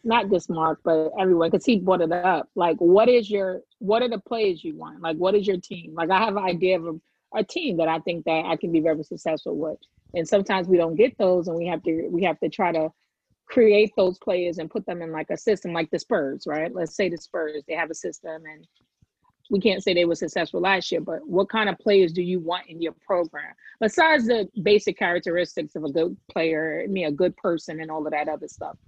not 0.04 0.30
just 0.30 0.50
Mark, 0.50 0.80
but 0.84 1.10
everyone, 1.18 1.50
because 1.50 1.64
he 1.64 1.78
brought 1.78 2.00
it 2.00 2.12
up. 2.12 2.48
Like, 2.54 2.76
what 2.78 3.08
is 3.08 3.30
your, 3.30 3.60
what 3.78 4.02
are 4.02 4.08
the 4.08 4.18
players 4.18 4.64
you 4.64 4.76
want? 4.76 5.00
Like, 5.00 5.16
what 5.16 5.34
is 5.34 5.46
your 5.46 5.58
team? 5.58 5.94
Like, 5.94 6.10
I 6.10 6.18
have 6.18 6.36
an 6.36 6.44
idea 6.44 6.78
of 6.78 6.86
a, 6.86 7.38
a 7.38 7.44
team 7.44 7.76
that 7.78 7.88
I 7.88 7.98
think 8.00 8.24
that 8.24 8.44
I 8.46 8.56
can 8.56 8.72
be 8.72 8.80
very 8.80 9.02
successful 9.04 9.56
with, 9.56 9.78
and 10.14 10.26
sometimes 10.26 10.68
we 10.68 10.76
don't 10.76 10.96
get 10.96 11.16
those, 11.18 11.48
and 11.48 11.56
we 11.56 11.66
have 11.66 11.82
to, 11.84 12.08
we 12.10 12.24
have 12.24 12.38
to 12.40 12.48
try 12.48 12.72
to 12.72 12.90
create 13.46 13.92
those 13.96 14.18
players 14.18 14.58
and 14.58 14.70
put 14.70 14.86
them 14.86 15.02
in 15.02 15.12
like 15.12 15.30
a 15.30 15.36
system, 15.36 15.72
like 15.72 15.90
the 15.90 15.98
Spurs, 15.98 16.44
right? 16.46 16.74
Let's 16.74 16.96
say 16.96 17.08
the 17.08 17.18
Spurs, 17.18 17.62
they 17.68 17.74
have 17.74 17.90
a 17.90 17.94
system, 17.94 18.42
and 18.50 18.66
we 19.52 19.60
can't 19.60 19.84
say 19.84 19.92
they 19.92 20.06
were 20.06 20.14
successful 20.14 20.62
last 20.62 20.90
year, 20.90 21.02
but 21.02 21.28
what 21.28 21.50
kind 21.50 21.68
of 21.68 21.78
players 21.78 22.10
do 22.10 22.22
you 22.22 22.40
want 22.40 22.66
in 22.68 22.80
your 22.80 22.94
program? 23.06 23.52
Besides 23.80 24.26
the 24.26 24.48
basic 24.62 24.98
characteristics 24.98 25.76
of 25.76 25.84
a 25.84 25.92
good 25.92 26.16
player, 26.30 26.80
I 26.82 26.86
mean, 26.86 27.04
a 27.04 27.12
good 27.12 27.36
person 27.36 27.78
and 27.80 27.90
all 27.90 28.04
of 28.06 28.12
that 28.12 28.28
other 28.28 28.48
stuff. 28.48 28.78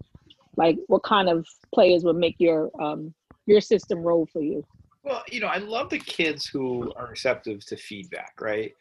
Like 0.56 0.78
what 0.86 1.02
kind 1.02 1.28
of 1.28 1.46
players 1.74 2.02
would 2.04 2.16
make 2.16 2.36
your 2.38 2.70
um 2.82 3.12
your 3.44 3.60
system 3.60 3.98
roll 3.98 4.24
for 4.24 4.40
you? 4.40 4.64
Well, 5.02 5.22
you 5.30 5.40
know, 5.40 5.48
I 5.48 5.58
love 5.58 5.90
the 5.90 5.98
kids 5.98 6.46
who 6.46 6.94
are 6.96 7.08
receptive 7.08 7.62
to 7.66 7.76
feedback, 7.76 8.40
right? 8.40 8.74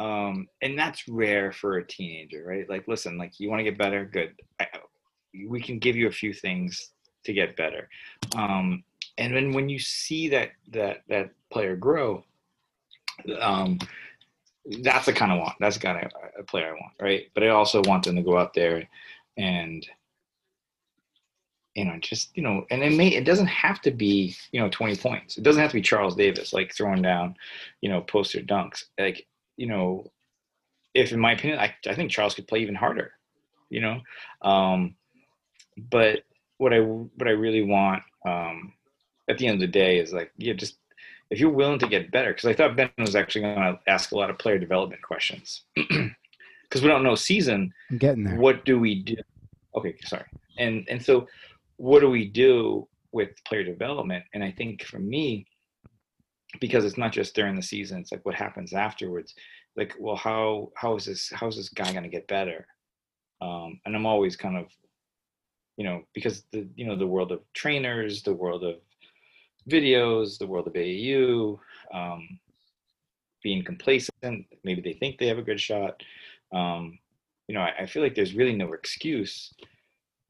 Um, 0.00 0.48
and 0.60 0.76
that's 0.76 1.06
rare 1.06 1.52
for 1.52 1.76
a 1.76 1.86
teenager, 1.86 2.42
right? 2.48 2.68
Like, 2.68 2.88
listen, 2.88 3.16
like 3.16 3.38
you 3.38 3.48
want 3.48 3.60
to 3.60 3.64
get 3.64 3.78
better, 3.78 4.04
good. 4.04 4.32
I, 4.58 4.66
we 5.46 5.60
can 5.60 5.78
give 5.78 5.94
you 5.94 6.08
a 6.08 6.12
few 6.12 6.34
things 6.34 6.90
to 7.26 7.32
get 7.32 7.56
better. 7.56 7.88
Um, 8.34 8.82
and 9.18 9.34
then 9.34 9.52
when 9.52 9.68
you 9.68 9.78
see 9.78 10.28
that 10.28 10.52
that 10.70 11.02
that 11.08 11.30
player 11.50 11.76
grow, 11.76 12.24
um, 13.40 13.78
that's 14.82 15.06
the 15.06 15.12
kind 15.12 15.32
of 15.32 15.38
want. 15.38 15.56
That's 15.60 15.76
the 15.76 15.82
kind 15.82 16.04
of 16.04 16.12
a 16.38 16.42
player 16.44 16.68
I 16.68 16.72
want, 16.72 16.94
right? 17.00 17.26
But 17.34 17.42
I 17.42 17.48
also 17.48 17.82
want 17.82 18.04
them 18.04 18.16
to 18.16 18.22
go 18.22 18.38
out 18.38 18.54
there 18.54 18.88
and 19.36 19.86
you 21.74 21.84
know, 21.84 21.96
just 22.00 22.36
you 22.36 22.42
know, 22.42 22.66
and 22.70 22.82
it 22.82 22.92
may 22.96 23.08
it 23.08 23.24
doesn't 23.24 23.46
have 23.46 23.80
to 23.82 23.90
be 23.90 24.34
you 24.52 24.60
know 24.60 24.68
20 24.68 24.96
points. 24.96 25.36
It 25.36 25.42
doesn't 25.42 25.60
have 25.60 25.70
to 25.70 25.76
be 25.76 25.82
Charles 25.82 26.16
Davis 26.16 26.52
like 26.52 26.74
throwing 26.74 27.02
down, 27.02 27.36
you 27.80 27.88
know, 27.88 28.00
poster 28.00 28.40
dunks. 28.40 28.84
Like 28.98 29.26
you 29.56 29.66
know, 29.66 30.10
if 30.94 31.12
in 31.12 31.20
my 31.20 31.32
opinion, 31.32 31.60
I 31.60 31.74
I 31.86 31.94
think 31.94 32.10
Charles 32.10 32.34
could 32.34 32.48
play 32.48 32.60
even 32.60 32.74
harder, 32.74 33.12
you 33.70 33.80
know. 33.80 34.00
Um, 34.42 34.96
but 35.76 36.24
what 36.56 36.72
I 36.72 36.80
what 36.80 37.28
I 37.28 37.30
really 37.30 37.62
want 37.62 38.02
um, 38.26 38.72
at 39.28 39.38
the 39.38 39.46
end 39.46 39.54
of 39.54 39.60
the 39.60 39.66
day 39.66 39.98
is 39.98 40.12
like 40.12 40.32
yeah, 40.36 40.54
just 40.54 40.78
if 41.30 41.38
you're 41.40 41.50
willing 41.50 41.78
to 41.78 41.86
get 41.86 42.10
better, 42.10 42.30
because 42.30 42.46
I 42.46 42.54
thought 42.54 42.76
Ben 42.76 42.90
was 42.98 43.14
actually 43.14 43.42
going 43.42 43.56
to 43.56 43.78
ask 43.86 44.12
a 44.12 44.16
lot 44.16 44.30
of 44.30 44.38
player 44.38 44.58
development 44.58 45.02
questions, 45.02 45.62
because 45.76 46.82
we 46.82 46.88
don't 46.88 47.02
know 47.02 47.14
season 47.14 47.72
I'm 47.90 47.98
getting 47.98 48.24
there. 48.24 48.36
what 48.36 48.64
do 48.64 48.78
we 48.78 49.02
do? 49.02 49.16
Okay 49.76 49.94
sorry. 50.04 50.24
And 50.58 50.86
and 50.88 51.02
so 51.04 51.26
what 51.76 52.00
do 52.00 52.10
we 52.10 52.26
do 52.26 52.88
with 53.12 53.30
player 53.44 53.64
development? 53.64 54.24
And 54.34 54.42
i 54.42 54.50
think 54.50 54.82
for 54.84 54.98
me 54.98 55.46
because 56.60 56.84
it's 56.86 56.96
not 56.96 57.12
just 57.12 57.34
during 57.34 57.54
the 57.54 57.62
season 57.62 58.00
it's 58.00 58.12
like 58.12 58.24
what 58.24 58.34
happens 58.34 58.72
afterwards. 58.72 59.34
Like 59.76 59.94
well 59.98 60.16
how 60.16 60.72
how 60.74 60.96
is 60.96 61.04
this 61.04 61.30
how 61.32 61.46
is 61.46 61.56
this 61.56 61.68
guy 61.68 61.92
going 61.92 62.04
to 62.04 62.08
get 62.08 62.26
better? 62.26 62.66
Um 63.40 63.80
and 63.84 63.94
i'm 63.94 64.06
always 64.06 64.34
kind 64.36 64.56
of 64.56 64.66
you 65.76 65.84
know 65.84 66.02
because 66.14 66.44
the 66.52 66.66
you 66.74 66.86
know 66.86 66.96
the 66.96 67.06
world 67.06 67.30
of 67.32 67.40
trainers 67.52 68.22
the 68.22 68.34
world 68.34 68.64
of 68.64 68.76
videos 69.68 70.38
the 70.38 70.46
world 70.46 70.66
of 70.66 70.74
aau 70.74 71.58
um 71.92 72.38
being 73.42 73.64
complacent 73.64 74.46
maybe 74.64 74.80
they 74.80 74.94
think 74.94 75.18
they 75.18 75.26
have 75.26 75.38
a 75.38 75.42
good 75.42 75.60
shot 75.60 76.02
um 76.52 76.98
you 77.48 77.54
know, 77.54 77.62
I, 77.62 77.72
I 77.80 77.86
feel 77.86 78.02
like 78.02 78.14
there's 78.14 78.34
really 78.34 78.54
no 78.54 78.74
excuse. 78.74 79.52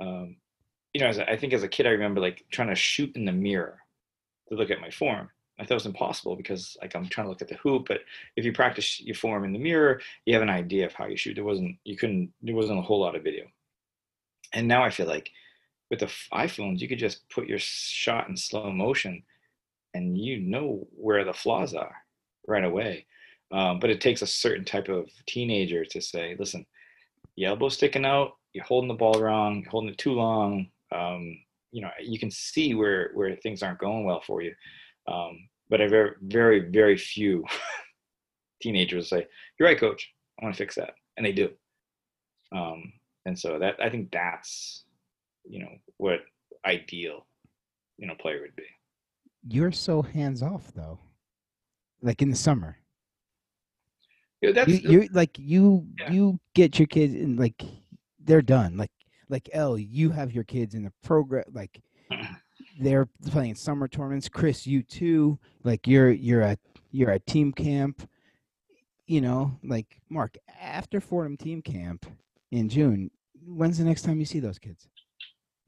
Um, 0.01 0.37
you 0.95 1.01
know, 1.01 1.09
as 1.09 1.19
a, 1.19 1.29
I 1.29 1.37
think 1.37 1.53
as 1.53 1.65
a 1.65 1.69
kid, 1.69 1.87
I 1.87 1.91
remember 1.91 2.21
like 2.21 2.47
trying 2.51 2.69
to 2.69 2.75
shoot 2.75 3.15
in 3.17 3.25
the 3.25 3.33
mirror 3.33 3.79
to 4.49 4.55
look 4.55 4.71
at 4.71 4.81
my 4.81 4.91
form. 4.91 5.29
I 5.59 5.65
thought 5.65 5.73
it 5.73 5.75
was 5.75 5.87
impossible 5.87 6.37
because 6.37 6.77
like 6.81 6.95
I'm 6.95 7.09
trying 7.09 7.27
to 7.27 7.31
look 7.31 7.43
at 7.43 7.49
the 7.49 7.57
hoop, 7.57 7.87
but 7.89 8.01
if 8.37 8.45
you 8.45 8.53
practice 8.53 9.01
your 9.01 9.17
form 9.17 9.45
in 9.45 9.53
the 9.53 9.59
mirror, 9.59 10.01
you 10.25 10.33
have 10.35 10.43
an 10.43 10.49
idea 10.49 10.87
of 10.87 10.93
how 10.93 11.07
you 11.07 11.17
shoot. 11.17 11.35
There 11.35 11.45
wasn't, 11.45 11.77
you 11.85 11.97
couldn't, 11.97 12.33
there 12.41 12.55
wasn't 12.55 12.79
a 12.79 12.83
whole 12.83 13.01
lot 13.01 13.17
of 13.17 13.25
video. 13.25 13.47
And 14.53 14.69
now 14.69 14.85
I 14.85 14.91
feel 14.91 15.09
like 15.09 15.31
with 15.91 16.01
the 16.01 16.11
iPhones, 16.33 16.81
you 16.81 16.89
could 16.89 16.99
just 16.99 17.29
put 17.31 17.49
your 17.49 17.59
shot 17.59 18.29
in 18.29 18.37
slow 18.37 18.71
motion 18.71 19.23
and 19.95 20.19
you 20.19 20.41
know 20.41 20.87
where 20.97 21.25
the 21.25 21.33
flaws 21.33 21.75
are 21.75 21.95
right 22.47 22.65
away. 22.65 23.07
Um, 23.51 23.81
but 23.81 23.91
it 23.91 24.01
takes 24.01 24.23
a 24.23 24.27
certain 24.27 24.65
type 24.65 24.89
of 24.89 25.09
teenager 25.27 25.85
to 25.85 26.01
say, 26.01 26.37
listen, 26.39 26.67
your 27.37 27.51
elbow 27.51 27.71
sticking 27.71 28.05
out, 28.05 28.33
you're 28.53 28.65
holding 28.65 28.89
the 28.89 28.95
ball 28.95 29.21
wrong, 29.21 29.63
you're 29.63 29.71
holding 29.71 29.91
it 29.91 29.99
too 29.99 30.13
long. 30.13 30.69
Um, 30.95 31.39
you 31.73 31.83
know, 31.83 31.91
you 32.01 32.19
can 32.19 32.31
see 32.31 32.75
where 32.75 33.11
where 33.15 33.35
things 33.37 33.63
aren't 33.63 33.79
going 33.79 34.05
well 34.05 34.21
for 34.21 34.43
you. 34.43 34.55
Um, 35.07 35.49
but 35.71 35.81
I 35.81 35.89
very, 35.89 36.13
very, 36.23 36.61
very 36.61 36.97
few 36.97 37.45
teenagers 38.63 39.09
say, 39.11 39.27
"You're 39.59 39.69
right, 39.69 39.79
coach. 39.79 40.13
I 40.41 40.45
want 40.45 40.55
to 40.55 40.63
fix 40.63 40.75
that," 40.77 40.95
and 41.17 41.25
they 41.25 41.33
do. 41.33 41.51
Um, 42.53 42.93
and 43.27 43.39
so 43.39 43.59
that 43.59 43.77
I 43.83 43.91
think 43.91 44.11
that's, 44.11 44.85
you 45.49 45.61
know, 45.61 45.71
what 45.97 46.21
ideal, 46.65 47.27
you 47.97 48.07
know, 48.07 48.15
player 48.21 48.41
would 48.43 48.55
be. 48.57 48.65
You're 49.49 49.73
so 49.73 50.03
hands 50.03 50.43
off 50.43 50.73
though. 50.75 50.99
Like 52.03 52.23
in 52.23 52.31
the 52.31 52.37
summer. 52.37 52.77
Know, 54.43 54.53
that's 54.53 54.71
you, 54.71 55.03
you 55.03 55.09
like 55.13 55.39
you 55.39 55.87
Yeah. 55.99 56.13
you 56.13 56.41
get 56.55 56.79
your 56.79 56.87
kids 56.87 57.15
and 57.15 57.39
like 57.39 57.63
they're 58.21 58.43
done. 58.43 58.77
Like 58.77 58.93
like 59.29 59.49
L, 59.53 59.79
you 59.79 60.11
have 60.11 60.33
your 60.33 60.45
kids 60.45 60.75
in 60.75 60.85
the 60.85 60.93
program 61.03 61.45
like 61.53 61.81
they're 62.81 63.09
playing 63.31 63.55
summer 63.57 63.89
tournaments. 63.89 64.29
Chris, 64.29 64.67
you 64.67 64.83
too. 64.83 65.39
Like 65.65 65.87
you're 65.87 66.11
you're 66.11 66.43
at 66.43 66.59
you're 66.93 67.11
at 67.11 67.27
team 67.27 67.53
camp. 67.53 68.09
You 69.07 69.23
know, 69.23 69.59
like 69.65 70.01
Mark, 70.11 70.37
after 70.61 71.01
Fordham 71.01 71.39
team 71.39 71.63
camp 71.63 72.05
in 72.51 72.69
June, 72.69 73.11
when's 73.47 73.79
the 73.79 73.85
next 73.85 74.03
time 74.03 74.21
you 74.21 74.27
see 74.27 74.39
those 74.39 74.59
kids? 74.59 74.87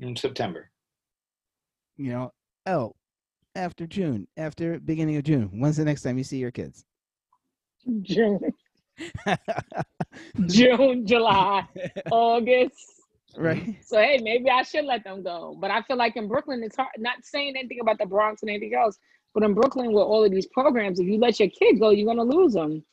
In 0.00 0.16
September. 0.16 0.70
You 1.96 2.12
know, 2.12 2.32
oh, 2.66 2.94
after 3.54 3.86
June, 3.86 4.26
after 4.36 4.80
beginning 4.80 5.16
of 5.16 5.24
June, 5.24 5.50
when's 5.60 5.76
the 5.76 5.84
next 5.84 6.02
time 6.02 6.16
you 6.16 6.24
see 6.24 6.38
your 6.38 6.50
kids? 6.50 6.84
June, 8.02 8.40
June, 10.46 11.06
July, 11.06 11.64
August. 12.10 12.74
right. 13.36 13.76
So 13.84 13.98
hey, 13.98 14.18
maybe 14.22 14.48
I 14.50 14.62
should 14.62 14.84
let 14.86 15.04
them 15.04 15.22
go. 15.22 15.56
But 15.60 15.70
I 15.70 15.82
feel 15.82 15.96
like 15.96 16.16
in 16.16 16.28
Brooklyn, 16.28 16.62
it's 16.62 16.76
hard. 16.76 16.90
Not 16.98 17.24
saying 17.24 17.54
anything 17.56 17.80
about 17.80 17.98
the 17.98 18.06
Bronx 18.06 18.42
and 18.42 18.50
anything 18.50 18.74
else, 18.74 18.98
but 19.34 19.42
in 19.42 19.54
Brooklyn, 19.54 19.92
with 19.92 20.04
all 20.04 20.24
of 20.24 20.30
these 20.30 20.46
programs, 20.46 21.00
if 21.00 21.06
you 21.06 21.18
let 21.18 21.38
your 21.38 21.50
kid 21.50 21.78
go, 21.80 21.90
you're 21.90 22.06
gonna 22.06 22.22
lose 22.22 22.54
them. 22.54 22.84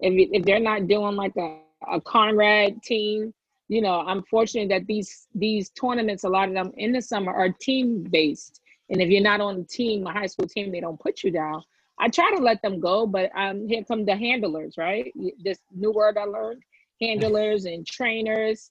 If 0.00 0.28
if 0.32 0.44
they're 0.44 0.60
not 0.60 0.86
doing 0.86 1.16
like 1.16 1.36
a 1.36 1.60
a 1.90 2.00
Conrad 2.00 2.82
team, 2.82 3.32
you 3.68 3.82
know, 3.82 4.00
I'm 4.00 4.22
fortunate 4.24 4.70
that 4.70 4.86
these 4.86 5.28
these 5.34 5.70
tournaments, 5.70 6.24
a 6.24 6.28
lot 6.28 6.48
of 6.48 6.54
them 6.54 6.72
in 6.76 6.92
the 6.92 7.02
summer, 7.02 7.32
are 7.32 7.50
team 7.50 8.02
based. 8.10 8.60
And 8.90 9.02
if 9.02 9.10
you're 9.10 9.22
not 9.22 9.42
on 9.42 9.58
the 9.58 9.64
team, 9.64 10.06
a 10.06 10.12
high 10.12 10.26
school 10.26 10.48
team, 10.48 10.72
they 10.72 10.80
don't 10.80 10.98
put 10.98 11.22
you 11.22 11.30
down. 11.30 11.62
I 12.00 12.08
try 12.08 12.30
to 12.34 12.42
let 12.42 12.62
them 12.62 12.80
go, 12.80 13.06
but 13.06 13.30
um, 13.36 13.68
here 13.68 13.84
come 13.84 14.06
the 14.06 14.16
handlers, 14.16 14.76
right? 14.78 15.12
This 15.42 15.58
new 15.74 15.92
word 15.92 16.16
I 16.16 16.24
learned: 16.24 16.62
handlers 17.00 17.66
and 17.66 17.86
trainers. 17.86 18.70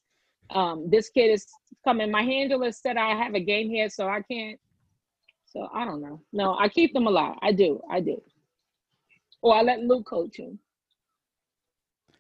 Um, 0.50 0.90
this 0.90 1.10
kid 1.10 1.30
is 1.30 1.46
coming. 1.84 2.10
My 2.10 2.24
handler 2.24 2.72
said 2.72 2.98
I 2.98 3.16
have 3.16 3.36
a 3.36 3.40
game 3.40 3.70
here, 3.70 3.90
so 3.90 4.08
I 4.08 4.22
can't. 4.22 4.60
So 5.46 5.70
I 5.74 5.86
don't 5.86 6.02
know. 6.02 6.22
No, 6.34 6.58
I 6.58 6.70
keep 6.70 6.94
them 6.94 7.06
alive. 7.06 7.36
I 7.42 7.52
do. 7.52 7.82
I 7.90 8.00
do. 8.00 8.22
Or 9.42 9.56
I 9.56 9.62
let 9.62 9.82
Luke 9.82 10.08
coach 10.08 10.38
him. 10.38 10.60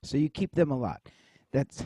So 0.03 0.17
you 0.17 0.29
keep 0.29 0.53
them 0.53 0.71
a 0.71 0.77
lot. 0.77 1.01
That's 1.51 1.83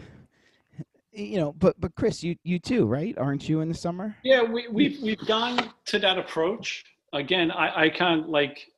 you 1.11 1.37
know, 1.37 1.53
but 1.53 1.79
but 1.79 1.93
Chris, 1.95 2.23
you 2.23 2.35
you 2.43 2.59
too, 2.59 2.85
right? 2.85 3.17
Aren't 3.17 3.49
you 3.49 3.61
in 3.61 3.67
the 3.67 3.75
summer? 3.75 4.15
Yeah, 4.23 4.43
we, 4.43 4.67
we've 4.69 5.01
we've 5.01 5.25
gone 5.27 5.71
to 5.85 5.99
that 5.99 6.17
approach. 6.17 6.85
Again, 7.13 7.51
I, 7.51 7.83
I 7.83 7.89
kind 7.89 8.21
of 8.21 8.29
like 8.29 8.71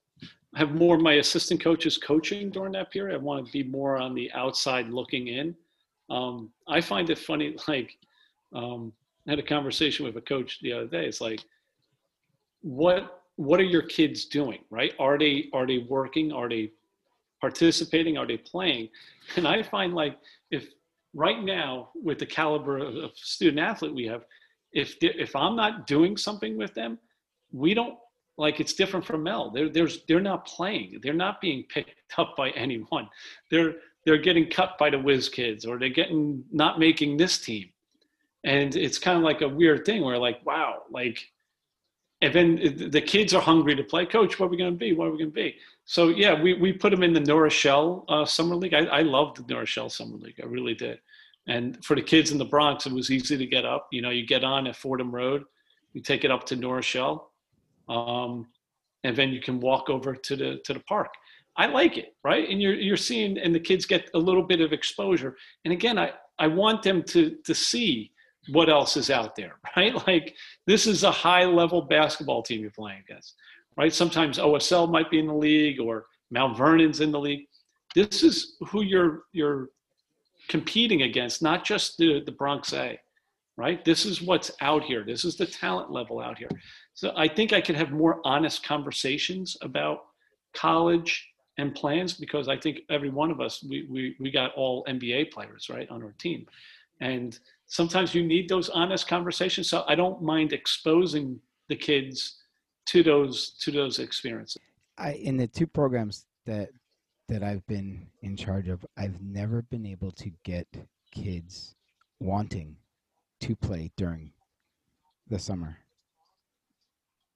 have 0.55 0.73
more 0.73 0.95
of 0.95 1.01
my 1.01 1.13
assistant 1.13 1.61
coaches 1.63 1.97
coaching 1.97 2.49
during 2.49 2.71
that 2.73 2.91
period. 2.91 3.15
I 3.15 3.17
want 3.17 3.45
to 3.45 3.51
be 3.51 3.63
more 3.63 3.97
on 3.97 4.13
the 4.13 4.31
outside 4.33 4.89
looking 4.89 5.27
in. 5.27 5.55
Um, 6.09 6.49
I 6.67 6.81
find 6.81 7.09
it 7.09 7.19
funny, 7.19 7.55
like 7.67 7.97
um, 8.53 8.91
I 9.27 9.31
had 9.31 9.39
a 9.39 9.43
conversation 9.43 10.05
with 10.05 10.17
a 10.17 10.21
coach 10.21 10.59
the 10.61 10.73
other 10.73 10.87
day. 10.87 11.05
It's 11.05 11.21
like, 11.21 11.41
what 12.61 13.21
what 13.35 13.59
are 13.59 13.63
your 13.63 13.83
kids 13.83 14.25
doing? 14.25 14.59
Right? 14.71 14.93
Are 14.99 15.19
they 15.19 15.49
are 15.53 15.67
they 15.67 15.79
working? 15.89 16.31
Are 16.31 16.49
they 16.49 16.71
participating? 17.41 18.17
Are 18.17 18.25
they 18.25 18.37
playing? 18.37 18.89
And 19.35 19.47
I 19.47 19.61
find 19.61 19.93
like 19.93 20.17
if 20.49 20.67
right 21.13 21.43
now 21.43 21.89
with 21.95 22.19
the 22.19 22.25
caliber 22.25 22.77
of, 22.77 23.11
student 23.15 23.59
athlete 23.59 23.93
we 23.93 24.05
have, 24.05 24.25
if 24.71 24.95
if 25.01 25.35
I'm 25.35 25.55
not 25.55 25.87
doing 25.87 26.17
something 26.17 26.57
with 26.57 26.73
them, 26.73 26.97
we 27.51 27.73
don't 27.73 27.97
like 28.37 28.59
it's 28.59 28.73
different 28.73 29.05
from 29.05 29.23
Mel. 29.23 29.51
They're 29.51 29.69
there's 29.69 30.03
they're 30.07 30.19
not 30.19 30.45
playing. 30.45 30.99
They're 31.03 31.13
not 31.13 31.39
being 31.39 31.63
picked 31.69 31.91
up 32.17 32.35
by 32.35 32.49
anyone. 32.55 33.07
They're 33.51 33.75
they're 34.05 34.17
getting 34.17 34.49
cut 34.49 34.77
by 34.77 34.89
the 34.89 34.99
whiz 34.99 35.29
kids 35.29 35.65
or 35.65 35.79
they're 35.79 35.89
getting 35.89 36.43
not 36.51 36.79
making 36.79 37.17
this 37.17 37.37
team. 37.37 37.69
And 38.43 38.75
it's 38.75 38.97
kind 38.97 39.17
of 39.17 39.23
like 39.23 39.41
a 39.41 39.47
weird 39.47 39.85
thing 39.85 40.03
where 40.03 40.17
like, 40.17 40.45
wow, 40.45 40.81
like 40.91 41.31
and 42.21 42.33
then 42.33 42.89
the 42.89 43.01
kids 43.01 43.33
are 43.33 43.41
hungry 43.41 43.75
to 43.75 43.83
play. 43.83 44.05
Coach, 44.05 44.39
what 44.39 44.45
are 44.45 44.49
we 44.49 44.57
going 44.57 44.71
to 44.71 44.77
be? 44.77 44.93
What 44.93 45.07
are 45.07 45.11
we 45.11 45.17
going 45.17 45.31
to 45.31 45.35
be? 45.35 45.55
So 45.85 46.09
yeah, 46.09 46.41
we, 46.41 46.53
we 46.53 46.73
put 46.73 46.91
them 46.91 47.03
in 47.03 47.13
the 47.13 47.19
New 47.19 47.37
Rochelle 47.37 48.05
uh, 48.07 48.25
Summer 48.25 48.55
League. 48.55 48.73
I, 48.73 48.85
I 48.85 49.01
loved 49.01 49.37
the 49.37 49.53
New 49.53 49.59
Rochelle 49.59 49.89
Summer 49.89 50.17
League. 50.17 50.39
I 50.41 50.45
really 50.45 50.73
did. 50.73 50.99
And 51.47 51.83
for 51.83 51.95
the 51.95 52.01
kids 52.01 52.31
in 52.31 52.37
the 52.37 52.45
Bronx, 52.45 52.85
it 52.85 52.93
was 52.93 53.11
easy 53.11 53.37
to 53.37 53.45
get 53.45 53.65
up. 53.65 53.87
You 53.91 54.01
know, 54.01 54.09
you 54.09 54.25
get 54.25 54.43
on 54.43 54.67
at 54.67 54.77
Fordham 54.77 55.13
Road, 55.13 55.43
you 55.93 56.01
take 56.01 56.23
it 56.23 56.31
up 56.31 56.45
to 56.45 56.55
New 56.55 56.71
Rochelle, 56.71 57.31
um, 57.89 58.47
and 59.03 59.15
then 59.15 59.29
you 59.29 59.41
can 59.41 59.59
walk 59.59 59.89
over 59.89 60.15
to 60.15 60.35
the 60.35 60.61
to 60.63 60.73
the 60.73 60.79
park. 60.81 61.13
I 61.57 61.67
like 61.67 61.97
it, 61.97 62.15
right? 62.23 62.49
And 62.49 62.61
you're 62.61 62.73
you're 62.73 62.97
seeing, 62.97 63.37
and 63.37 63.53
the 63.53 63.59
kids 63.59 63.85
get 63.85 64.09
a 64.13 64.17
little 64.17 64.43
bit 64.43 64.61
of 64.61 64.71
exposure. 64.71 65.35
And 65.65 65.73
again, 65.73 65.99
I 65.99 66.11
I 66.39 66.47
want 66.47 66.81
them 66.81 67.03
to 67.03 67.35
to 67.43 67.53
see 67.53 68.11
what 68.49 68.69
else 68.69 68.97
is 68.97 69.09
out 69.09 69.35
there, 69.35 69.55
right? 69.77 69.95
Like 70.07 70.35
this 70.65 70.87
is 70.87 71.03
a 71.03 71.11
high 71.11 71.45
level 71.45 71.81
basketball 71.81 72.41
team 72.41 72.61
you're 72.61 72.71
playing 72.71 73.03
against, 73.07 73.35
right? 73.77 73.93
Sometimes 73.93 74.37
OSL 74.37 74.91
might 74.91 75.09
be 75.09 75.19
in 75.19 75.27
the 75.27 75.33
league 75.33 75.79
or 75.79 76.05
Mount 76.31 76.57
Vernon's 76.57 76.99
in 76.99 77.11
the 77.11 77.19
league. 77.19 77.47
This 77.95 78.23
is 78.23 78.55
who 78.67 78.81
you're 78.81 79.23
you're 79.31 79.69
competing 80.49 81.03
against, 81.03 81.41
not 81.41 81.63
just 81.63 81.97
the 81.97 82.21
the 82.25 82.31
Bronx 82.31 82.73
A, 82.73 82.99
right? 83.57 83.83
This 83.85 84.05
is 84.05 84.21
what's 84.21 84.51
out 84.61 84.83
here. 84.83 85.03
This 85.03 85.25
is 85.25 85.37
the 85.37 85.45
talent 85.45 85.91
level 85.91 86.19
out 86.19 86.37
here. 86.37 86.49
So 86.93 87.13
I 87.15 87.27
think 87.27 87.53
I 87.53 87.61
could 87.61 87.75
have 87.75 87.91
more 87.91 88.19
honest 88.23 88.65
conversations 88.65 89.57
about 89.61 90.05
college 90.53 91.27
and 91.57 91.75
plans 91.75 92.13
because 92.13 92.47
I 92.47 92.57
think 92.57 92.79
every 92.89 93.09
one 93.09 93.29
of 93.29 93.39
us 93.39 93.63
we 93.63 93.85
we 93.89 94.15
we 94.19 94.31
got 94.31 94.53
all 94.55 94.83
NBA 94.85 95.31
players 95.31 95.69
right 95.69 95.89
on 95.89 96.01
our 96.03 96.13
team, 96.17 96.47
and 96.99 97.37
sometimes 97.67 98.15
you 98.15 98.23
need 98.23 98.49
those 98.49 98.69
honest 98.69 99.07
conversations. 99.07 99.69
So 99.69 99.83
I 99.87 99.95
don't 99.95 100.21
mind 100.21 100.51
exposing 100.51 101.39
the 101.69 101.75
kids 101.75 102.42
to 102.87 103.03
those 103.03 103.51
to 103.61 103.71
those 103.71 103.99
experiences. 103.99 104.61
I 104.97 105.13
in 105.13 105.37
the 105.37 105.47
two 105.47 105.67
programs 105.67 106.25
that 106.45 106.69
that 107.29 107.43
I've 107.43 107.65
been 107.67 108.07
in 108.21 108.35
charge 108.35 108.67
of, 108.67 108.85
I've 108.97 109.21
never 109.21 109.61
been 109.63 109.85
able 109.85 110.11
to 110.11 110.31
get 110.43 110.67
kids 111.11 111.75
wanting 112.19 112.75
to 113.41 113.55
play 113.55 113.91
during 113.95 114.31
the 115.27 115.39
summer. 115.39 115.77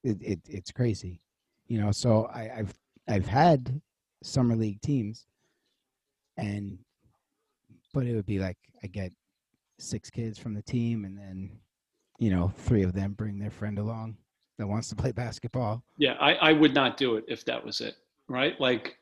It, 0.04 0.18
it 0.22 0.40
it's 0.48 0.72
crazy, 0.72 1.22
you 1.68 1.80
know. 1.80 1.92
So 1.92 2.26
I, 2.34 2.52
I've 2.58 2.74
I've 3.08 3.28
had 3.28 3.82
summer 4.24 4.56
league 4.56 4.82
teams, 4.82 5.26
and 6.38 6.78
but 7.94 8.06
it 8.06 8.16
would 8.16 8.26
be 8.26 8.40
like 8.40 8.58
I 8.84 8.88
get 8.88 9.12
six 9.80 10.10
kids 10.10 10.38
from 10.38 10.54
the 10.54 10.62
team, 10.62 11.06
and 11.06 11.18
then 11.18 11.52
you 12.20 12.30
know 12.30 12.54
three 12.58 12.84
of 12.84 12.94
them 12.94 13.14
bring 13.14 13.40
their 13.40 13.52
friend 13.52 13.80
along 13.80 14.18
that 14.58 14.68
wants 14.68 14.90
to 14.90 14.96
play 14.96 15.12
basketball. 15.12 15.84
Yeah, 15.98 16.14
I, 16.14 16.34
I 16.36 16.54
would 16.54 16.74
not 16.74 16.98
do 16.98 17.16
it 17.16 17.26
if 17.28 17.46
that 17.46 17.64
was 17.64 17.82
it, 17.82 17.96
right? 18.28 18.60
Like 18.60 18.98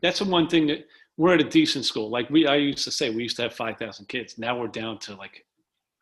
that's 0.00 0.20
the 0.20 0.24
one 0.24 0.48
thing 0.48 0.66
that 0.68 0.86
we're 1.16 1.34
at 1.34 1.40
a 1.40 1.44
decent 1.44 1.84
school. 1.84 2.08
Like 2.08 2.30
we, 2.30 2.46
I 2.46 2.56
used 2.56 2.84
to 2.84 2.90
say 2.90 3.10
we 3.10 3.22
used 3.22 3.36
to 3.36 3.42
have 3.42 3.54
5,000 3.54 4.06
kids. 4.06 4.38
Now 4.38 4.58
we're 4.58 4.68
down 4.68 4.98
to 5.00 5.14
like 5.16 5.44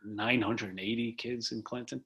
980 0.05 1.13
kids 1.13 1.53
in 1.53 1.63
Clinton. 1.63 2.03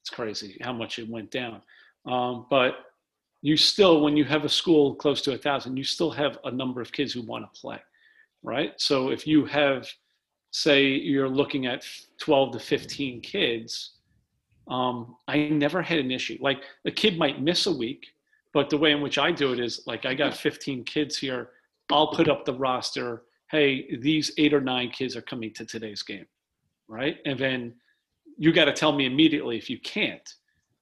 It's 0.00 0.10
crazy 0.10 0.58
how 0.62 0.72
much 0.72 0.98
it 0.98 1.08
went 1.08 1.30
down. 1.30 1.62
Um, 2.06 2.46
but 2.50 2.76
you 3.42 3.56
still, 3.56 4.00
when 4.00 4.16
you 4.16 4.24
have 4.24 4.44
a 4.44 4.48
school 4.48 4.94
close 4.94 5.22
to 5.22 5.34
a 5.34 5.38
thousand, 5.38 5.76
you 5.76 5.84
still 5.84 6.10
have 6.10 6.38
a 6.44 6.50
number 6.50 6.80
of 6.80 6.90
kids 6.90 7.12
who 7.12 7.22
want 7.22 7.44
to 7.44 7.60
play, 7.60 7.78
right? 8.42 8.72
So 8.78 9.10
if 9.10 9.26
you 9.26 9.44
have, 9.46 9.86
say, 10.50 10.86
you're 10.86 11.28
looking 11.28 11.66
at 11.66 11.84
12 12.18 12.52
to 12.54 12.58
15 12.58 13.20
kids, 13.20 13.97
um, 14.68 15.16
I 15.26 15.48
never 15.48 15.82
had 15.82 15.98
an 15.98 16.10
issue. 16.10 16.38
Like 16.40 16.62
a 16.84 16.90
kid 16.90 17.18
might 17.18 17.42
miss 17.42 17.66
a 17.66 17.72
week, 17.72 18.06
but 18.52 18.70
the 18.70 18.76
way 18.76 18.92
in 18.92 19.00
which 19.00 19.18
I 19.18 19.32
do 19.32 19.52
it 19.52 19.60
is 19.60 19.82
like 19.86 20.04
I 20.04 20.14
got 20.14 20.36
15 20.36 20.84
kids 20.84 21.16
here. 21.16 21.50
I'll 21.90 22.08
put 22.08 22.28
up 22.28 22.44
the 22.44 22.54
roster. 22.54 23.22
Hey, 23.50 23.96
these 23.96 24.30
eight 24.36 24.52
or 24.52 24.60
nine 24.60 24.90
kids 24.90 25.16
are 25.16 25.22
coming 25.22 25.52
to 25.54 25.64
today's 25.64 26.02
game, 26.02 26.26
right? 26.86 27.16
And 27.24 27.38
then 27.38 27.74
you 28.36 28.52
got 28.52 28.66
to 28.66 28.72
tell 28.72 28.92
me 28.92 29.06
immediately 29.06 29.56
if 29.56 29.70
you 29.70 29.78
can't, 29.80 30.34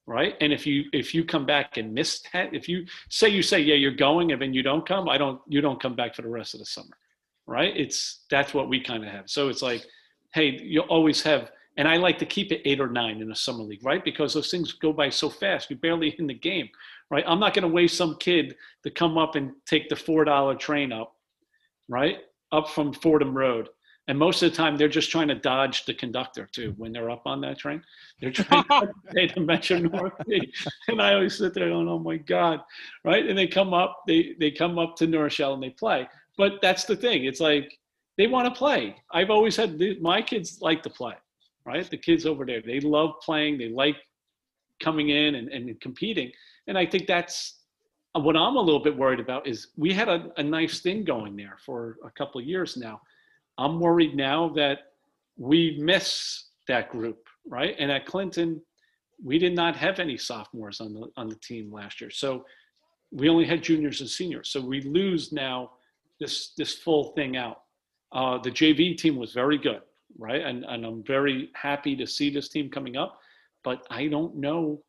right? 0.06 0.34
And 0.40 0.52
if 0.52 0.66
you 0.66 0.84
if 0.92 1.14
you 1.14 1.24
come 1.24 1.46
back 1.46 1.76
and 1.76 1.94
miss 1.94 2.22
that, 2.32 2.52
if 2.54 2.68
you 2.68 2.86
say 3.08 3.28
you 3.28 3.42
say 3.42 3.60
yeah 3.60 3.74
you're 3.76 3.92
going 3.92 4.32
and 4.32 4.42
then 4.42 4.52
you 4.52 4.62
don't 4.62 4.86
come, 4.86 5.08
I 5.08 5.16
don't 5.16 5.40
you 5.46 5.60
don't 5.60 5.80
come 5.80 5.94
back 5.94 6.14
for 6.14 6.22
the 6.22 6.28
rest 6.28 6.54
of 6.54 6.60
the 6.60 6.66
summer, 6.66 6.96
right? 7.46 7.72
It's 7.76 8.24
that's 8.30 8.52
what 8.52 8.68
we 8.68 8.80
kind 8.80 9.04
of 9.04 9.10
have. 9.10 9.30
So 9.30 9.48
it's 9.48 9.62
like, 9.62 9.84
hey, 10.34 10.58
you 10.60 10.80
always 10.82 11.22
have 11.22 11.50
and 11.76 11.86
I 11.86 11.96
like 11.96 12.18
to 12.18 12.26
keep 12.26 12.52
it 12.52 12.62
eight 12.64 12.80
or 12.80 12.88
nine 12.88 13.20
in 13.20 13.30
a 13.30 13.36
summer 13.36 13.62
league, 13.62 13.84
right? 13.84 14.02
Because 14.02 14.32
those 14.32 14.50
things 14.50 14.72
go 14.72 14.92
by 14.92 15.10
so 15.10 15.28
fast. 15.28 15.68
You're 15.68 15.78
barely 15.78 16.14
in 16.18 16.26
the 16.26 16.34
game, 16.34 16.68
right? 17.10 17.24
I'm 17.26 17.40
not 17.40 17.54
going 17.54 17.62
to 17.62 17.74
waste 17.74 17.96
some 17.96 18.16
kid 18.16 18.56
to 18.82 18.90
come 18.90 19.18
up 19.18 19.34
and 19.34 19.52
take 19.66 19.88
the 19.88 19.96
four 19.96 20.24
dollar 20.24 20.54
train 20.54 20.92
up, 20.92 21.14
right, 21.88 22.18
up 22.52 22.70
from 22.70 22.92
Fordham 22.92 23.36
Road. 23.36 23.68
And 24.08 24.16
most 24.16 24.40
of 24.42 24.50
the 24.50 24.56
time, 24.56 24.76
they're 24.76 24.88
just 24.88 25.10
trying 25.10 25.28
to 25.28 25.34
dodge 25.34 25.84
the 25.84 25.92
conductor 25.92 26.48
too 26.50 26.74
when 26.76 26.92
they're 26.92 27.10
up 27.10 27.22
on 27.26 27.40
that 27.40 27.58
train. 27.58 27.82
They're 28.20 28.30
trying 28.30 28.64
to 28.64 28.92
pay 29.14 29.26
the 29.26 29.40
Metro 29.40 29.78
North. 29.78 30.12
And 30.88 31.02
I 31.02 31.14
always 31.14 31.36
sit 31.36 31.54
there 31.54 31.68
going, 31.68 31.88
"Oh 31.88 31.98
my 31.98 32.16
God!" 32.16 32.60
Right? 33.04 33.26
And 33.26 33.36
they 33.36 33.48
come 33.48 33.74
up, 33.74 34.02
they 34.06 34.36
they 34.38 34.50
come 34.50 34.78
up 34.78 34.96
to 34.96 35.06
New 35.06 35.20
Rochelle 35.20 35.54
and 35.54 35.62
they 35.62 35.70
play. 35.70 36.08
But 36.38 36.60
that's 36.62 36.84
the 36.84 36.96
thing. 36.96 37.24
It's 37.24 37.40
like 37.40 37.76
they 38.16 38.28
want 38.28 38.46
to 38.46 38.56
play. 38.56 38.96
I've 39.10 39.30
always 39.30 39.56
had 39.56 39.78
my 40.00 40.22
kids 40.22 40.58
like 40.62 40.82
to 40.84 40.90
play 40.90 41.14
right? 41.66 41.88
The 41.90 41.96
kids 41.96 42.24
over 42.24 42.46
there, 42.46 42.62
they 42.64 42.80
love 42.80 43.14
playing. 43.22 43.58
They 43.58 43.68
like 43.68 43.96
coming 44.82 45.10
in 45.10 45.34
and, 45.34 45.48
and 45.48 45.80
competing. 45.80 46.30
And 46.68 46.78
I 46.78 46.86
think 46.86 47.06
that's 47.06 47.60
what 48.14 48.36
I'm 48.36 48.56
a 48.56 48.60
little 48.60 48.82
bit 48.82 48.96
worried 48.96 49.20
about 49.20 49.46
is 49.46 49.68
we 49.76 49.92
had 49.92 50.08
a, 50.08 50.28
a 50.36 50.42
nice 50.42 50.80
thing 50.80 51.04
going 51.04 51.36
there 51.36 51.58
for 51.64 51.96
a 52.04 52.10
couple 52.10 52.40
of 52.40 52.46
years 52.46 52.76
now. 52.76 53.00
I'm 53.58 53.80
worried 53.80 54.14
now 54.14 54.48
that 54.50 54.78
we 55.36 55.78
miss 55.80 56.44
that 56.68 56.90
group, 56.90 57.18
right? 57.46 57.74
And 57.78 57.90
at 57.90 58.06
Clinton, 58.06 58.60
we 59.22 59.38
did 59.38 59.54
not 59.54 59.76
have 59.76 59.98
any 59.98 60.16
sophomores 60.16 60.80
on 60.80 60.92
the 60.92 61.08
on 61.16 61.28
the 61.28 61.36
team 61.36 61.72
last 61.72 62.00
year. 62.00 62.10
So 62.10 62.44
we 63.12 63.28
only 63.28 63.46
had 63.46 63.62
juniors 63.62 64.00
and 64.00 64.10
seniors. 64.10 64.50
So 64.50 64.60
we 64.60 64.82
lose 64.82 65.32
now 65.32 65.72
this 66.20 66.52
this 66.56 66.74
full 66.74 67.12
thing 67.14 67.36
out. 67.36 67.62
Uh, 68.12 68.38
the 68.38 68.50
JV 68.50 68.96
team 68.96 69.16
was 69.16 69.32
very 69.32 69.58
good, 69.58 69.80
right? 70.18 70.42
And 70.42 70.64
and 70.64 70.84
I'm 70.84 71.02
very 71.04 71.50
happy 71.54 71.96
to 71.96 72.06
see 72.06 72.30
this 72.30 72.48
team 72.48 72.70
coming 72.70 72.96
up, 72.96 73.18
but 73.64 73.86
I 73.90 74.08
don't 74.08 74.36
know 74.36 74.82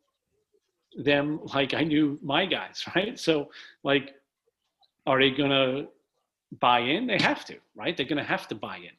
them 1.03 1.39
like 1.53 1.73
I 1.73 1.84
knew 1.84 2.19
my 2.21 2.45
guys, 2.45 2.84
right? 2.95 3.19
So 3.19 3.49
like, 3.84 4.15
are 5.05 5.19
they 5.19 5.32
gonna 5.32 5.86
buy 6.59 6.80
in? 6.80 7.07
They 7.07 7.19
have 7.19 7.45
to, 7.45 7.55
right? 7.75 7.95
They're 7.95 8.05
gonna 8.05 8.23
have 8.23 8.47
to 8.49 8.55
buy 8.55 8.78
in. 8.78 8.91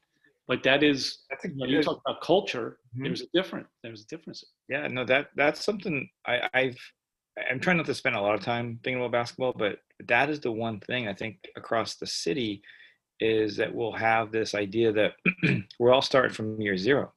But 0.46 0.62
that 0.62 0.82
is, 0.82 1.18
you, 1.44 1.50
know, 1.56 1.66
you 1.66 1.82
talk 1.82 2.00
about 2.06 2.22
culture. 2.22 2.78
Mhm. 2.96 3.04
There's 3.04 3.20
a 3.20 3.26
different. 3.34 3.66
There's 3.82 4.02
a 4.02 4.06
difference. 4.06 4.42
Yeah, 4.70 4.88
no, 4.88 5.04
that 5.04 5.28
that's 5.36 5.62
something 5.62 6.08
I, 6.26 6.48
I've 6.54 6.78
I'm 7.50 7.60
trying 7.60 7.76
not 7.76 7.86
to 7.86 7.94
spend 7.94 8.16
a 8.16 8.20
lot 8.20 8.34
of 8.34 8.40
time 8.40 8.80
thinking 8.82 9.00
about 9.00 9.12
basketball, 9.12 9.52
but 9.56 9.78
that 10.06 10.30
is 10.30 10.40
the 10.40 10.52
one 10.52 10.80
thing 10.80 11.06
I 11.06 11.14
think 11.14 11.36
across 11.56 11.96
the 11.96 12.06
city 12.06 12.62
is 13.20 13.56
that 13.56 13.74
we'll 13.74 13.92
have 13.92 14.30
this 14.30 14.54
idea 14.54 14.92
that 14.92 15.12
we're 15.78 15.92
all 15.92 16.02
starting 16.02 16.34
from 16.34 16.60
year 16.60 16.76
zero. 16.76 17.12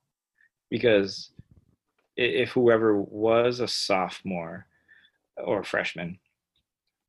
Because 0.70 1.32
if 2.18 2.50
whoever 2.52 3.00
was 3.02 3.60
a 3.60 3.68
sophomore 3.68 4.66
or 5.38 5.60
a 5.62 5.66
freshman, 5.66 6.20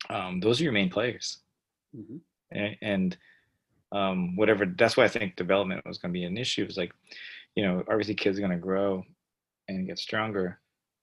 um, 0.09 0.39
those 0.39 0.59
are 0.59 0.63
your 0.63 0.73
main 0.73 0.89
players. 0.89 1.39
Mhm. 1.95 2.19
A- 2.53 2.77
and 2.81 3.17
um, 3.91 4.35
whatever 4.35 4.65
that's 4.65 4.97
why 4.97 5.03
i 5.03 5.07
think 5.07 5.35
development 5.35 5.85
was 5.85 5.99
going 5.99 6.11
to 6.11 6.19
be 6.19 6.25
an 6.25 6.37
issue 6.37 6.65
is 6.65 6.77
like 6.77 6.91
you 7.55 7.63
know 7.63 7.83
obviously 7.87 8.15
kids 8.15 8.37
are 8.37 8.41
going 8.41 8.51
to 8.51 8.57
grow 8.57 9.03
and 9.67 9.85
get 9.87 9.99
stronger 9.99 10.59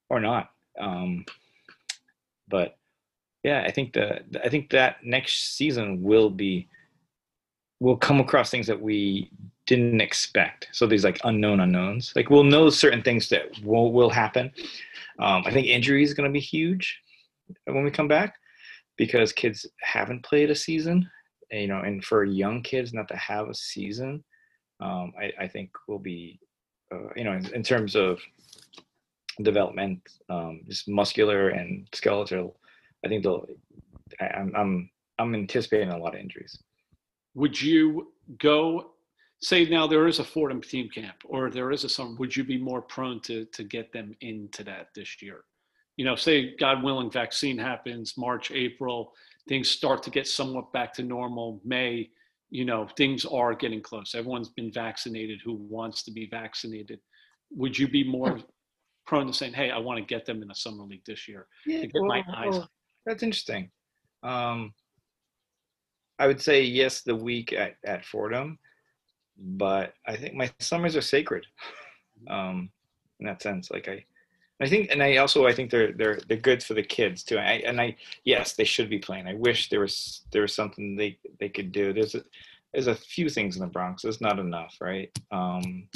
or 0.08 0.18
not 0.20 0.50
um, 0.80 1.24
but 2.48 2.76
yeah 3.44 3.62
i 3.64 3.70
think 3.70 3.92
the 3.92 4.20
i 4.44 4.48
think 4.48 4.70
that 4.70 4.96
next 5.04 5.56
season 5.56 6.02
will 6.02 6.30
be 6.30 6.68
will 7.80 7.96
come 7.96 8.20
across 8.20 8.50
things 8.50 8.66
that 8.66 8.80
we 8.80 9.30
didn't 9.66 10.00
expect 10.00 10.68
so 10.72 10.86
these 10.86 11.04
like 11.04 11.20
unknown 11.24 11.60
unknowns 11.60 12.12
like 12.16 12.30
we'll 12.30 12.44
know 12.44 12.70
certain 12.70 13.02
things 13.02 13.28
that 13.28 13.46
will, 13.62 13.92
will 13.92 14.10
happen 14.10 14.50
um, 15.18 15.42
i 15.46 15.50
think 15.50 15.66
injury 15.66 16.02
is 16.02 16.14
going 16.14 16.28
to 16.28 16.32
be 16.32 16.40
huge 16.40 16.98
when 17.64 17.84
we 17.84 17.90
come 17.90 18.08
back 18.08 18.36
because 18.96 19.32
kids 19.32 19.66
haven't 19.82 20.22
played 20.22 20.50
a 20.50 20.54
season 20.54 21.08
you 21.50 21.66
know, 21.66 21.80
and 21.80 22.04
for 22.04 22.24
young 22.24 22.62
kids 22.62 22.92
not 22.92 23.08
to 23.08 23.16
have 23.16 23.48
a 23.48 23.54
season, 23.54 24.22
um, 24.80 25.12
I, 25.20 25.44
I 25.44 25.48
think 25.48 25.70
will 25.88 25.98
be, 25.98 26.38
uh, 26.92 27.08
you 27.16 27.24
know, 27.24 27.32
in, 27.32 27.46
in 27.54 27.62
terms 27.62 27.96
of 27.96 28.20
development, 29.42 30.00
um, 30.28 30.62
just 30.66 30.88
muscular 30.88 31.48
and 31.50 31.88
skeletal. 31.92 32.56
I 33.04 33.08
think 33.08 33.24
they'll. 33.24 33.46
I, 34.20 34.26
I'm 34.26 34.52
I'm 34.54 34.90
I'm 35.18 35.34
anticipating 35.34 35.90
a 35.90 35.98
lot 35.98 36.14
of 36.14 36.20
injuries. 36.20 36.58
Would 37.34 37.60
you 37.60 38.12
go? 38.38 38.92
Say 39.42 39.64
now 39.64 39.86
there 39.86 40.06
is 40.06 40.18
a 40.18 40.24
Fordham 40.24 40.60
team 40.60 40.88
camp, 40.88 41.16
or 41.24 41.50
there 41.50 41.70
is 41.70 41.84
a 41.84 41.88
summer. 41.88 42.14
Would 42.16 42.36
you 42.36 42.44
be 42.44 42.58
more 42.58 42.82
prone 42.82 43.20
to 43.22 43.44
to 43.46 43.64
get 43.64 43.92
them 43.92 44.14
into 44.20 44.64
that 44.64 44.88
this 44.94 45.22
year? 45.22 45.44
You 45.96 46.04
know, 46.04 46.16
say 46.16 46.56
God 46.56 46.82
willing, 46.82 47.10
vaccine 47.10 47.58
happens 47.58 48.14
March, 48.16 48.50
April 48.50 49.12
things 49.48 49.68
start 49.68 50.02
to 50.02 50.10
get 50.10 50.28
somewhat 50.28 50.72
back 50.72 50.92
to 50.92 51.02
normal 51.02 51.60
may 51.64 52.08
you 52.50 52.64
know 52.64 52.86
things 52.96 53.24
are 53.24 53.54
getting 53.54 53.80
close 53.80 54.14
everyone's 54.14 54.50
been 54.50 54.70
vaccinated 54.70 55.40
who 55.42 55.54
wants 55.54 56.02
to 56.02 56.10
be 56.12 56.26
vaccinated 56.26 57.00
would 57.50 57.76
you 57.76 57.88
be 57.88 58.04
more 58.04 58.38
prone 59.06 59.26
to 59.26 59.32
saying 59.32 59.52
hey 59.52 59.70
i 59.70 59.78
want 59.78 59.98
to 59.98 60.04
get 60.04 60.26
them 60.26 60.42
in 60.42 60.50
a 60.50 60.54
summer 60.54 60.84
league 60.84 61.04
this 61.06 61.26
year 61.26 61.46
to 61.66 61.86
get 61.86 62.02
my 62.02 62.22
eyes 62.36 62.58
on 62.58 62.68
That's 63.06 63.22
interesting. 63.22 63.70
Um, 64.22 64.74
I 66.20 66.26
would 66.26 66.40
say 66.40 66.62
yes, 66.62 67.00
the 67.00 67.16
week 67.16 67.52
at, 67.52 67.76
at 67.84 68.04
Fordham, 68.04 68.58
but 69.38 69.94
I 70.06 70.16
think 70.16 70.34
my 70.34 70.50
summers 70.60 70.94
are 70.94 71.00
sacred. 71.00 71.46
Um, 72.28 72.70
in 73.18 73.26
that 73.26 73.40
sense, 73.40 73.70
like 73.70 73.88
I, 73.88 74.04
I 74.60 74.68
think, 74.68 74.90
and 74.90 75.02
I 75.02 75.16
also 75.16 75.46
I 75.46 75.54
think 75.54 75.70
they're 75.70 75.92
they're 75.92 76.20
they're 76.28 76.36
good 76.36 76.62
for 76.62 76.74
the 76.74 76.82
kids 76.82 77.22
too. 77.22 77.38
I, 77.38 77.62
and 77.66 77.80
I 77.80 77.96
yes, 78.24 78.52
they 78.52 78.64
should 78.64 78.90
be 78.90 78.98
playing. 78.98 79.26
I 79.26 79.34
wish 79.34 79.70
there 79.70 79.80
was 79.80 80.22
there 80.30 80.42
was 80.42 80.54
something 80.54 80.96
they 80.96 81.18
they 81.38 81.48
could 81.48 81.72
do. 81.72 81.94
There's 81.94 82.14
a 82.14 82.22
there's 82.74 82.86
a 82.86 82.94
few 82.94 83.30
things 83.30 83.56
in 83.56 83.62
the 83.62 83.68
Bronx. 83.68 84.02
There's 84.02 84.20
not 84.20 84.38
enough, 84.38 84.76
right? 84.80 85.10
Um, 85.32 85.88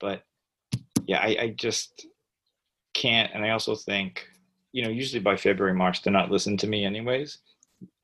but 0.00 0.24
yeah, 1.06 1.20
I, 1.20 1.36
I 1.40 1.54
just 1.56 2.06
can't. 2.92 3.30
And 3.32 3.44
I 3.44 3.50
also 3.50 3.76
think 3.76 4.26
you 4.72 4.82
know, 4.82 4.90
usually 4.90 5.20
by 5.20 5.36
February, 5.36 5.74
March, 5.74 6.02
they're 6.02 6.12
not 6.12 6.30
listening 6.30 6.56
to 6.58 6.66
me 6.66 6.84
anyways. 6.84 7.38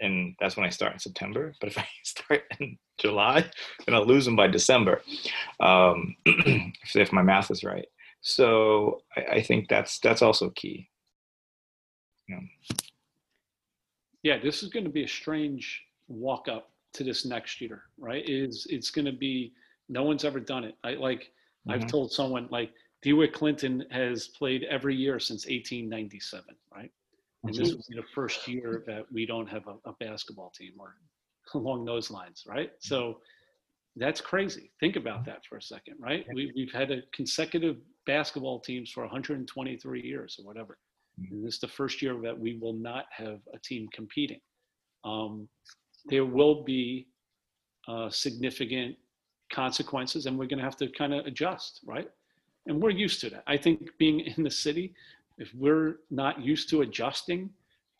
And 0.00 0.34
that's 0.40 0.56
when 0.56 0.66
I 0.66 0.70
start 0.70 0.92
in 0.92 0.98
September. 0.98 1.54
But 1.60 1.70
if 1.70 1.78
I 1.78 1.86
start 2.04 2.42
in 2.60 2.78
July, 2.98 3.44
then 3.86 3.94
I'll 3.94 4.06
lose 4.06 4.24
them 4.24 4.36
by 4.36 4.46
December, 4.48 5.02
um, 5.60 6.14
if, 6.26 6.96
if 6.96 7.12
my 7.12 7.22
math 7.22 7.50
is 7.50 7.64
right. 7.64 7.86
So 8.20 9.02
I, 9.16 9.36
I 9.36 9.42
think 9.42 9.68
that's 9.68 9.98
that's 10.00 10.22
also 10.22 10.50
key. 10.50 10.88
Know, 12.28 12.40
yeah 14.22 14.36
this 14.38 14.62
is 14.62 14.68
going 14.68 14.84
to 14.84 14.90
be 14.90 15.04
a 15.04 15.08
strange 15.08 15.82
walk 16.08 16.46
up 16.46 16.70
to 16.92 17.04
this 17.04 17.24
next 17.24 17.58
year 17.60 17.84
right 17.98 18.28
is 18.28 18.66
it's 18.68 18.90
going 18.90 19.06
to 19.06 19.12
be 19.12 19.54
no 19.88 20.02
one's 20.02 20.24
ever 20.26 20.40
done 20.40 20.62
it 20.64 20.74
i 20.84 20.92
like 20.92 21.32
i've 21.70 21.82
Mhm. 21.84 21.88
told 21.88 22.12
someone 22.12 22.46
like 22.50 22.70
dewitt 23.00 23.32
clinton 23.32 23.82
has 23.90 24.28
played 24.28 24.64
every 24.64 24.94
year 24.94 25.18
since 25.18 25.46
1897 25.46 26.54
right 26.74 26.92
and 27.44 27.54
this 27.54 27.72
will 27.72 27.84
be 27.88 27.96
the 27.96 28.06
first 28.14 28.48
year 28.48 28.82
that 28.86 29.04
we 29.12 29.24
don't 29.24 29.48
have 29.48 29.66
a, 29.66 29.88
a 29.88 29.92
basketball 30.00 30.50
team 30.56 30.72
or 30.78 30.96
along 31.54 31.84
those 31.84 32.10
lines 32.10 32.44
right? 32.46 32.70
So 32.80 33.20
that's 33.96 34.20
crazy. 34.20 34.70
Think 34.80 34.96
about 34.96 35.24
that 35.26 35.44
for 35.48 35.56
a 35.56 35.62
second 35.62 35.94
right? 35.98 36.26
We, 36.34 36.52
we've 36.54 36.72
had 36.72 36.90
a 36.90 37.02
consecutive 37.12 37.76
basketball 38.06 38.60
teams 38.60 38.90
for 38.90 39.02
123 39.02 40.02
years 40.02 40.36
or 40.38 40.46
whatever. 40.46 40.78
And 41.30 41.44
this 41.44 41.54
is 41.54 41.60
the 41.60 41.68
first 41.68 42.00
year 42.00 42.16
that 42.22 42.38
we 42.38 42.58
will 42.60 42.74
not 42.74 43.06
have 43.10 43.40
a 43.52 43.58
team 43.58 43.88
competing. 43.92 44.40
Um, 45.04 45.48
there 46.06 46.24
will 46.24 46.64
be 46.64 47.08
uh, 47.88 48.08
significant 48.10 48.96
consequences, 49.52 50.26
and 50.26 50.38
we're 50.38 50.46
going 50.46 50.58
to 50.58 50.64
have 50.64 50.76
to 50.76 50.88
kind 50.88 51.14
of 51.14 51.26
adjust, 51.26 51.80
right? 51.86 52.08
And 52.66 52.80
we're 52.80 52.90
used 52.90 53.20
to 53.22 53.30
that. 53.30 53.44
I 53.46 53.56
think 53.56 53.88
being 53.98 54.20
in 54.20 54.42
the 54.42 54.50
city, 54.50 54.94
if 55.38 55.52
we're 55.54 55.96
not 56.10 56.40
used 56.40 56.68
to 56.70 56.82
adjusting 56.82 57.50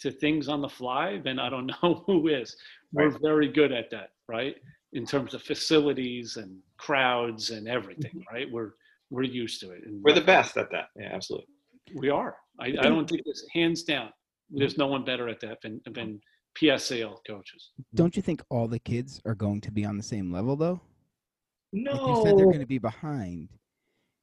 to 0.01 0.11
things 0.11 0.49
on 0.49 0.61
the 0.61 0.69
fly, 0.69 1.21
then 1.25 1.39
I 1.39 1.49
don't 1.49 1.67
know 1.83 2.05
who 2.07 2.29
is. 2.29 2.57
We're 2.93 3.11
Right. 3.11 3.21
very 3.23 3.49
good 3.49 3.73
at 3.73 3.91
that, 3.91 4.11
right? 4.29 4.57
In 4.93 5.05
terms 5.07 5.35
of 5.35 5.43
facilities 5.43 6.37
and 6.37 6.59
crowds 6.79 7.51
and 7.51 7.69
everything, 7.69 8.13
mm-hmm. 8.13 8.35
right? 8.35 8.51
We're 8.51 8.73
we're 9.11 9.23
used 9.23 9.61
to 9.61 9.71
it. 9.71 9.85
And 9.87 10.03
we're 10.03 10.13
the 10.15 10.21
best 10.21 10.59
at 10.59 10.71
that. 10.71 10.89
Yeah, 10.95 11.11
absolutely. 11.15 11.47
we 11.95 12.11
are. 12.11 12.37
I, 12.61 12.67
I 12.67 12.89
don't 12.93 13.09
think 13.09 13.23
it's 13.25 13.43
hands 13.55 13.83
down. 13.83 14.11
There's 14.51 14.77
no 14.77 14.87
one 14.87 15.03
better 15.03 15.31
at 15.31 15.41
that 15.41 15.63
than, 15.63 15.81
than 15.95 16.21
PSAL 16.61 17.17
coaches. 17.27 17.71
Don't 17.95 18.15
you 18.17 18.21
think 18.21 18.43
all 18.51 18.69
the 18.69 18.79
kids 18.79 19.23
are 19.25 19.35
going 19.35 19.63
to 19.63 19.71
be 19.71 19.87
on 19.87 19.97
the 19.97 20.03
same 20.03 20.31
level 20.31 20.57
though? 20.57 20.79
No, 21.73 21.93
Like 21.93 22.17
you 22.17 22.23
said, 22.25 22.39
they're 22.39 22.45
going 22.47 22.61
to 22.61 22.67
be 22.67 22.79
behind. 22.79 23.49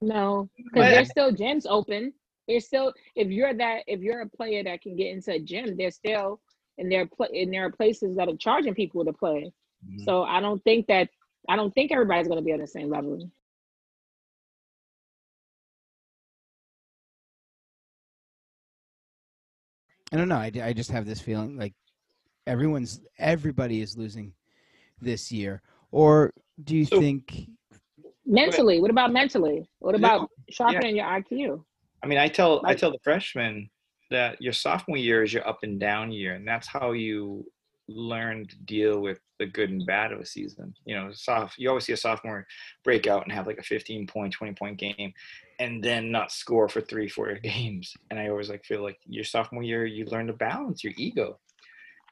No, 0.01 0.47
because 0.55 0.71
But- 0.73 0.89
there's 0.91 1.09
still 1.09 1.31
gyms 1.31 1.65
open. 1.67 2.13
There's 2.47 2.65
still 2.67 2.93
if 3.15 3.29
you're 3.29 3.53
that 3.53 3.83
if 3.87 4.01
you're 4.01 4.21
a 4.21 4.29
player 4.29 4.63
that 4.63 4.81
can 4.81 4.95
get 4.95 5.07
into 5.11 5.31
a 5.33 5.39
gym, 5.39 5.75
there's 5.77 5.95
still 5.95 6.39
and 6.77 6.91
there 6.91 7.01
are 7.01 7.05
pla- 7.07 7.27
and 7.33 7.51
there 7.53 7.65
are 7.65 7.71
places 7.71 8.15
that 8.17 8.27
are 8.27 8.35
charging 8.37 8.75
people 8.75 9.03
to 9.05 9.13
play. 9.13 9.51
Mhm. 9.87 10.03
So 10.05 10.23
I 10.23 10.39
don't 10.41 10.63
think 10.63 10.87
that 10.87 11.09
I 11.49 11.55
don't 11.55 11.73
think 11.73 11.91
everybody's 11.91 12.27
going 12.27 12.39
to 12.39 12.45
be 12.45 12.53
on 12.53 12.59
the 12.59 12.67
same 12.67 12.89
level. 12.89 13.29
I 20.11 20.17
don't 20.17 20.27
know. 20.29 20.35
I, 20.37 20.51
I 20.63 20.73
just 20.73 20.91
have 20.91 21.05
this 21.05 21.19
feeling 21.19 21.57
like 21.57 21.73
everyone's 22.47 23.01
everybody 23.17 23.81
is 23.81 23.97
losing 23.97 24.33
this 25.01 25.31
year. 25.31 25.61
Or 25.91 26.31
do 26.63 26.75
you 26.75 26.85
So- 26.85 26.99
think? 26.99 27.49
Mentally, 28.27 28.79
what 28.79 28.89
about 28.89 29.13
mentally? 29.13 29.67
What 29.79 29.91
Yeah, 29.93 29.97
about 29.99 30.29
sharpening 30.49 30.95
your 30.95 31.05
IQ? 31.05 31.63
I 32.05 32.07
mean, 32.07 32.19
I 32.19 32.27
tell 32.27 32.61
I 32.63 32.75
tell 32.75 32.91
the 32.91 32.99
freshmen 33.03 33.67
that 34.11 34.39
your 34.39 34.53
sophomore 34.53 34.95
year 34.95 35.23
is 35.23 35.33
your 35.33 35.47
up 35.47 35.63
and 35.63 35.79
down 35.79 36.11
year, 36.11 36.35
and 36.35 36.47
that's 36.47 36.67
how 36.67 36.91
you 36.91 37.51
learn 37.87 38.45
to 38.45 38.55
deal 38.59 39.01
with 39.01 39.19
the 39.39 39.47
good 39.47 39.71
and 39.71 39.87
bad 39.87 40.11
of 40.11 40.19
a 40.19 40.25
season. 40.25 40.75
You 40.85 40.95
know, 40.95 41.11
soft. 41.13 41.57
You 41.57 41.69
always 41.69 41.85
see 41.85 41.93
a 41.93 41.97
sophomore 41.97 42.45
break 42.83 43.07
out 43.07 43.23
and 43.23 43.31
have 43.31 43.47
like 43.47 43.57
a 43.57 43.63
15 43.63 44.05
point, 44.05 44.31
20 44.31 44.53
point 44.53 44.77
game, 44.77 45.13
and 45.59 45.83
then 45.83 46.11
not 46.11 46.31
score 46.31 46.69
for 46.69 46.79
three, 46.79 47.09
four 47.09 47.33
games. 47.43 47.91
And 48.11 48.19
I 48.19 48.29
always 48.29 48.51
like 48.51 48.63
feel 48.65 48.83
like 48.83 48.99
your 49.07 49.23
sophomore 49.23 49.63
year, 49.63 49.87
you 49.87 50.05
learn 50.05 50.27
to 50.27 50.33
balance 50.33 50.83
your 50.83 50.93
ego, 50.97 51.39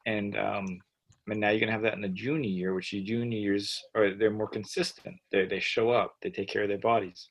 and 0.07 0.35
um, 0.35 0.79
and 1.27 1.39
now 1.39 1.51
you're 1.51 1.59
gonna 1.59 1.71
have 1.71 1.83
that 1.83 1.93
in 1.93 2.01
the 2.01 2.09
junior 2.09 2.49
year, 2.49 2.73
which 2.73 2.93
your 2.93 3.05
junior 3.05 3.37
years 3.37 3.83
are 3.93 4.15
they're 4.15 4.31
more 4.31 4.49
consistent. 4.49 5.17
They 5.31 5.45
they 5.45 5.59
show 5.59 5.91
up, 5.91 6.15
they 6.23 6.31
take 6.31 6.47
care 6.47 6.63
of 6.63 6.69
their 6.69 6.79
bodies, 6.79 7.29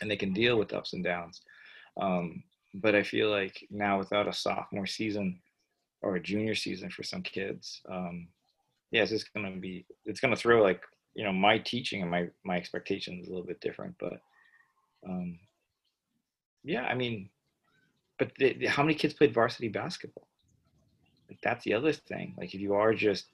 and 0.00 0.10
they 0.10 0.16
can 0.16 0.32
deal 0.32 0.56
with 0.56 0.72
ups 0.72 0.94
and 0.94 1.04
downs. 1.04 1.42
Um, 2.00 2.42
but 2.74 2.94
I 2.94 3.02
feel 3.02 3.30
like 3.30 3.66
now 3.70 3.98
without 3.98 4.28
a 4.28 4.32
sophomore 4.32 4.86
season 4.86 5.40
or 6.02 6.16
a 6.16 6.22
junior 6.22 6.54
season 6.54 6.90
for 6.90 7.02
some 7.02 7.22
kids, 7.22 7.80
um, 7.90 8.28
yeah, 8.90 9.02
it's 9.02 9.10
just 9.10 9.32
gonna 9.32 9.50
be 9.50 9.86
it's 10.04 10.20
gonna 10.20 10.36
throw 10.36 10.62
like 10.62 10.82
you 11.14 11.24
know 11.24 11.32
my 11.32 11.58
teaching 11.58 12.02
and 12.02 12.10
my 12.10 12.28
my 12.44 12.56
expectations 12.56 13.26
a 13.26 13.30
little 13.30 13.46
bit 13.46 13.60
different, 13.60 13.94
but 13.98 14.20
um, 15.08 15.38
yeah, 16.64 16.82
I 16.82 16.94
mean, 16.94 17.30
but 18.18 18.32
the, 18.38 18.54
the, 18.54 18.66
how 18.66 18.82
many 18.82 18.94
kids 18.94 19.14
played 19.14 19.32
varsity 19.32 19.68
basketball? 19.68 20.26
Like 21.28 21.38
that's 21.42 21.64
the 21.64 21.74
other 21.74 21.92
thing. 21.92 22.34
Like 22.36 22.54
if 22.54 22.60
you 22.60 22.74
are 22.74 22.94
just, 22.94 23.26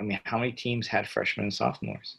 I 0.00 0.04
mean, 0.04 0.20
how 0.24 0.38
many 0.38 0.52
teams 0.52 0.86
had 0.86 1.08
freshmen 1.08 1.44
and 1.44 1.54
sophomores? 1.54 2.18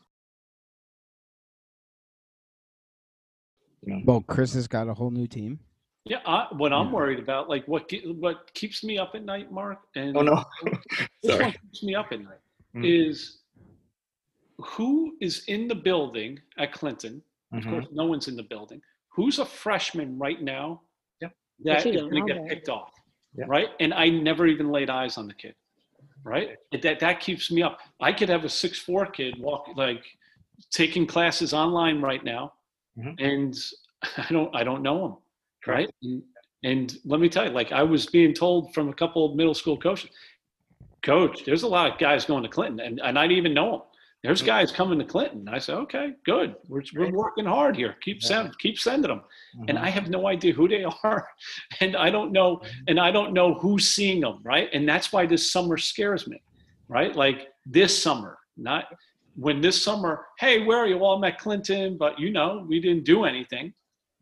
You 3.85 3.93
know? 3.93 4.01
Well, 4.05 4.21
Chris 4.21 4.53
has 4.53 4.67
got 4.67 4.87
a 4.87 4.93
whole 4.93 5.11
new 5.11 5.27
team. 5.27 5.59
Yeah, 6.05 6.17
I, 6.25 6.47
what 6.51 6.73
I'm 6.73 6.91
worried 6.91 7.19
about, 7.19 7.47
like 7.47 7.65
what 7.65 7.89
what 8.19 8.53
keeps 8.53 8.83
me 8.83 8.97
up 8.97 9.11
at 9.15 9.23
night, 9.23 9.51
Mark, 9.51 9.79
and 9.95 10.17
oh 10.17 10.21
no, 10.21 10.43
this 11.23 11.39
one 11.39 11.51
keeps 11.51 11.83
me 11.83 11.95
up 11.95 12.07
at 12.11 12.19
night 12.19 12.39
mm-hmm. 12.75 12.83
is 12.83 13.39
who 14.57 15.15
is 15.21 15.43
in 15.47 15.67
the 15.67 15.75
building 15.75 16.39
at 16.57 16.73
Clinton. 16.73 17.21
Of 17.53 17.59
mm-hmm. 17.59 17.69
course, 17.69 17.85
no 17.93 18.05
one's 18.05 18.27
in 18.27 18.35
the 18.35 18.43
building. 18.43 18.81
Who's 19.15 19.39
a 19.39 19.45
freshman 19.45 20.17
right 20.17 20.41
now 20.41 20.81
yeah. 21.21 21.29
that 21.63 21.85
is 21.85 22.01
going 22.01 22.27
to 22.27 22.33
get 22.33 22.47
picked 22.47 22.67
off, 22.67 22.91
yeah. 23.35 23.45
right? 23.47 23.69
And 23.79 23.93
I 23.93 24.09
never 24.09 24.47
even 24.47 24.71
laid 24.71 24.89
eyes 24.89 25.17
on 25.17 25.27
the 25.27 25.35
kid, 25.35 25.55
right? 26.25 26.57
That 26.81 26.99
that 26.99 27.21
keeps 27.21 27.49
me 27.49 27.61
up. 27.63 27.79
I 28.01 28.11
could 28.11 28.27
have 28.27 28.43
a 28.43 28.49
six 28.49 28.77
four 28.77 29.05
kid 29.05 29.35
walk 29.39 29.67
like 29.77 30.03
taking 30.69 31.07
classes 31.07 31.53
online 31.53 32.01
right 32.01 32.25
now, 32.25 32.53
mm-hmm. 32.99 33.23
and 33.23 33.55
I 34.17 34.27
don't 34.31 34.53
I 34.53 34.65
don't 34.65 34.81
know 34.81 35.05
him 35.05 35.15
right? 35.67 35.89
And, 36.01 36.23
and 36.63 36.97
let 37.05 37.19
me 37.19 37.29
tell 37.29 37.45
you, 37.45 37.51
like 37.51 37.71
I 37.71 37.83
was 37.83 38.05
being 38.05 38.33
told 38.33 38.73
from 38.73 38.89
a 38.89 38.93
couple 38.93 39.25
of 39.25 39.35
middle 39.35 39.53
school 39.53 39.77
coaches, 39.77 40.09
coach, 41.01 41.43
there's 41.45 41.63
a 41.63 41.67
lot 41.67 41.91
of 41.91 41.99
guys 41.99 42.25
going 42.25 42.43
to 42.43 42.49
Clinton, 42.49 42.79
and, 42.79 43.01
and 43.03 43.19
I 43.19 43.23
didn't 43.23 43.37
even 43.37 43.53
know 43.53 43.71
them. 43.71 43.81
There's 44.23 44.39
mm-hmm. 44.39 44.47
guys 44.47 44.71
coming 44.71 44.97
to 44.99 45.05
Clinton. 45.05 45.49
I 45.49 45.59
said, 45.59 45.75
okay, 45.79 46.13
good. 46.25 46.55
We're, 46.69 46.83
we're 46.95 47.11
working 47.11 47.43
hard 47.43 47.75
here. 47.75 47.97
Keep 48.01 48.21
yeah. 48.21 48.27
send, 48.27 48.57
keep 48.57 48.79
sending 48.79 49.09
them. 49.09 49.19
Mm-hmm. 49.19 49.65
And 49.67 49.77
I 49.77 49.89
have 49.89 50.09
no 50.09 50.27
idea 50.27 50.53
who 50.53 50.69
they 50.69 50.85
are, 51.03 51.27
and 51.81 51.97
I 51.97 52.09
don't 52.09 52.31
know, 52.31 52.57
mm-hmm. 52.57 52.83
and 52.87 52.99
I 52.99 53.11
don't 53.11 53.33
know 53.33 53.55
who's 53.55 53.89
seeing 53.89 54.21
them, 54.21 54.39
right? 54.43 54.69
And 54.73 54.87
that's 54.87 55.11
why 55.11 55.25
this 55.25 55.51
summer 55.51 55.77
scares 55.77 56.27
me, 56.27 56.41
right? 56.87 57.13
Like 57.15 57.49
this 57.65 58.01
summer, 58.01 58.37
not 58.55 58.85
when 59.35 59.61
this 59.61 59.81
summer. 59.81 60.25
Hey, 60.39 60.63
where 60.63 60.77
are 60.77 60.87
you? 60.87 60.97
Well, 60.97 61.11
I'm 61.11 61.23
at 61.23 61.39
Clinton, 61.39 61.97
but 61.97 62.19
you 62.19 62.31
know, 62.31 62.65
we 62.67 62.79
didn't 62.79 63.03
do 63.03 63.25
anything. 63.25 63.73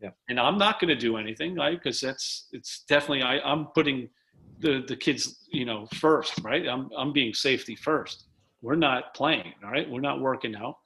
Yeah. 0.01 0.09
And 0.29 0.39
I'm 0.39 0.57
not 0.57 0.79
going 0.79 0.89
to 0.89 0.95
do 0.95 1.17
anything, 1.17 1.55
right? 1.55 1.77
Because 1.77 2.01
that's 2.01 2.47
it's 2.51 2.83
definitely 2.87 3.21
I, 3.21 3.39
I'm 3.39 3.67
putting 3.67 4.09
the 4.59 4.83
the 4.87 4.95
kids, 4.95 5.45
you 5.51 5.65
know, 5.65 5.87
first, 5.95 6.39
right? 6.43 6.67
I'm 6.67 6.89
I'm 6.97 7.13
being 7.13 7.33
safety 7.33 7.75
first. 7.75 8.25
We're 8.61 8.75
not 8.75 9.13
playing, 9.13 9.53
all 9.63 9.71
right? 9.71 9.89
We're 9.89 10.01
not 10.01 10.21
working 10.21 10.55
out, 10.55 10.77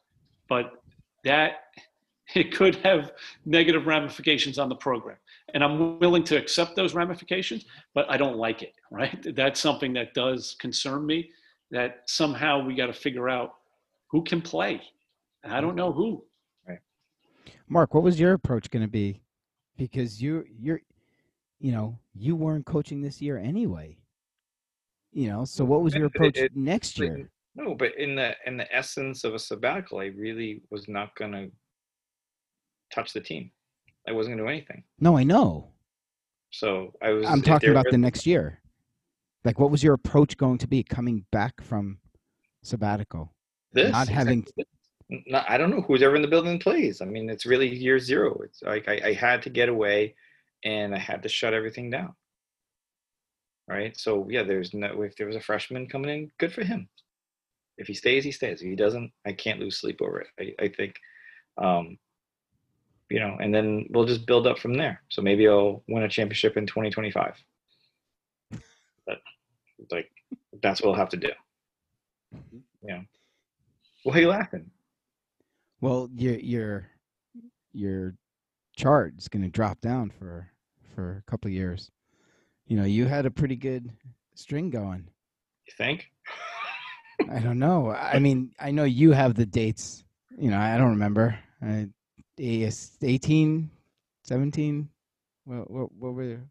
but 0.47 0.81
that 1.23 1.63
it 2.35 2.53
could 2.53 2.75
have 2.77 3.11
negative 3.45 3.87
ramifications 3.87 4.57
on 4.57 4.69
the 4.69 4.75
program. 4.75 5.17
And 5.53 5.63
I'm 5.63 5.99
willing 5.99 6.23
to 6.25 6.37
accept 6.37 6.75
those 6.75 6.93
ramifications, 6.93 7.65
but 7.93 8.09
I 8.09 8.17
don't 8.17 8.37
like 8.37 8.63
it, 8.63 8.73
right? 8.91 9.35
That's 9.35 9.59
something 9.59 9.93
that 9.93 10.13
does 10.13 10.55
concern 10.59 11.05
me 11.05 11.29
that 11.71 12.01
somehow 12.05 12.63
we 12.63 12.75
got 12.75 12.87
to 12.87 12.93
figure 12.93 13.29
out 13.29 13.55
who 14.07 14.23
can 14.23 14.41
play. 14.41 14.81
I 15.43 15.61
don't 15.61 15.75
know 15.75 15.91
who. 15.91 16.23
Mark, 17.67 17.93
what 17.93 18.03
was 18.03 18.19
your 18.19 18.33
approach 18.33 18.69
going 18.69 18.83
to 18.85 18.91
be? 18.91 19.21
Because 19.77 20.21
you 20.21 20.45
you're 20.59 20.81
you 21.59 21.71
know, 21.71 21.97
you 22.13 22.35
weren't 22.35 22.65
coaching 22.65 23.01
this 23.01 23.21
year 23.21 23.37
anyway. 23.37 23.97
You 25.11 25.29
know, 25.29 25.45
so 25.45 25.63
what 25.63 25.81
was 25.81 25.95
your 25.95 26.07
approach 26.07 26.37
it, 26.37 26.45
it, 26.45 26.55
next 26.55 26.99
year? 26.99 27.29
No, 27.55 27.73
but 27.73 27.97
in 27.97 28.15
the 28.15 28.35
in 28.45 28.57
the 28.57 28.73
essence 28.75 29.23
of 29.23 29.33
a 29.33 29.39
sabbatical, 29.39 29.99
I 29.99 30.07
really 30.07 30.61
was 30.69 30.87
not 30.89 31.15
going 31.15 31.31
to 31.31 31.51
touch 32.93 33.13
the 33.13 33.21
team. 33.21 33.51
I 34.07 34.11
wasn't 34.11 34.35
going 34.35 34.45
to 34.45 34.51
do 34.51 34.55
anything. 34.55 34.83
No, 34.99 35.17
I 35.17 35.23
know. 35.23 35.71
So 36.51 36.93
I 37.01 37.11
was. 37.11 37.25
I'm 37.25 37.41
talking 37.41 37.71
about 37.71 37.85
the 37.89 37.97
next 37.97 38.25
year. 38.25 38.59
Like, 39.45 39.59
what 39.59 39.71
was 39.71 39.83
your 39.83 39.93
approach 39.93 40.37
going 40.37 40.57
to 40.59 40.67
be 40.67 40.83
coming 40.83 41.25
back 41.31 41.61
from 41.61 41.99
sabbatical? 42.63 43.33
This 43.71 43.91
not 43.91 44.07
having 44.07 44.45
not, 45.09 45.45
I 45.49 45.57
don't 45.57 45.69
know 45.69 45.81
who's 45.81 46.01
ever 46.01 46.15
in 46.15 46.21
the 46.21 46.27
building 46.27 46.59
plays. 46.59 47.01
I 47.01 47.05
mean, 47.05 47.29
it's 47.29 47.45
really 47.45 47.73
year 47.73 47.99
zero. 47.99 48.39
It's 48.43 48.61
like 48.61 48.87
I, 48.87 49.01
I 49.05 49.13
had 49.13 49.41
to 49.43 49.49
get 49.49 49.69
away, 49.69 50.15
and 50.63 50.95
I 50.95 50.99
had 50.99 51.23
to 51.23 51.29
shut 51.29 51.53
everything 51.53 51.89
down. 51.89 52.13
Right. 53.67 53.97
So 53.97 54.27
yeah, 54.29 54.43
there's 54.43 54.73
no. 54.73 55.01
If 55.01 55.15
there 55.15 55.27
was 55.27 55.35
a 55.35 55.41
freshman 55.41 55.87
coming 55.87 56.11
in, 56.11 56.31
good 56.39 56.53
for 56.53 56.63
him. 56.63 56.87
If 57.77 57.87
he 57.87 57.93
stays, 57.93 58.23
he 58.23 58.31
stays. 58.31 58.61
If 58.61 58.67
he 58.67 58.75
doesn't, 58.75 59.11
I 59.25 59.33
can't 59.33 59.59
lose 59.59 59.79
sleep 59.79 60.01
over 60.01 60.21
it. 60.21 60.27
I, 60.39 60.65
I 60.65 60.67
think, 60.69 60.95
um, 61.57 61.97
you 63.09 63.19
know, 63.19 63.37
and 63.41 63.53
then 63.53 63.87
we'll 63.89 64.05
just 64.05 64.25
build 64.25 64.47
up 64.47 64.59
from 64.59 64.75
there. 64.75 65.01
So 65.09 65.21
maybe 65.21 65.47
I'll 65.47 65.83
win 65.89 66.03
a 66.03 66.09
championship 66.09 66.57
in 66.57 66.65
2025. 66.67 67.35
But 69.05 69.17
like, 69.91 70.09
that's 70.63 70.81
what 70.81 70.91
I'll 70.91 70.97
have 70.97 71.09
to 71.09 71.17
do. 71.17 71.31
Yeah. 72.81 73.01
Why 74.03 74.15
are 74.15 74.21
you 74.21 74.29
laughing? 74.29 74.71
Well, 75.81 76.09
your 76.13 76.35
your 76.35 76.87
your 77.73 78.15
chart's 78.75 79.27
going 79.27 79.43
to 79.43 79.49
drop 79.49 79.81
down 79.81 80.11
for 80.17 80.49
for 80.93 81.23
a 81.25 81.29
couple 81.29 81.49
of 81.49 81.53
years. 81.53 81.91
You 82.67 82.77
know, 82.77 82.85
you 82.85 83.05
had 83.05 83.25
a 83.25 83.31
pretty 83.31 83.55
good 83.55 83.91
string 84.33 84.69
going. 84.69 85.07
You 85.67 85.73
think? 85.77 86.11
I 87.31 87.39
don't 87.39 87.59
know. 87.59 87.91
I 87.91 88.19
mean, 88.19 88.51
I 88.59 88.71
know 88.71 88.83
you 88.83 89.11
have 89.11 89.35
the 89.35 89.45
dates. 89.45 90.03
You 90.37 90.49
know, 90.49 90.57
I 90.57 90.77
don't 90.77 90.89
remember. 90.89 91.37
Uh, 91.65 91.85
18, 92.37 93.69
17? 94.23 94.89
What, 95.45 95.71
what, 95.71 95.91
what 95.93 96.13
were 96.13 96.23
you? 96.23 96.41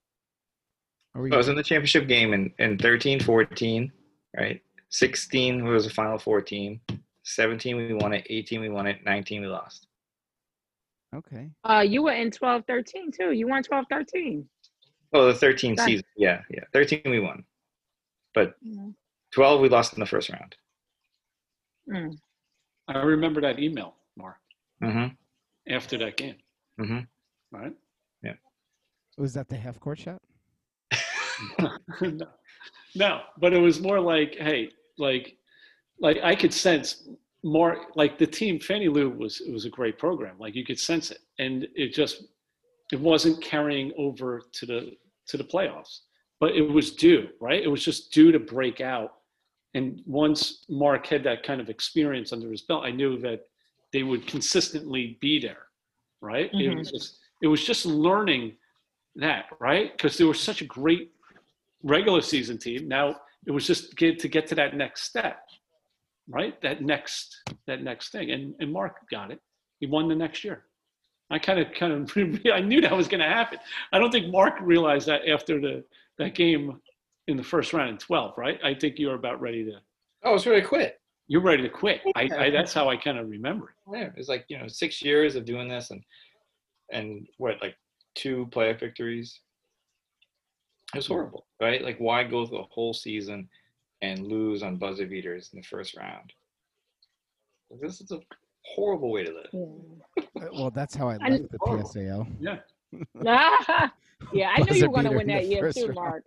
I 1.15 1.37
was 1.37 1.49
in 1.49 1.55
the 1.55 1.63
championship 1.63 2.09
game 2.09 2.33
in, 2.33 2.53
in 2.59 2.79
13, 2.79 3.21
14, 3.21 3.93
right? 4.37 4.61
16 4.89 5.65
was 5.65 5.85
the 5.85 5.91
final 5.91 6.19
14. 6.19 6.81
17 7.25 7.77
we 7.77 7.95
won 7.95 8.13
it 8.13 8.27
18 8.29 8.61
we 8.61 8.69
won 8.69 8.87
it 8.87 9.05
19 9.05 9.43
we 9.43 9.49
lost. 9.49 9.89
Okay. 11.15 11.51
Uh 11.69 11.85
you 11.87 12.03
were 12.03 12.13
in 12.13 12.31
12 12.31 12.65
13 12.67 13.11
too. 13.11 13.33
You 13.33 13.49
won 13.49 13.63
12 13.63 13.87
13 13.91 14.49
oh 15.15 15.27
the 15.27 15.35
13 15.35 15.75
That's... 15.75 15.87
season. 15.87 16.05
Yeah 16.17 16.43
yeah. 16.51 16.65
13 16.73 17.03
we 17.07 17.21
won. 17.21 17.45
But 18.35 18.55
mm-hmm. 18.65 18.91
12 19.33 19.61
we 19.61 19.69
lost 19.69 19.95
in 19.95 20.01
the 20.01 20.07
first 20.07 20.31
round. 20.31 20.55
Mm. 21.91 22.17
i 22.89 22.99
remember 22.99 23.43
that 23.43 23.59
email 23.59 23.95
mark 24.17 24.39
mm-hmm. 24.83 25.09
after 25.73 25.99
that 25.99 26.17
game. 26.17 26.37
Mm-hmm. 26.81 27.01
right? 27.57 27.75
Yeah. 28.23 28.33
Was 29.19 29.35
that 29.35 29.49
the 29.49 29.57
half 29.57 29.81
court 29.81 29.99
shot? 29.99 30.21
No. 32.01 32.27
no 32.95 33.21
but 33.39 33.53
it 33.53 33.59
was 33.59 33.81
more 33.81 34.01
like 34.01 34.37
hey 34.37 34.71
like 34.99 35.37
like 36.01 36.19
I 36.23 36.35
could 36.35 36.53
sense 36.53 37.09
more 37.45 37.87
like 37.95 38.19
the 38.19 38.27
team 38.27 38.59
Fannie 38.59 38.89
Lou 38.89 39.11
was 39.11 39.41
it 39.41 39.53
was 39.53 39.67
a 39.67 39.71
great 39.71 39.99
program. 39.99 40.37
Like 40.39 40.55
you 40.55 40.65
could 40.65 40.81
sense 40.81 41.11
it, 41.11 41.19
and 41.39 41.69
it 41.75 41.93
just 41.93 42.25
it 42.93 43.01
wasn't 43.01 43.43
carrying 43.43 43.93
over 43.99 44.43
to 44.53 44.67
the 44.67 44.97
to 45.29 45.37
the 45.37 45.45
playoffs, 45.45 46.01
but 46.41 46.57
it 46.57 46.63
was 46.63 46.93
due, 46.93 47.29
right? 47.41 47.63
It 47.63 47.69
was 47.69 47.85
just 47.85 48.13
due 48.13 48.33
to 48.33 48.39
break 48.39 48.81
out. 48.81 49.15
And 49.75 50.03
once 50.07 50.65
Mark 50.69 51.07
had 51.07 51.25
that 51.25 51.43
kind 51.43 51.61
of 51.61 51.69
experience 51.69 52.33
under 52.33 52.51
his 52.51 52.63
belt, 52.63 52.85
I 52.85 52.91
knew 52.91 53.19
that 53.21 53.41
they 53.93 54.03
would 54.03 54.27
consistently 54.27 55.19
be 55.21 55.41
there, 55.41 55.67
right? 56.21 56.53
Mm-hmm. 56.53 56.73
It 56.73 56.79
was 56.79 56.91
just 56.91 57.19
it 57.43 57.47
was 57.49 57.65
just 57.65 57.85
learning 57.85 58.57
that, 59.17 59.47
right? 59.61 59.93
Because 59.93 60.17
they 60.17 60.25
were 60.25 60.35
such 60.35 60.63
a 60.63 60.65
great 60.65 61.13
regular 61.83 62.23
season 62.23 62.57
team. 62.57 62.89
Now 62.89 63.17
it 63.47 63.51
was 63.51 63.67
just 63.67 63.97
get 63.97 64.19
to 64.21 64.29
get 64.29 64.47
to 64.47 64.55
that 64.55 64.75
next 64.77 65.03
step 65.03 65.41
right? 66.29 66.61
That 66.63 66.83
next 66.83 67.43
that 67.67 67.83
next 67.83 68.11
thing. 68.11 68.31
And 68.31 68.55
and 68.61 68.73
Mark 68.73 68.97
got 69.11 69.31
it. 69.31 69.41
He 69.81 69.87
won 69.87 70.09
the 70.09 70.15
next 70.15 70.45
year. 70.45 70.65
I 71.31 71.39
kind 71.39 71.59
of 71.59 71.73
kind 71.73 71.93
of 71.93 72.13
I 72.53 72.61
knew 72.61 72.81
that 72.81 72.97
was 72.97 73.09
going 73.09 73.21
to 73.21 73.27
happen. 73.27 73.59
I 73.93 73.99
don't 73.99 74.11
think 74.11 74.31
Mark 74.31 74.55
realized 74.61 75.07
that 75.09 75.29
after 75.29 75.61
the 75.61 75.85
that 76.19 76.35
game 76.35 76.81
in 77.27 77.37
the 77.37 77.43
first 77.43 77.73
round 77.73 77.91
in 77.91 77.99
12, 77.99 78.35
right? 78.37 78.59
I 78.63 78.75
think 78.75 78.99
you 78.99 79.09
were 79.09 79.15
about 79.15 79.41
ready 79.41 79.65
to. 79.65 79.79
Oh, 80.23 80.31
I 80.31 80.33
was 80.33 80.47
ready 80.47 80.61
to 80.61 80.67
quit. 80.67 81.01
You're 81.27 81.41
ready 81.41 81.63
to 81.63 81.71
quit. 81.71 82.03
I, 82.15 82.29
I 82.39 82.51
that's 82.51 82.75
how 82.75 82.89
I 82.91 82.97
kind 82.97 83.19
of 83.19 83.29
remember 83.29 83.71
it. 83.71 83.99
Yeah, 83.99 84.11
it's 84.17 84.29
like 84.29 84.45
you 84.49 84.59
know 84.59 84.69
six 84.69 85.03
years 85.03 85.37
of 85.37 85.45
doing 85.45 85.69
this 85.69 85.91
and 85.91 86.03
and 86.93 87.27
what 87.39 87.61
like 87.63 87.77
two 88.15 88.47
playoff 88.51 88.81
victories. 88.81 89.41
It 90.95 90.99
was 90.99 91.07
horrible, 91.07 91.47
right? 91.61 91.83
Like 91.83 91.99
why 91.99 92.23
go 92.25 92.47
through 92.47 92.59
the 92.59 92.65
whole 92.71 92.93
season 92.95 93.49
and 94.05 94.27
lose 94.27 94.63
on 94.63 94.77
buzzer 94.77 95.07
beaters 95.07 95.51
in 95.53 95.61
the 95.61 95.67
first 95.67 95.97
round? 95.97 96.33
This 97.81 98.01
is 98.01 98.11
a 98.13 98.21
horrible 98.75 99.11
way 99.11 99.25
to 99.25 99.33
live. 99.33 99.49
Yeah. 99.53 100.23
Uh, 100.43 100.47
Well, 100.53 100.71
that's 100.71 100.95
how 100.95 101.09
I 101.09 101.19
I- 101.21 101.29
like 101.29 101.49
the 101.51 101.59
Horrible. 101.61 101.89
PSAL. 101.89 102.27
Yeah. 102.41 102.59
Ah, 103.27 103.93
yeah, 104.33 104.51
I 104.55 104.63
knew 104.63 104.75
you 104.77 104.89
were 104.89 104.95
going 104.95 105.11
to 105.11 105.17
win 105.17 105.27
that 105.29 105.47
year 105.49 105.73
too, 105.73 105.87
round. 105.87 105.95
Mark. 105.97 106.25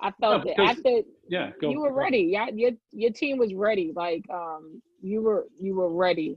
I 0.00 0.10
felt 0.20 0.46
it 0.46 0.58
I 0.58 0.64
after 0.72 1.00
Yeah. 1.28 1.52
Go. 1.60 1.70
you 1.70 1.80
were 1.80 1.92
ready. 1.92 2.22
Yeah, 2.36 2.48
your 2.52 2.72
your 2.92 3.10
team 3.10 3.38
was 3.38 3.54
ready. 3.54 3.92
Like 3.94 4.24
um, 4.30 4.82
you 5.00 5.22
were 5.22 5.46
you 5.58 5.74
were 5.76 5.88
ready. 5.90 6.36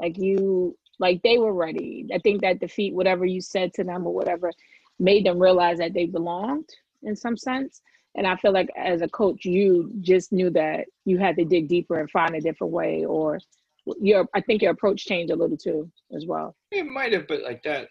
Like 0.00 0.16
you 0.18 0.76
like 0.98 1.20
they 1.22 1.36
were 1.38 1.52
ready. 1.52 2.08
I 2.12 2.18
think 2.18 2.40
that 2.40 2.58
defeat, 2.60 2.94
whatever 2.94 3.24
you 3.26 3.40
said 3.40 3.72
to 3.74 3.84
them 3.84 4.06
or 4.06 4.14
whatever, 4.14 4.50
made 4.98 5.26
them 5.26 5.38
realize 5.38 5.78
that 5.78 5.92
they 5.92 6.06
belonged 6.06 6.70
in 7.02 7.14
some 7.14 7.36
sense. 7.36 7.82
And 8.16 8.26
I 8.26 8.36
feel 8.36 8.52
like 8.52 8.68
as 8.76 9.02
a 9.02 9.08
coach, 9.08 9.44
you 9.44 9.92
just 10.00 10.32
knew 10.32 10.50
that 10.50 10.86
you 11.04 11.18
had 11.18 11.36
to 11.36 11.44
dig 11.44 11.68
deeper 11.68 12.00
and 12.00 12.10
find 12.10 12.34
a 12.34 12.40
different 12.40 12.72
way, 12.72 13.04
or 13.04 13.38
your 14.00 14.28
I 14.34 14.40
think 14.40 14.62
your 14.62 14.72
approach 14.72 15.04
changed 15.06 15.32
a 15.32 15.36
little 15.36 15.56
too 15.56 15.90
as 16.14 16.26
well. 16.26 16.54
It 16.70 16.86
might 16.86 17.12
have, 17.12 17.26
but 17.26 17.42
like 17.42 17.62
that 17.62 17.88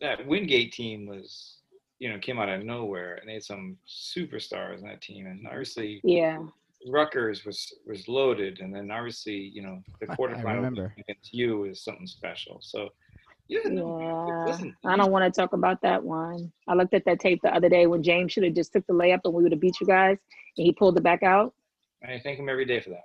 that 0.00 0.26
Wingate 0.26 0.72
team 0.72 1.06
was, 1.06 1.58
you 1.98 2.10
know, 2.10 2.18
came 2.18 2.38
out 2.38 2.48
of 2.48 2.64
nowhere 2.64 3.14
and 3.14 3.28
they 3.28 3.34
had 3.34 3.44
some 3.44 3.76
superstars 3.88 4.82
on 4.82 4.88
that 4.88 5.00
team. 5.00 5.26
And 5.26 5.46
obviously 5.46 6.00
Yeah. 6.04 6.44
Rutgers 6.88 7.46
was 7.46 7.72
was 7.86 8.08
loaded 8.08 8.60
and 8.60 8.74
then 8.74 8.90
obviously, 8.90 9.36
you 9.36 9.62
know, 9.62 9.80
the 10.00 10.06
I- 10.10 10.12
I 10.12 10.16
quarterfinal 10.16 10.90
against 10.98 11.32
you 11.32 11.64
is 11.64 11.82
something 11.82 12.06
special. 12.06 12.58
So 12.60 12.90
yeah, 13.48 13.60
no, 13.66 14.00
Yeah, 14.00 14.52
listen, 14.52 14.74
I 14.84 14.96
don't 14.96 15.10
want 15.10 15.32
to 15.32 15.40
talk 15.40 15.52
about 15.52 15.80
that 15.82 16.02
one. 16.02 16.52
I 16.68 16.74
looked 16.74 16.94
at 16.94 17.04
that 17.04 17.20
tape 17.20 17.40
the 17.42 17.54
other 17.54 17.68
day 17.68 17.86
when 17.86 18.02
James 18.02 18.32
should 18.32 18.44
have 18.44 18.54
just 18.54 18.72
took 18.72 18.86
the 18.86 18.94
layup 18.94 19.20
and 19.24 19.34
we 19.34 19.42
would 19.42 19.52
have 19.52 19.60
beat 19.60 19.80
you 19.80 19.86
guys, 19.86 20.18
and 20.56 20.64
he 20.64 20.72
pulled 20.72 20.96
it 20.96 21.02
back 21.02 21.22
out. 21.22 21.54
I 22.02 22.20
thank 22.22 22.38
him 22.38 22.48
every 22.48 22.64
day 22.64 22.80
for 22.80 22.90
that. 22.90 23.04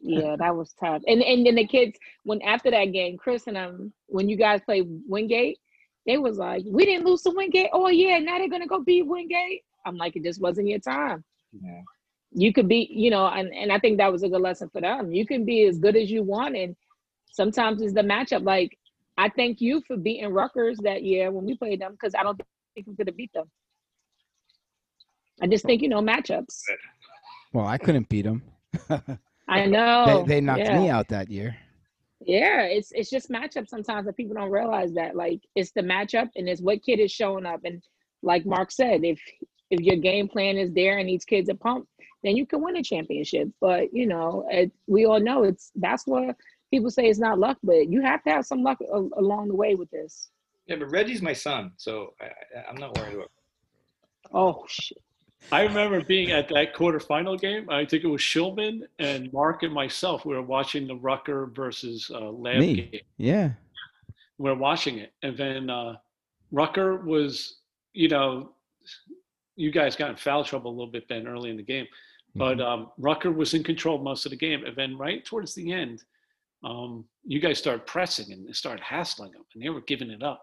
Yeah, 0.00 0.34
that 0.36 0.56
was 0.56 0.74
tough. 0.80 1.02
And 1.06 1.22
and 1.22 1.46
then 1.46 1.54
the 1.54 1.66
kids, 1.66 1.96
when 2.24 2.42
after 2.42 2.70
that 2.70 2.86
game, 2.86 3.16
Chris 3.16 3.46
and 3.46 3.56
um, 3.56 3.92
when 4.06 4.28
you 4.28 4.36
guys 4.36 4.60
played 4.64 4.86
Wingate, 5.08 5.58
they 6.06 6.18
was 6.18 6.38
like, 6.38 6.64
"We 6.66 6.84
didn't 6.84 7.06
lose 7.06 7.22
to 7.22 7.30
Wingate. 7.30 7.70
Oh 7.72 7.88
yeah, 7.88 8.18
now 8.18 8.38
they're 8.38 8.48
gonna 8.48 8.66
go 8.66 8.80
beat 8.82 9.06
Wingate." 9.06 9.62
I'm 9.86 9.96
like, 9.96 10.16
it 10.16 10.24
just 10.24 10.40
wasn't 10.40 10.68
your 10.68 10.78
time. 10.80 11.24
Yeah. 11.52 11.82
You 12.32 12.52
could 12.52 12.68
be, 12.68 12.88
you 12.90 13.10
know, 13.10 13.26
and 13.26 13.54
and 13.54 13.70
I 13.70 13.78
think 13.78 13.98
that 13.98 14.10
was 14.10 14.22
a 14.22 14.28
good 14.28 14.40
lesson 14.40 14.70
for 14.70 14.80
them. 14.80 15.12
You 15.12 15.26
can 15.26 15.44
be 15.44 15.64
as 15.64 15.78
good 15.78 15.96
as 15.96 16.10
you 16.10 16.22
want, 16.22 16.56
and 16.56 16.74
sometimes 17.30 17.80
it's 17.82 17.94
the 17.94 18.02
matchup. 18.02 18.44
Like 18.44 18.76
I 19.16 19.28
thank 19.28 19.60
you 19.60 19.82
for 19.86 19.96
beating 19.96 20.32
Rutgers 20.32 20.78
that 20.82 21.02
year 21.02 21.30
when 21.30 21.44
we 21.44 21.56
played 21.56 21.80
them 21.80 21.92
because 21.92 22.14
I 22.14 22.22
don't 22.22 22.40
think 22.74 22.86
we 22.86 22.94
could 22.94 23.08
have 23.08 23.16
beat 23.16 23.32
them. 23.32 23.50
I 25.40 25.46
just 25.46 25.64
think 25.64 25.82
you 25.82 25.88
know 25.88 26.00
matchups. 26.00 26.60
Well, 27.52 27.66
I 27.66 27.78
couldn't 27.78 28.08
beat 28.08 28.22
them. 28.22 28.42
I 29.48 29.66
know 29.66 30.24
they, 30.26 30.36
they 30.36 30.40
knocked 30.40 30.60
yeah. 30.60 30.78
me 30.78 30.88
out 30.88 31.08
that 31.08 31.30
year. 31.30 31.56
Yeah, 32.24 32.62
it's 32.62 32.92
it's 32.92 33.10
just 33.10 33.30
matchup 33.30 33.68
sometimes 33.68 34.06
that 34.06 34.16
people 34.16 34.34
don't 34.34 34.50
realize 34.50 34.92
that. 34.94 35.16
Like 35.16 35.40
it's 35.54 35.72
the 35.72 35.82
matchup 35.82 36.30
and 36.36 36.48
it's 36.48 36.60
what 36.60 36.82
kid 36.82 37.00
is 37.00 37.10
showing 37.10 37.46
up. 37.46 37.60
And 37.64 37.82
like 38.22 38.46
Mark 38.46 38.70
said, 38.70 39.04
if 39.04 39.20
if 39.70 39.80
your 39.80 39.96
game 39.96 40.28
plan 40.28 40.56
is 40.56 40.72
there 40.72 40.98
and 40.98 41.08
these 41.08 41.24
kids 41.24 41.50
are 41.50 41.54
pumped, 41.54 41.88
then 42.22 42.36
you 42.36 42.46
can 42.46 42.62
win 42.62 42.76
a 42.76 42.82
championship. 42.82 43.48
But 43.60 43.92
you 43.92 44.06
know, 44.06 44.46
it, 44.50 44.70
we 44.86 45.04
all 45.06 45.20
know 45.20 45.44
it's 45.44 45.72
that's 45.74 46.06
what 46.06 46.36
people 46.72 46.90
say 46.90 47.04
it's 47.04 47.20
not 47.20 47.38
luck, 47.38 47.58
but 47.62 47.88
you 47.88 48.00
have 48.02 48.24
to 48.24 48.30
have 48.30 48.46
some 48.46 48.62
luck 48.62 48.78
a, 48.80 49.08
along 49.16 49.48
the 49.48 49.54
way 49.54 49.76
with 49.76 49.90
this. 49.90 50.30
Yeah, 50.66 50.76
but 50.76 50.90
Reggie's 50.90 51.22
my 51.22 51.32
son, 51.32 51.72
so 51.76 52.14
I, 52.20 52.24
I, 52.24 52.64
I'm 52.68 52.76
not 52.76 52.96
worried 52.96 53.14
about. 53.14 53.30
Oh 54.32 54.64
shit! 54.68 54.98
I 55.50 55.62
remember 55.62 56.02
being 56.02 56.30
at 56.30 56.48
that 56.48 56.74
quarterfinal 56.74 57.40
game. 57.40 57.68
I 57.68 57.84
think 57.84 58.04
it 58.04 58.08
was 58.08 58.20
Shilman 58.20 58.82
and 58.98 59.32
Mark 59.32 59.62
and 59.62 59.72
myself. 59.72 60.24
We 60.24 60.34
were 60.34 60.42
watching 60.42 60.86
the 60.86 60.96
Rucker 60.96 61.50
versus 61.54 62.10
uh, 62.12 62.30
Lab 62.30 62.58
Me. 62.60 62.74
game. 62.74 63.00
Yeah. 63.18 63.50
We 64.38 64.50
are 64.50 64.54
watching 64.54 64.98
it, 64.98 65.12
and 65.22 65.36
then 65.36 65.68
uh, 65.68 65.96
Rucker 66.50 67.04
was, 67.04 67.58
you 67.92 68.08
know, 68.08 68.52
you 69.56 69.70
guys 69.70 69.94
got 69.94 70.10
in 70.10 70.16
foul 70.16 70.42
trouble 70.42 70.70
a 70.70 70.74
little 70.74 70.90
bit 70.90 71.08
then 71.08 71.28
early 71.28 71.50
in 71.50 71.56
the 71.56 71.62
game, 71.62 71.86
but 72.34 72.60
um, 72.60 72.90
Rucker 72.98 73.30
was 73.30 73.54
in 73.54 73.62
control 73.62 73.98
most 73.98 74.24
of 74.24 74.30
the 74.30 74.36
game, 74.36 74.64
and 74.64 74.74
then 74.74 74.96
right 74.96 75.24
towards 75.24 75.54
the 75.54 75.70
end, 75.70 76.02
um, 76.64 77.04
you 77.24 77.40
guys 77.40 77.58
started 77.58 77.86
pressing 77.86 78.32
and 78.32 78.54
started 78.54 78.82
hassling 78.82 79.32
them, 79.32 79.42
and 79.54 79.62
they 79.62 79.68
were 79.70 79.80
giving 79.82 80.10
it 80.10 80.22
up. 80.22 80.42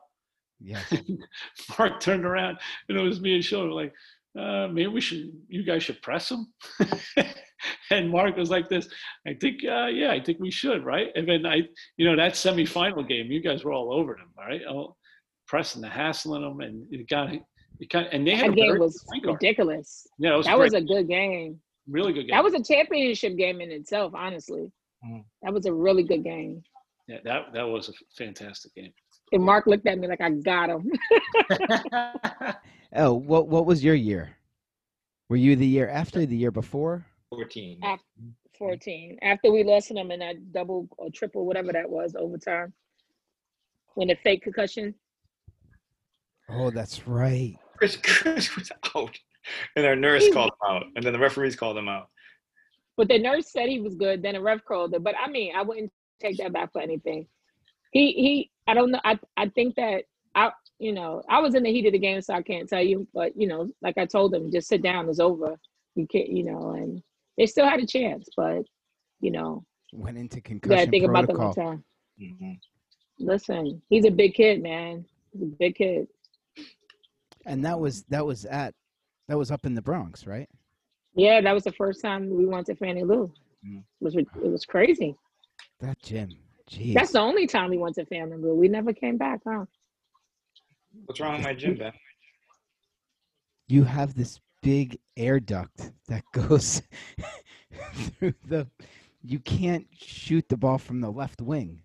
Yeah. 0.61 0.81
Mark 1.79 2.01
turned 2.01 2.25
around 2.25 2.57
and 2.89 2.97
it 2.97 3.01
was 3.01 3.21
me 3.21 3.35
and 3.35 3.43
Sean. 3.45 3.69
Like, 3.69 3.93
uh, 4.37 4.67
maybe 4.67 4.87
we 4.87 4.99
should, 5.01 5.31
you 5.47 5.63
guys 5.63 5.83
should 5.83 6.01
press 6.01 6.27
them. 6.29 6.51
and 7.91 8.09
Mark 8.09 8.35
was 8.37 8.49
like 8.49 8.69
this. 8.69 8.89
I 9.27 9.33
think, 9.39 9.61
uh, 9.63 9.87
yeah, 9.87 10.11
I 10.11 10.21
think 10.21 10.39
we 10.39 10.51
should, 10.51 10.83
right? 10.85 11.07
And 11.15 11.27
then 11.27 11.45
I, 11.45 11.61
you 11.97 12.05
know, 12.05 12.15
that 12.15 12.33
semifinal 12.33 13.07
game, 13.07 13.31
you 13.31 13.41
guys 13.41 13.63
were 13.63 13.71
all 13.71 13.93
over 13.93 14.15
them, 14.15 14.31
all 14.37 14.45
right? 14.45 14.61
All 14.65 14.97
pressing 15.47 15.81
the 15.81 15.89
hassling 15.89 16.41
them, 16.41 16.59
and 16.61 16.85
it 16.91 17.07
got 17.09 17.33
it 17.33 17.41
kind 17.89 18.07
and 18.11 18.27
they 18.27 18.35
had 18.35 18.47
That 18.49 18.53
a 18.53 18.55
game 18.55 18.77
was 18.79 18.99
good 18.99 19.07
point 19.11 19.23
guard. 19.23 19.37
ridiculous. 19.41 20.05
Yeah, 20.19 20.33
it 20.33 20.37
was 20.37 20.45
That 20.45 20.57
great. 20.57 20.65
was 20.65 20.73
a 20.73 20.81
good 20.81 21.07
game. 21.07 21.59
really 21.87 22.13
good 22.13 22.23
game. 22.27 22.31
That 22.35 22.43
was 22.43 22.53
a 22.53 22.61
championship 22.63 23.37
game 23.37 23.61
in 23.61 23.71
itself, 23.71 24.13
honestly. 24.15 24.71
Mhm. 25.05 25.23
That 25.43 25.53
was 25.53 25.65
a 25.65 25.73
really 25.73 26.03
good 26.03 26.23
game. 26.23 26.63
yeah, 27.07 27.17
that 27.23 27.53
that 27.53 27.63
was 27.63 27.89
a 27.89 27.93
fantastic 28.17 28.73
game. 28.75 28.93
And 29.31 29.43
Mark 29.43 29.67
looked 29.67 29.87
at 29.87 29.97
me 29.99 30.07
like 30.07 30.21
I 30.21 30.29
got 30.31 30.69
him. 30.69 30.91
Oh, 32.95 33.13
what 33.13 33.47
what 33.47 33.67
was 33.67 33.83
your 33.83 33.93
year? 33.93 34.35
Were 35.29 35.35
you 35.35 35.55
the 35.55 35.65
year 35.65 35.87
after, 35.89 36.25
the 36.25 36.35
year 36.35 36.49
before? 36.49 37.05
14. 37.29 37.79
Af- 37.83 37.99
14. 38.57 39.19
After 39.21 39.51
we 39.51 39.63
lost 39.63 39.89
to 39.89 39.93
them 39.93 40.09
in 40.09 40.19
that 40.21 40.51
double 40.51 40.87
or 40.97 41.09
triple, 41.11 41.45
whatever 41.45 41.71
that 41.71 41.87
was, 41.87 42.15
overtime. 42.17 42.73
When 43.93 44.07
the 44.07 44.15
fake 44.23 44.41
concussion. 44.41 44.95
Oh, 46.49 46.71
that's 46.71 47.07
right. 47.07 47.55
Chris, 47.77 47.95
Chris 47.97 48.55
was 48.55 48.71
out, 48.95 49.19
and 49.75 49.85
our 49.85 49.95
nurse 49.95 50.25
He- 50.25 50.31
called 50.31 50.49
him 50.49 50.67
out, 50.75 50.83
and 50.95 51.05
then 51.05 51.13
the 51.13 51.19
referees 51.19 51.55
called 51.55 51.77
him 51.77 51.87
out. 51.87 52.09
But 52.99 53.07
the 53.07 53.17
nurse 53.17 53.49
said 53.49 53.69
he 53.69 53.79
was 53.79 53.95
good. 53.95 54.21
Then 54.21 54.35
a 54.35 54.41
ref 54.41 54.65
called 54.65 54.93
it. 54.93 55.01
But 55.05 55.15
I 55.17 55.29
mean, 55.31 55.53
I 55.55 55.61
wouldn't 55.61 55.89
take 56.21 56.35
that 56.35 56.51
back 56.51 56.73
for 56.73 56.81
anything. 56.81 57.27
He 57.93 58.11
he. 58.11 58.51
I 58.67 58.73
don't 58.73 58.91
know. 58.91 58.99
I 59.05 59.17
I 59.37 59.47
think 59.47 59.75
that 59.75 60.03
I 60.35 60.51
you 60.79 60.91
know 60.91 61.23
I 61.29 61.39
was 61.39 61.55
in 61.55 61.63
the 61.63 61.71
heat 61.71 61.85
of 61.85 61.93
the 61.93 61.97
game, 61.99 62.19
so 62.21 62.33
I 62.33 62.41
can't 62.41 62.67
tell 62.67 62.81
you. 62.83 63.07
But 63.13 63.31
you 63.37 63.47
know, 63.47 63.69
like 63.81 63.97
I 63.97 64.05
told 64.05 64.33
them, 64.33 64.51
just 64.51 64.67
sit 64.67 64.81
down. 64.83 65.07
It's 65.07 65.21
over. 65.21 65.57
You 65.95 66.07
can't. 66.11 66.27
You 66.27 66.43
know, 66.43 66.71
and 66.71 67.01
they 67.37 67.45
still 67.45 67.65
had 67.69 67.79
a 67.79 67.87
chance, 67.87 68.27
but 68.35 68.63
you 69.21 69.31
know, 69.31 69.63
Went 69.93 70.17
into 70.17 70.35
you 70.35 70.41
concussion 70.41 70.77
gotta 70.77 70.91
think 70.91 71.05
about 71.05 71.23
protocol. 71.23 71.53
the 71.53 71.61
time. 71.61 71.83
Mhm. 72.21 72.59
Listen, 73.17 73.81
he's 73.87 74.03
a 74.03 74.11
big 74.11 74.33
kid, 74.33 74.61
man. 74.61 75.05
He's 75.31 75.43
a 75.43 75.55
big 75.57 75.75
kid. 75.75 76.05
and 77.45 77.63
that 77.63 77.79
was 77.79 78.03
that 78.09 78.25
was 78.25 78.43
at 78.43 78.73
that 79.29 79.37
was 79.37 79.51
up 79.51 79.65
in 79.65 79.73
the 79.73 79.81
Bronx, 79.81 80.27
right? 80.27 80.49
Yeah, 81.15 81.41
that 81.41 81.53
was 81.53 81.63
the 81.63 81.71
first 81.71 82.01
time 82.01 82.29
we 82.29 82.45
went 82.45 82.67
to 82.67 82.75
Fannie 82.75 83.03
Lou. 83.03 83.31
Mm. 83.65 83.79
It 83.79 83.83
was 84.03 84.15
it 84.15 84.27
was 84.41 84.65
crazy. 84.65 85.15
That 85.79 86.01
gym. 86.01 86.29
Jeez. 86.69 86.93
That's 86.93 87.13
the 87.13 87.19
only 87.19 87.47
time 87.47 87.71
we 87.71 87.77
went 87.77 87.95
to 87.95 88.05
Fannie 88.05 88.35
Lou. 88.35 88.53
We 88.53 88.67
never 88.67 88.93
came 88.93 89.17
back, 89.17 89.41
huh? 89.45 89.65
What's 91.05 91.19
wrong 91.19 91.33
with 91.35 91.43
my 91.43 91.53
gym, 91.53 91.77
Ben? 91.77 91.93
you 93.69 93.83
have 93.83 94.15
this 94.15 94.39
big 94.61 94.99
air 95.15 95.39
duct 95.39 95.91
that 96.07 96.23
goes 96.33 96.81
through 97.93 98.33
the 98.47 98.67
you 99.23 99.39
can't 99.39 99.85
shoot 99.93 100.47
the 100.49 100.57
ball 100.57 100.77
from 100.77 101.01
the 101.01 101.11
left 101.11 101.41
wing. 101.41 101.81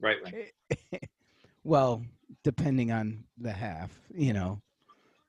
Right 0.00 0.16
wing. 0.24 0.78
well, 1.64 2.02
depending 2.42 2.90
on 2.90 3.24
the 3.38 3.52
half, 3.52 3.90
you 4.14 4.32
know. 4.32 4.60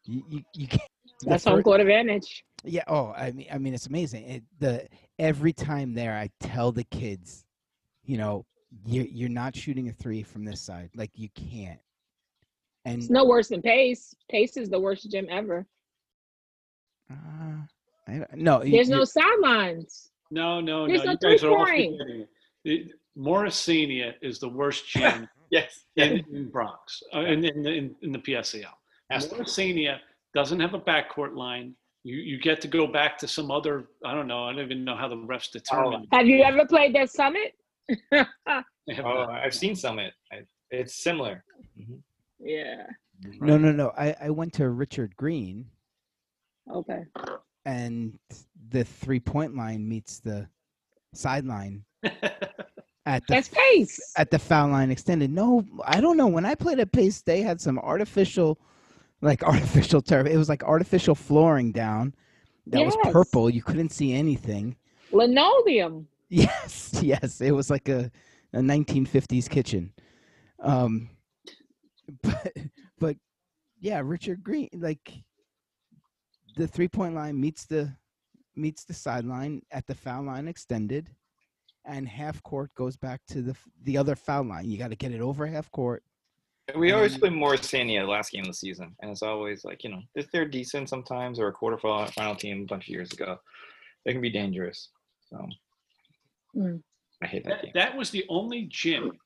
You 0.05 0.23
you, 0.29 0.43
you 0.55 0.67
can't 0.67 0.81
the 1.21 1.29
That's 1.29 1.45
home 1.45 1.59
fir- 1.59 1.63
court 1.63 1.81
advantage. 1.81 2.43
Yeah, 2.63 2.83
oh, 2.87 3.13
I 3.17 3.31
mean 3.31 3.47
I 3.51 3.57
mean 3.57 3.73
it's 3.73 3.87
amazing. 3.87 4.23
It, 4.29 4.43
the 4.59 4.87
every 5.19 5.53
time 5.53 5.93
there 5.93 6.13
I 6.15 6.29
tell 6.39 6.71
the 6.71 6.83
kids, 6.85 7.45
you 8.05 8.17
know, 8.17 8.45
you're 8.85 9.05
you're 9.05 9.29
not 9.29 9.55
shooting 9.55 9.89
a 9.89 9.91
3 9.93 10.23
from 10.23 10.45
this 10.45 10.61
side. 10.61 10.89
Like 10.95 11.11
you 11.15 11.29
can't. 11.35 11.79
And 12.85 13.01
It's 13.01 13.09
no 13.09 13.25
worse 13.25 13.47
than 13.49 13.61
Pace. 13.61 14.13
Pace 14.29 14.57
is 14.57 14.69
the 14.69 14.79
worst 14.79 15.09
gym 15.09 15.27
ever. 15.29 15.65
uh, 17.11 17.15
I 18.07 18.17
don't, 18.17 18.33
no, 18.35 18.59
There's 18.59 18.89
you- 18.89 18.95
no 18.95 19.03
sidelines. 19.05 20.09
No, 20.31 20.59
no, 20.59 20.87
There's 20.87 21.03
no. 21.03 21.11
no 21.13 21.17
You 21.21 21.29
guys 21.37 21.43
are 21.43 21.51
all 21.57 21.65
three-point. 21.65 22.27
forgetting 22.65 22.89
Morrisania 23.17 24.13
is 24.21 24.39
the 24.39 24.49
worst 24.49 24.87
gym 24.89 25.27
Yes. 25.51 25.85
in, 25.97 26.23
in 26.33 26.49
Bronx, 26.49 27.03
uh, 27.13 27.19
in, 27.19 27.45
in, 27.45 27.67
in, 27.67 27.95
in 28.01 28.11
the 28.11 28.17
PSAL. 28.19 28.63
Has. 29.11 29.27
Morrisania 29.27 29.97
doesn't 30.33 30.59
have 30.59 30.73
a 30.73 30.79
backcourt 30.79 31.35
line. 31.35 31.75
You 32.03 32.17
you 32.17 32.39
get 32.39 32.59
to 32.61 32.67
go 32.67 32.85
back 32.87 33.17
to 33.19 33.27
some 33.27 33.49
other. 33.51 33.85
I 34.05 34.13
don't 34.13 34.27
know. 34.27 34.43
I 34.43 34.53
don't 34.53 34.65
even 34.65 34.83
know 34.83 34.95
how 34.95 35.07
the 35.07 35.15
refs 35.15 35.49
determine. 35.51 36.05
Oh. 36.11 36.17
Have 36.17 36.27
you 36.27 36.43
ever 36.43 36.65
played 36.65 36.93
their 36.95 37.07
summit? 37.07 37.53
Oh. 39.01 39.27
I've 39.29 39.53
seen 39.55 39.77
Summit. 39.77 40.11
I, 40.31 40.39
it's 40.69 40.95
similar. 41.01 41.45
Mm-hmm. 41.79 41.95
yeah. 42.39 42.83
Mm-hmm. 43.25 43.45
No, 43.45 43.57
no, 43.57 43.71
no. 43.71 43.93
I, 43.97 44.13
I 44.23 44.29
went 44.29 44.51
to 44.55 44.67
Richard 44.69 45.15
Green, 45.15 45.65
Okay. 46.69 47.03
and 47.65 48.19
the 48.69 48.83
three 48.83 49.21
point 49.21 49.55
line 49.55 49.87
meets 49.87 50.19
the 50.19 50.47
sideline 51.13 51.85
at 52.03 52.19
the 53.05 53.21
That's 53.29 53.47
pace. 53.47 53.97
at 54.17 54.29
the 54.31 54.39
foul 54.39 54.67
line 54.67 54.91
extended. 54.91 55.31
No, 55.31 55.63
I 55.85 56.01
don't 56.01 56.17
know. 56.17 56.27
When 56.27 56.45
I 56.45 56.53
played 56.55 56.79
at 56.81 56.91
Pace, 56.91 57.21
they 57.21 57.41
had 57.41 57.61
some 57.61 57.79
artificial, 57.79 58.59
like 59.23 59.43
artificial 59.47 60.01
turf. 60.01 60.27
It 60.27 60.37
was 60.37 60.49
like 60.49 60.63
artificial 60.63 61.15
flooring 61.15 61.71
down 61.71 62.13
that 62.67 62.85
was 62.85 62.95
purple. 63.11 63.49
You 63.49 63.63
couldn't 63.63 63.89
see 63.89 64.13
anything. 64.13 64.75
Linoleum. 65.11 66.07
Yes, 66.29 66.89
yes. 67.03 67.41
It 67.41 67.51
was 67.51 67.69
like 67.69 67.89
a, 67.89 68.09
a 68.53 68.57
1950s 68.57 69.47
kitchen. 69.47 69.93
Um, 70.59 71.11
but 72.23 72.53
but 72.97 73.17
yeah, 73.79 74.01
Richard 74.03 74.43
Green, 74.43 74.67
like 74.73 75.11
the 76.55 76.65
three 76.65 76.87
point 76.87 77.13
line 77.13 77.39
meets 77.39 77.67
the 77.67 77.95
meets 78.55 78.83
the 78.83 78.95
sideline 78.95 79.61
at 79.69 79.85
the 79.85 79.93
foul 79.93 80.23
line 80.23 80.47
extended, 80.47 81.11
and 81.85 82.07
half 82.07 82.41
court 82.41 82.73
goes 82.73 82.97
back 82.97 83.21
to 83.27 83.43
the 83.43 83.55
the 83.83 83.97
other 83.97 84.15
foul 84.15 84.45
line. 84.45 84.71
You 84.71 84.79
got 84.79 84.89
to 84.89 84.95
get 84.95 85.11
it 85.11 85.21
over 85.21 85.45
half 85.45 85.69
court. 85.69 86.01
We 86.75 86.93
always 86.93 87.15
Um, 87.15 87.19
play 87.19 87.29
Morrisania 87.29 88.01
the 88.05 88.11
last 88.11 88.31
game 88.31 88.41
of 88.41 88.47
the 88.47 88.53
season, 88.53 88.95
and 89.01 89.11
it's 89.11 89.21
always 89.21 89.65
like 89.65 89.83
you 89.83 89.89
know 89.89 90.01
if 90.15 90.31
they're 90.31 90.47
decent 90.47 90.87
sometimes 90.89 91.39
or 91.39 91.47
a 91.49 91.53
quarterfinal 91.53 92.11
final 92.13 92.35
team 92.35 92.61
a 92.61 92.65
bunch 92.65 92.85
of 92.85 92.89
years 92.89 93.11
ago, 93.11 93.37
they 94.05 94.13
can 94.13 94.21
be 94.21 94.29
dangerous. 94.29 94.89
So 95.29 95.47
Mm. 96.55 96.83
I 97.23 97.25
hate 97.27 97.43
that 97.45 97.49
That, 97.49 97.61
game. 97.63 97.71
that 97.73 97.97
was 97.97 98.11
the 98.11 98.23
only 98.29 98.65
gym 98.69 99.17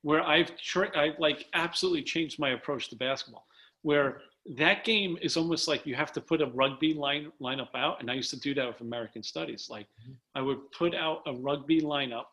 where 0.00 0.22
I've 0.22 0.56
tri- 0.56 0.90
I 0.94 1.14
like 1.18 1.46
absolutely 1.52 2.02
changed 2.02 2.38
my 2.38 2.50
approach 2.50 2.88
to 2.88 2.96
basketball. 2.96 3.46
Where 3.82 4.22
that 4.56 4.82
game 4.84 5.18
is 5.20 5.36
almost 5.36 5.68
like 5.68 5.86
you 5.86 5.94
have 5.94 6.12
to 6.14 6.20
put 6.20 6.40
a 6.40 6.46
rugby 6.46 6.94
line 6.94 7.30
lineup 7.40 7.74
out, 7.74 8.00
and 8.00 8.10
I 8.10 8.14
used 8.14 8.30
to 8.30 8.40
do 8.40 8.54
that 8.54 8.66
with 8.66 8.80
American 8.80 9.22
Studies. 9.22 9.68
Like 9.70 9.86
I 10.34 10.40
would 10.40 10.70
put 10.72 10.94
out 10.94 11.22
a 11.26 11.32
rugby 11.34 11.80
lineup, 11.82 12.24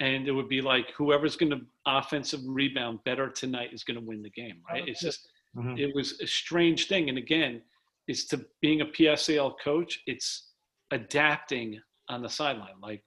and 0.00 0.26
it 0.28 0.32
would 0.32 0.48
be 0.48 0.60
like 0.60 0.90
whoever's 0.96 1.36
going 1.36 1.50
to 1.50 1.60
offensive 1.86 2.40
rebound 2.46 2.98
better 3.04 3.28
tonight 3.30 3.70
is 3.72 3.84
going 3.84 3.98
to 3.98 4.04
win 4.04 4.22
the 4.22 4.30
game. 4.30 4.60
Right? 4.68 4.86
It's 4.88 5.00
just 5.00 5.28
Mhm. 5.56 5.78
it 5.78 5.94
was 5.94 6.20
a 6.20 6.26
strange 6.26 6.88
thing. 6.88 7.08
And 7.08 7.16
again, 7.18 7.62
it's 8.08 8.24
to 8.26 8.44
being 8.60 8.80
a 8.80 8.86
PSAL 8.86 9.54
coach, 9.62 10.02
it's 10.06 10.50
adapting 10.90 11.80
on 12.08 12.22
the 12.22 12.28
sideline. 12.28 12.80
Like 12.80 13.04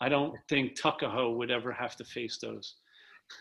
I 0.00 0.08
don't 0.08 0.34
think 0.48 0.76
Tuckahoe 0.80 1.32
would 1.32 1.50
ever 1.50 1.72
have 1.72 1.96
to 1.96 2.04
face 2.04 2.38
those 2.38 2.76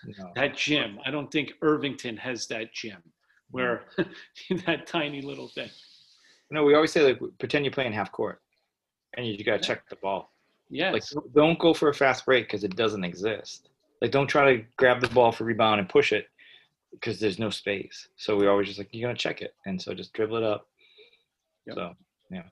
No. 0.04 0.32
that 0.36 0.56
gym. 0.58 1.00
I 1.06 1.12
don't 1.12 1.32
think 1.32 1.54
Irvington 1.62 2.18
has 2.18 2.48
that 2.48 2.74
gym 2.74 3.02
where 3.52 3.86
that 4.66 4.88
tiny 4.88 5.22
little 5.22 5.48
thing. 5.48 5.70
No, 6.52 6.64
we 6.64 6.74
always 6.76 6.92
say 6.92 7.02
like 7.04 7.20
pretend 7.40 7.66
you're 7.66 7.72
playing 7.72 7.94
half 7.94 8.12
court, 8.12 8.42
and 9.16 9.26
you, 9.28 9.44
got 9.44 9.62
to 9.62 9.68
check 9.68 9.88
the 9.90 9.96
ball. 9.98 10.34
Yes. 10.70 11.15
Like 11.15 11.34
don't 11.34 11.59
go 11.59 11.74
for 11.74 11.89
a 11.89 11.93
fast 11.93 12.26
break 12.26 12.45
because 12.47 12.63
it 12.63 12.76
doesn't 12.76 13.03
exist. 13.03 13.70
Like 14.01 14.11
don't 14.11 14.28
try 14.28 14.55
to 14.55 14.63
grab 14.78 15.01
the 15.01 15.07
ball 15.09 15.32
for 15.32 15.43
rebound 15.43 15.80
and 15.80 15.89
push 15.89 16.13
it 16.13 16.28
because 16.91 17.20
there's 17.20 17.39
no 17.39 17.49
space. 17.49 18.09
So 18.17 18.36
we 18.36 18.47
always 18.47 18.67
just 18.67 18.80
like 18.80 18.89
you 18.91 19.01
gotta 19.01 19.17
check 19.17 19.41
it, 19.41 19.53
and 19.65 19.82
so 19.82 19.93
just 19.93 20.13
dribble 20.13 20.38
it 20.38 20.43
up. 20.43 20.67
Yep. 21.67 21.76
So 21.76 21.93
yeah. 22.32 22.43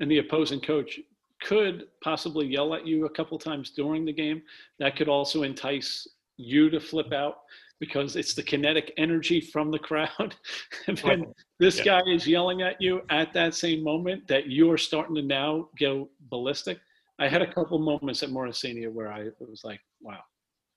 and 0.00 0.10
the 0.10 0.18
opposing 0.18 0.60
coach 0.60 1.00
could 1.42 1.88
possibly 2.02 2.46
yell 2.46 2.74
at 2.74 2.86
you 2.86 3.06
a 3.06 3.10
couple 3.10 3.38
times 3.38 3.70
during 3.70 4.04
the 4.04 4.12
game. 4.12 4.42
That 4.78 4.96
could 4.96 5.08
also 5.08 5.42
entice 5.42 6.06
you 6.36 6.70
to 6.70 6.80
flip 6.80 7.06
mm-hmm. 7.06 7.14
out 7.14 7.38
because 7.80 8.14
it's 8.14 8.34
the 8.34 8.42
kinetic 8.42 8.92
energy 8.96 9.40
from 9.40 9.70
the 9.72 9.78
crowd. 9.78 10.36
and 10.86 10.98
then 10.98 11.32
this 11.58 11.78
Yeah. 11.78 12.00
guy 12.00 12.02
is 12.12 12.26
yelling 12.28 12.62
at 12.62 12.80
you 12.80 13.02
at 13.10 13.32
that 13.32 13.54
same 13.54 13.82
moment 13.82 14.28
that 14.28 14.48
you're 14.48 14.78
starting 14.78 15.16
to 15.16 15.22
now 15.22 15.68
go 15.78 16.08
ballistic. 16.30 16.78
I 17.18 17.28
had 17.28 17.42
a 17.42 17.52
couple 17.52 17.78
moments 17.78 18.22
at 18.22 18.30
Morrisania 18.30 18.90
where 18.92 19.12
I 19.12 19.28
was 19.40 19.62
like, 19.64 19.80
wow. 20.00 20.20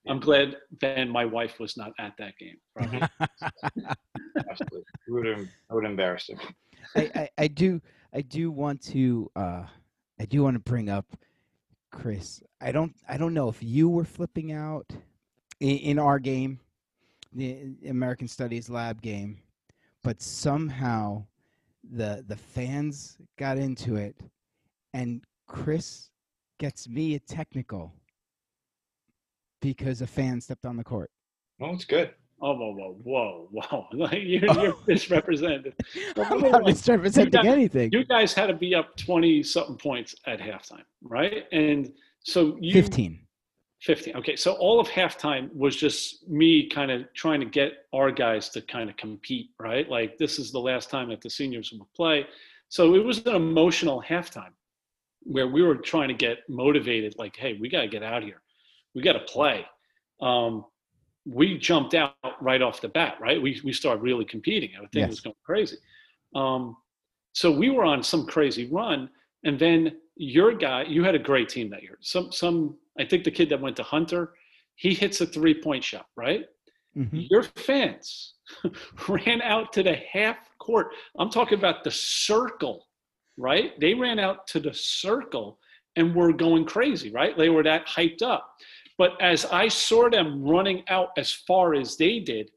I'm 0.08 0.20
glad 0.20 0.56
Ben, 0.80 1.08
my 1.08 1.24
wife, 1.24 1.58
was 1.58 1.76
not 1.76 1.92
at 1.98 2.12
that 2.18 2.38
game. 2.38 2.56
Probably. 2.76 3.00
absolutely, 4.50 4.84
it 5.08 5.10
would 5.10 5.48
I 5.70 5.74
would 5.74 5.84
embarrass 5.84 6.28
him. 6.28 6.38
I, 6.94 7.10
I, 7.14 7.28
I 7.38 7.48
do 7.48 7.80
I 8.12 8.20
do 8.20 8.50
want 8.50 8.80
to 8.82 9.30
uh 9.34 9.64
I 10.20 10.24
do 10.24 10.42
want 10.42 10.54
to 10.54 10.60
bring 10.60 10.88
up 10.88 11.06
Chris. 11.90 12.40
I 12.60 12.72
don't 12.72 12.94
I 13.08 13.16
don't 13.16 13.34
know 13.34 13.48
if 13.48 13.62
you 13.62 13.88
were 13.88 14.04
flipping 14.04 14.52
out 14.52 14.86
in, 15.60 15.76
in 15.78 15.98
our 15.98 16.18
game, 16.18 16.60
the 17.32 17.74
American 17.88 18.28
Studies 18.28 18.70
lab 18.70 19.02
game, 19.02 19.38
but 20.04 20.22
somehow 20.22 21.24
the 21.82 22.24
the 22.28 22.36
fans 22.36 23.18
got 23.38 23.58
into 23.58 23.96
it 23.96 24.16
and 24.94 25.22
Chris 25.46 26.10
gets 26.58 26.88
me 26.88 27.14
a 27.14 27.18
technical 27.18 27.92
because 29.60 30.02
a 30.02 30.06
fan 30.06 30.40
stepped 30.40 30.66
on 30.66 30.76
the 30.76 30.84
court. 30.84 31.10
Oh, 31.60 31.72
it's 31.72 31.84
good. 31.84 32.10
Oh, 32.40 32.54
whoa, 32.54 32.72
whoa, 32.72 32.98
whoa, 33.02 33.48
whoa. 33.70 33.86
Like, 33.92 34.12
oh. 34.12 34.16
you're, 34.16 34.52
you're 34.52 34.76
misrepresented. 34.86 35.74
I'm 36.16 36.40
not 36.40 36.52
one, 36.52 36.64
misrepresenting 36.64 37.30
got- 37.30 37.46
anything. 37.46 37.90
you 37.92 38.04
guys 38.04 38.34
had 38.34 38.46
to 38.48 38.54
be 38.54 38.74
up 38.74 38.96
20 38.96 39.42
something 39.42 39.76
points 39.76 40.14
at 40.26 40.38
halftime, 40.38 40.84
right? 41.02 41.44
And 41.52 41.92
so 42.20 42.56
you 42.60 42.72
15. 42.72 43.20
15. 43.82 44.16
Okay. 44.16 44.36
So 44.36 44.52
all 44.54 44.80
of 44.80 44.88
halftime 44.88 45.54
was 45.54 45.76
just 45.76 46.28
me 46.28 46.68
kind 46.68 46.90
of 46.90 47.02
trying 47.14 47.40
to 47.40 47.46
get 47.46 47.72
our 47.92 48.10
guys 48.10 48.48
to 48.50 48.60
kind 48.62 48.90
of 48.90 48.96
compete, 48.96 49.50
right? 49.60 49.88
Like 49.88 50.18
this 50.18 50.38
is 50.38 50.50
the 50.50 50.58
last 50.58 50.90
time 50.90 51.10
that 51.10 51.20
the 51.20 51.30
seniors 51.30 51.72
will 51.72 51.88
play. 51.94 52.26
So 52.68 52.94
it 52.94 53.04
was 53.04 53.24
an 53.26 53.34
emotional 53.34 54.02
halftime 54.06 54.52
where 55.26 55.48
we 55.48 55.62
were 55.62 55.74
trying 55.76 56.08
to 56.08 56.14
get 56.14 56.38
motivated, 56.48 57.14
like, 57.18 57.36
hey, 57.36 57.58
we 57.60 57.68
got 57.68 57.80
to 57.82 57.88
get 57.88 58.02
out 58.02 58.22
here. 58.22 58.40
We 58.94 59.02
got 59.02 59.14
to 59.14 59.20
play. 59.20 59.66
Um, 60.20 60.64
we 61.24 61.58
jumped 61.58 61.94
out 61.94 62.14
right 62.40 62.62
off 62.62 62.80
the 62.80 62.88
bat, 62.88 63.16
right? 63.20 63.40
We, 63.42 63.60
we 63.64 63.72
started 63.72 64.02
really 64.02 64.24
competing. 64.24 64.70
Everything 64.76 65.00
Yes. 65.00 65.10
was 65.10 65.20
going 65.20 65.36
crazy. 65.44 65.76
Um, 66.34 66.76
so 67.32 67.50
we 67.50 67.70
were 67.70 67.84
on 67.84 68.02
some 68.02 68.26
crazy 68.26 68.68
run. 68.70 69.10
And 69.44 69.58
then 69.58 69.96
your 70.16 70.54
guy, 70.54 70.84
you 70.84 71.02
had 71.02 71.14
a 71.16 71.18
great 71.18 71.48
team 71.48 71.68
that 71.70 71.82
year. 71.82 71.98
Some, 72.00 72.30
some, 72.30 72.76
I 72.98 73.04
think 73.04 73.24
the 73.24 73.30
kid 73.30 73.48
that 73.50 73.60
went 73.60 73.76
to 73.76 73.82
Hunter, 73.82 74.34
he 74.76 74.94
hits 74.94 75.20
a 75.20 75.26
three 75.26 75.60
point 75.60 75.82
shot, 75.82 76.06
right? 76.16 76.46
Mhm. 76.96 77.26
Your 77.28 77.42
fans 77.42 78.34
ran 79.08 79.42
out 79.42 79.72
to 79.74 79.82
the 79.82 79.96
half 80.12 80.38
court. 80.58 80.92
I'm 81.18 81.30
talking 81.30 81.58
about 81.58 81.82
the 81.84 81.90
circle, 81.90 82.85
right? 83.36 83.78
They 83.80 83.94
ran 83.94 84.18
out 84.18 84.46
to 84.48 84.60
the 84.60 84.74
circle 84.74 85.58
and 85.96 86.14
were 86.14 86.32
going 86.32 86.64
crazy, 86.64 87.10
right? 87.10 87.36
They 87.36 87.48
were 87.48 87.62
that 87.62 87.86
hyped 87.86 88.22
up. 88.22 88.54
But 88.98 89.20
as 89.20 89.44
I 89.46 89.68
saw 89.68 90.08
them 90.08 90.42
running 90.42 90.82
out 90.88 91.08
as 91.16 91.32
far 91.32 91.74
as 91.74 91.96
they 91.96 92.18
did, 92.18 92.50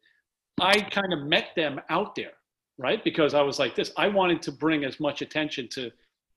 I 0.60 0.80
kind 0.82 1.14
of 1.14 1.24
met 1.24 1.50
them 1.56 1.80
out 1.90 2.16
there, 2.16 2.34
right? 2.78 3.04
Because 3.04 3.34
I 3.34 3.42
was 3.42 3.60
like 3.60 3.76
this. 3.76 3.92
I 3.98 4.08
wanted 4.08 4.42
to 4.44 4.52
bring 4.52 4.84
as 4.84 5.00
much 5.00 5.22
attention 5.22 5.68
to 5.70 5.92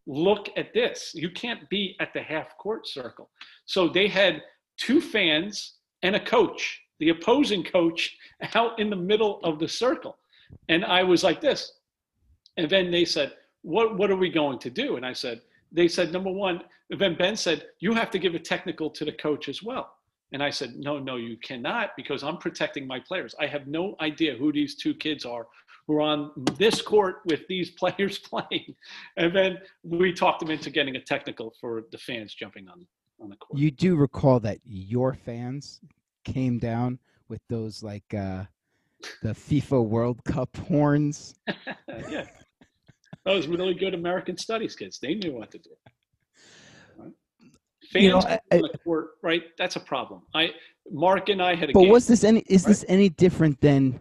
look 0.06 0.48
at 0.56 0.72
this. 0.74 1.12
You 1.14 1.30
can't 1.30 1.68
be 1.68 1.96
at 2.00 2.12
the 2.12 2.22
half 2.22 2.56
court 2.58 2.86
circle. 2.86 3.30
So 3.66 3.88
they 3.88 4.08
had 4.08 4.42
two 4.76 5.00
fans 5.00 5.74
and 6.02 6.16
a 6.16 6.24
coach, 6.24 6.80
the 6.98 7.10
opposing 7.10 7.62
coach, 7.62 8.16
out 8.54 8.78
in 8.78 8.90
the 8.90 8.96
middle 8.96 9.40
of 9.44 9.58
the 9.58 9.68
circle. 9.68 10.18
And 10.68 10.84
I 10.84 11.02
was 11.02 11.22
like 11.22 11.40
this. 11.40 11.72
And 12.56 12.68
then 12.68 12.90
they 12.90 13.04
said, 13.04 13.32
What 13.62 13.96
what 13.96 14.10
are 14.10 14.16
we 14.16 14.30
going 14.30 14.58
to 14.60 14.70
do? 14.70 14.96
And 14.96 15.06
I 15.06 15.12
said, 15.12 15.42
they 15.70 15.88
said, 15.88 16.12
number 16.12 16.30
one, 16.30 16.62
then 16.90 17.16
Ben 17.16 17.36
said, 17.36 17.66
you 17.80 17.94
have 17.94 18.10
to 18.10 18.18
give 18.18 18.34
a 18.34 18.38
technical 18.38 18.90
to 18.90 19.04
the 19.04 19.12
coach 19.12 19.48
as 19.48 19.62
well. 19.62 19.94
And 20.32 20.42
I 20.42 20.50
said, 20.50 20.76
no, 20.76 20.98
no, 20.98 21.16
you 21.16 21.36
cannot 21.36 21.90
because 21.96 22.22
I'm 22.22 22.38
protecting 22.38 22.86
my 22.86 22.98
players. 23.00 23.34
I 23.38 23.46
have 23.46 23.66
no 23.66 23.96
idea 24.00 24.34
who 24.34 24.52
these 24.52 24.76
two 24.76 24.94
kids 24.94 25.24
are 25.24 25.46
who 25.86 25.96
are 25.96 26.00
on 26.00 26.30
this 26.56 26.80
court 26.80 27.22
with 27.26 27.46
these 27.48 27.70
players 27.78 28.18
playing. 28.18 28.74
And 29.16 29.34
then 29.34 29.58
we 29.82 30.12
talked 30.12 30.40
them 30.40 30.50
into 30.50 30.70
getting 30.70 30.96
a 30.96 31.00
technical 31.00 31.54
for 31.60 31.84
the 31.90 31.98
fans 31.98 32.34
jumping 32.34 32.68
on, 32.68 32.86
on 33.20 33.30
the 33.30 33.36
court. 33.36 33.58
You 33.58 33.70
do 33.70 33.96
recall 33.96 34.40
that 34.40 34.58
your 34.64 35.14
fans 35.14 35.80
came 36.24 36.58
down 36.58 36.98
with 37.28 37.40
those 37.48 37.82
like 37.82 38.14
uh 38.14 38.44
the 39.22 39.30
FIFA 39.30 39.84
World 39.84 40.22
Cup 40.24 40.56
horns. 40.68 41.34
yeah. 42.08 42.26
Those 43.24 43.46
really 43.46 43.74
good 43.74 43.94
American 43.94 44.36
studies 44.36 44.74
kids. 44.74 44.98
They 44.98 45.14
knew 45.14 45.32
what 45.32 45.50
to 45.52 45.58
do. 45.58 45.70
Right? 46.96 47.12
Fans 47.92 48.04
You 48.04 48.10
know, 48.10 48.18
I- 48.18 48.40
on 48.52 48.62
the 48.62 48.78
court, 48.78 49.10
right? 49.22 49.44
That's 49.58 49.76
a 49.76 49.80
problem. 49.80 50.22
I 50.34 50.50
Mark 50.90 51.28
and 51.28 51.40
I 51.40 51.54
had 51.54 51.70
a 51.70 51.72
But 51.72 51.82
game. 51.82 51.90
was 51.90 52.08
this 52.08 52.24
any 52.24 52.40
is 52.48 52.64
right? 52.64 52.70
this 52.70 52.84
any 52.88 53.08
different 53.08 53.60
than, 53.60 54.00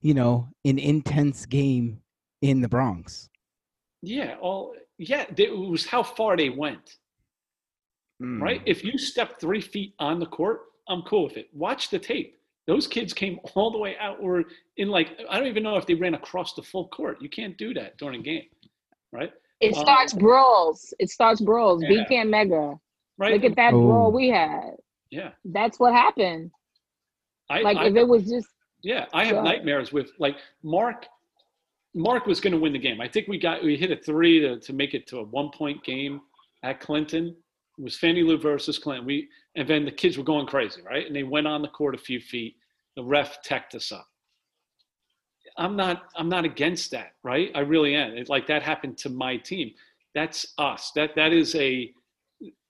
you 0.00 0.14
know, 0.14 0.48
an 0.64 0.78
intense 0.78 1.44
game 1.44 2.00
in 2.40 2.62
the 2.62 2.68
Bronx? 2.68 3.28
Yeah, 4.02 4.36
all 4.40 4.74
yeah. 4.98 5.26
It 5.36 5.54
was 5.54 5.84
how 5.86 6.02
far 6.02 6.36
they 6.38 6.48
went, 6.48 6.96
Mm. 8.22 8.40
right? 8.40 8.62
If 8.64 8.82
you 8.82 8.96
step 8.96 9.38
three 9.38 9.60
feet 9.60 9.94
on 9.98 10.18
the 10.18 10.26
court, 10.26 10.62
I'm 10.88 11.02
cool 11.02 11.24
with 11.24 11.36
it. 11.36 11.50
Watch 11.52 11.90
the 11.90 11.98
tape. 11.98 12.35
Those 12.66 12.86
kids 12.86 13.12
came 13.12 13.38
all 13.54 13.70
the 13.70 13.78
way 13.78 13.96
out, 13.98 14.18
or 14.20 14.44
in 14.76 14.88
like 14.88 15.18
I 15.30 15.38
don't 15.38 15.46
even 15.48 15.62
know 15.62 15.76
if 15.76 15.86
they 15.86 15.94
ran 15.94 16.14
across 16.14 16.54
the 16.54 16.62
full 16.62 16.88
court. 16.88 17.22
You 17.22 17.28
can't 17.28 17.56
do 17.56 17.72
that 17.74 17.96
during 17.98 18.20
a 18.20 18.22
game, 18.22 18.46
right? 19.12 19.32
It 19.60 19.74
Um, 19.76 19.80
starts 19.82 20.12
brawls. 20.12 20.92
It 20.98 21.08
starts 21.10 21.40
brawls. 21.40 21.82
Yeah. 21.82 21.88
B 21.88 22.04
Camp 22.08 22.30
Mega. 22.30 22.74
Right? 23.18 23.32
Look 23.34 23.44
at 23.50 23.56
that 23.56 23.72
Oh. 23.72 23.86
brawl 23.86 24.12
we 24.12 24.28
had. 24.28 24.72
yeah. 25.10 25.30
That's 25.44 25.78
what 25.78 25.92
happened. 25.94 26.50
I, 27.48 27.60
Like 27.60 27.76
I, 27.78 27.86
if 27.86 27.94
it 27.96 28.06
was 28.06 28.28
just 28.28 28.48
Yeah, 28.82 29.06
I 29.14 29.24
have 29.24 29.36
Go 29.36 29.42
nightmares 29.42 29.92
with 29.92 30.10
like 30.18 30.36
Mark. 30.62 31.06
Mark 31.94 32.26
was 32.26 32.40
going 32.40 32.52
to 32.52 32.58
win 32.58 32.72
the 32.74 32.78
game. 32.78 33.00
I 33.00 33.08
think 33.08 33.26
we 33.28 33.38
got 33.38 33.62
we 33.64 33.76
hit 33.76 33.90
a 33.90 33.96
three 33.96 34.40
to, 34.40 34.58
to 34.60 34.72
make 34.74 34.92
it 34.92 35.06
to 35.06 35.18
a 35.20 35.22
one 35.22 35.50
point 35.50 35.82
game 35.84 36.20
at 36.62 36.80
Clinton. 36.80 37.34
It 37.78 37.82
was 37.82 37.96
Fannie 37.96 38.22
Lou 38.22 38.36
versus 38.36 38.78
Clinton. 38.78 39.06
We 39.06 39.28
and 39.56 39.68
then 39.68 39.84
the 39.84 39.90
kids 39.90 40.16
were 40.18 40.24
going 40.24 40.46
crazy, 40.46 40.82
right? 40.82 41.06
And 41.06 41.16
they 41.16 41.22
went 41.22 41.46
on 41.46 41.62
the 41.62 41.68
court 41.68 41.94
a 41.94 41.98
few 41.98 42.20
feet. 42.20 42.56
The 42.94 43.02
ref 43.02 43.42
teched 43.42 43.74
us 43.74 43.90
up. 43.90 44.06
I'm 45.58 45.76
not 45.76 46.04
I'm 46.16 46.28
not 46.28 46.44
against 46.44 46.90
that, 46.90 47.12
right? 47.22 47.50
I 47.54 47.60
really 47.60 47.94
am. 47.94 48.12
It, 48.12 48.28
like 48.28 48.46
that 48.48 48.62
happened 48.62 48.98
to 48.98 49.08
my 49.08 49.36
team. 49.38 49.72
That's 50.14 50.54
us. 50.58 50.92
That 50.94 51.16
that 51.16 51.32
is 51.32 51.54
a 51.54 51.92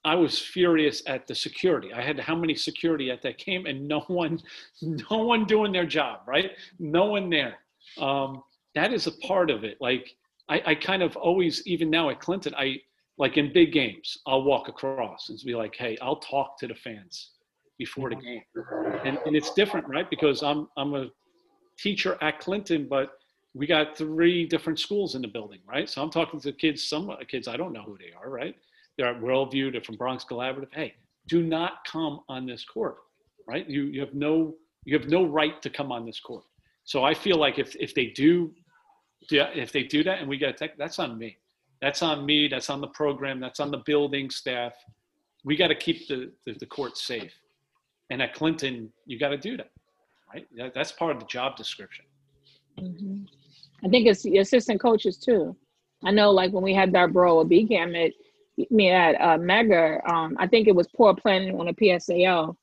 I 0.04 0.14
was 0.14 0.38
furious 0.38 1.02
at 1.08 1.26
the 1.26 1.34
security. 1.34 1.92
I 1.92 2.00
had 2.00 2.20
how 2.20 2.36
many 2.36 2.54
security 2.54 3.10
at 3.10 3.22
that 3.22 3.38
game, 3.38 3.66
and 3.66 3.88
no 3.88 4.00
one, 4.02 4.40
no 4.82 5.24
one 5.24 5.44
doing 5.46 5.72
their 5.72 5.84
job, 5.84 6.20
right? 6.28 6.52
No 6.78 7.06
one 7.06 7.28
there. 7.28 7.56
Um, 7.98 8.44
that 8.76 8.92
is 8.92 9.08
a 9.08 9.12
part 9.12 9.50
of 9.50 9.64
it. 9.64 9.78
Like 9.80 10.14
I, 10.48 10.62
I 10.64 10.74
kind 10.76 11.02
of 11.02 11.16
always, 11.16 11.66
even 11.66 11.90
now 11.90 12.08
at 12.10 12.20
Clinton, 12.20 12.54
I 12.56 12.76
like 13.18 13.36
in 13.36 13.52
big 13.52 13.72
games, 13.72 14.18
I'll 14.26 14.42
walk 14.42 14.68
across 14.68 15.28
and 15.28 15.38
be 15.44 15.54
like, 15.54 15.74
"Hey, 15.76 15.96
I'll 16.02 16.20
talk 16.20 16.58
to 16.60 16.66
the 16.66 16.74
fans 16.74 17.30
before 17.78 18.10
the 18.10 18.16
mm-hmm. 18.16 18.26
game," 18.26 19.00
and, 19.04 19.18
and 19.26 19.36
it's 19.36 19.52
different, 19.54 19.86
right? 19.88 20.08
Because 20.08 20.42
I'm 20.42 20.68
I'm 20.76 20.94
a 20.94 21.06
teacher 21.78 22.18
at 22.20 22.40
Clinton, 22.40 22.86
but 22.88 23.12
we 23.54 23.66
got 23.66 23.96
three 23.96 24.46
different 24.46 24.78
schools 24.78 25.14
in 25.14 25.22
the 25.22 25.28
building, 25.28 25.60
right? 25.66 25.88
So 25.88 26.02
I'm 26.02 26.10
talking 26.10 26.40
to 26.40 26.52
kids, 26.52 26.84
some 26.84 27.08
uh, 27.08 27.16
kids 27.26 27.48
I 27.48 27.56
don't 27.56 27.72
know 27.72 27.82
who 27.82 27.96
they 27.96 28.12
are, 28.18 28.28
right? 28.28 28.54
They're 28.96 29.08
at 29.08 29.20
Worldview, 29.20 29.72
they're 29.72 29.80
from 29.80 29.96
Bronx 29.96 30.24
Collaborative. 30.24 30.72
Hey, 30.72 30.94
do 31.26 31.42
not 31.42 31.84
come 31.86 32.20
on 32.28 32.46
this 32.46 32.64
court, 32.64 32.96
right? 33.48 33.68
You 33.68 33.84
you 33.84 34.00
have 34.00 34.14
no 34.14 34.54
you 34.84 34.98
have 34.98 35.08
no 35.08 35.24
right 35.24 35.60
to 35.62 35.70
come 35.70 35.90
on 35.90 36.04
this 36.04 36.20
court. 36.20 36.44
So 36.84 37.02
I 37.02 37.14
feel 37.14 37.38
like 37.38 37.58
if 37.58 37.74
if 37.76 37.94
they 37.94 38.06
do, 38.06 38.52
yeah, 39.30 39.48
if 39.54 39.72
they 39.72 39.82
do 39.82 40.04
that 40.04 40.20
and 40.20 40.28
we 40.28 40.36
get 40.38 40.50
attacked, 40.50 40.78
that's 40.78 40.98
on 40.98 41.18
me. 41.18 41.36
That's 41.80 42.02
on 42.02 42.24
me. 42.24 42.48
That's 42.48 42.70
on 42.70 42.80
the 42.80 42.88
program. 42.88 43.40
That's 43.40 43.60
on 43.60 43.70
the 43.70 43.82
building 43.86 44.30
staff. 44.30 44.72
We 45.44 45.56
got 45.56 45.68
to 45.68 45.74
keep 45.74 46.08
the, 46.08 46.32
the 46.44 46.54
the 46.54 46.66
court 46.66 46.96
safe. 46.96 47.32
And 48.10 48.22
at 48.22 48.34
Clinton, 48.34 48.92
you 49.04 49.18
got 49.18 49.30
to 49.30 49.36
do 49.36 49.56
that, 49.56 49.70
right? 50.32 50.46
That, 50.56 50.74
that's 50.74 50.92
part 50.92 51.12
of 51.16 51.20
the 51.20 51.26
job 51.26 51.56
description. 51.56 52.04
Mhm. 52.78 53.26
I 53.84 53.88
think 53.88 54.06
it's 54.06 54.22
the 54.22 54.38
assistant 54.38 54.80
coaches 54.80 55.18
too. 55.18 55.56
I 56.04 56.10
know, 56.10 56.30
like 56.30 56.52
when 56.52 56.62
we 56.62 56.74
had 56.74 56.92
that 56.92 57.12
brawl 57.12 57.38
with 57.38 57.48
B 57.48 57.66
Cam, 57.66 57.94
it 57.94 58.14
me 58.70 58.90
at 58.90 59.20
uh, 59.20 59.38
Mega. 59.38 60.00
Um, 60.10 60.36
I 60.38 60.46
think 60.46 60.66
it 60.66 60.74
was 60.74 60.88
poor 60.96 61.14
planning 61.14 61.58
on 61.58 61.68
a 61.68 61.74
PSAL. 61.74 62.56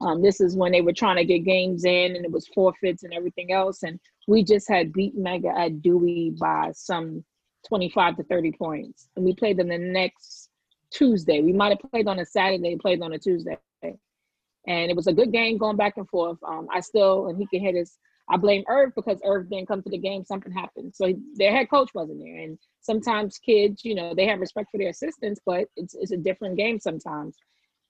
Um, 0.00 0.22
this 0.22 0.40
is 0.40 0.56
when 0.56 0.72
they 0.72 0.80
were 0.80 0.92
trying 0.92 1.16
to 1.16 1.24
get 1.24 1.40
games 1.40 1.84
in, 1.84 2.16
and 2.16 2.24
it 2.24 2.30
was 2.30 2.46
forfeits 2.48 3.02
and 3.02 3.12
everything 3.12 3.52
else. 3.52 3.82
And 3.82 3.98
we 4.26 4.44
just 4.44 4.68
had 4.68 4.92
beat 4.92 5.16
Mega 5.16 5.48
at 5.56 5.82
Dewey 5.82 6.34
by 6.38 6.70
some 6.74 7.24
twenty-five 7.68 8.16
to 8.16 8.24
thirty 8.24 8.52
points, 8.52 9.08
and 9.14 9.24
we 9.24 9.34
played 9.34 9.56
them 9.56 9.68
the 9.68 9.78
next 9.78 10.50
Tuesday. 10.90 11.40
We 11.42 11.52
might 11.52 11.70
have 11.70 11.90
played 11.90 12.08
on 12.08 12.18
a 12.18 12.26
Saturday, 12.26 12.76
played 12.76 13.02
on 13.02 13.12
a 13.12 13.18
Tuesday, 13.18 13.58
and 13.82 14.90
it 14.90 14.96
was 14.96 15.06
a 15.06 15.12
good 15.12 15.32
game 15.32 15.58
going 15.58 15.76
back 15.76 15.96
and 15.96 16.08
forth. 16.08 16.38
Um, 16.46 16.68
I 16.72 16.80
still, 16.80 17.28
and 17.28 17.38
he 17.38 17.46
can 17.46 17.60
hit 17.60 17.74
his 17.74 17.98
I 18.30 18.36
blame 18.36 18.64
Irv 18.68 18.94
because 18.94 19.18
Irv 19.24 19.48
didn't 19.48 19.68
come 19.68 19.82
to 19.82 19.88
the 19.88 19.98
game. 19.98 20.24
Something 20.24 20.52
happened. 20.52 20.94
So 20.94 21.14
their 21.36 21.50
head 21.50 21.70
coach 21.70 21.90
wasn't 21.94 22.20
there. 22.20 22.36
And 22.36 22.58
sometimes 22.80 23.38
kids, 23.38 23.84
you 23.84 23.94
know, 23.94 24.14
they 24.14 24.26
have 24.26 24.40
respect 24.40 24.70
for 24.70 24.78
their 24.78 24.90
assistants, 24.90 25.40
but 25.46 25.66
it's, 25.76 25.94
it's 25.94 26.12
a 26.12 26.16
different 26.16 26.58
game 26.58 26.78
sometimes. 26.78 27.36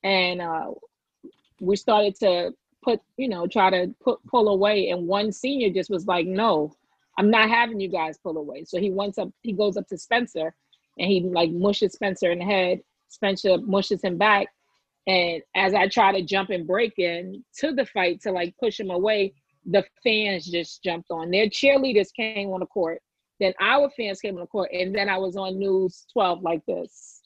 And 0.05 0.41
uh, 0.41 0.71
we 1.61 1.75
started 1.75 2.15
to 2.21 2.53
put, 2.85 3.01
you 3.17 3.29
know, 3.29 3.49
try 3.49 3.71
to 3.71 3.93
put 4.01 4.25
pull 4.27 4.49
away. 4.49 4.91
And 4.91 5.09
one 5.09 5.33
senior 5.33 5.71
just 5.71 5.91
was 5.91 6.07
like, 6.07 6.27
no, 6.27 6.73
I'm 7.19 7.31
not 7.31 7.51
having 7.51 7.81
you 7.81 7.89
guys 7.89 8.17
pull 8.17 8.39
away. 8.39 8.65
So 8.65 8.79
he 8.79 8.91
wants 8.91 9.19
up, 9.19 9.29
he 9.43 9.53
goes 9.53 9.77
up 9.77 9.89
to 9.89 9.99
Spencer 9.99 10.55
and 10.99 11.11
he 11.11 11.21
like 11.21 11.51
mushes 11.51 11.93
Spencer 11.93 12.31
in 12.31 12.39
the 12.39 12.45
head. 12.45 12.81
Spencer 13.09 13.59
mushes 13.59 14.03
him 14.03 14.17
back. 14.17 14.47
And 15.07 15.43
as 15.57 15.75
I 15.75 15.89
try 15.89 16.13
to 16.13 16.23
jump 16.23 16.51
and 16.51 16.67
break 16.67 16.99
in 16.99 17.45
to 17.59 17.73
the 17.73 17.87
fight 17.87 18.21
to 18.23 18.31
like 18.31 18.55
push 18.61 18.79
him 18.79 18.91
away, 18.91 19.35
the 19.67 19.85
fans 20.05 20.47
just 20.47 20.83
jumped 20.85 21.11
on. 21.11 21.31
Their 21.31 21.49
cheerleaders 21.49 22.09
came 22.15 22.51
on 22.51 22.61
the 22.61 22.67
court. 22.67 23.01
Then 23.41 23.53
our 23.61 23.91
fans 23.91 24.21
came 24.21 24.35
on 24.35 24.41
the 24.41 24.47
court, 24.47 24.71
and 24.73 24.95
then 24.95 25.09
I 25.09 25.17
was 25.19 25.37
on 25.37 25.59
News 25.59 26.07
12 26.13 26.43
like 26.43 26.65
this. 26.67 27.18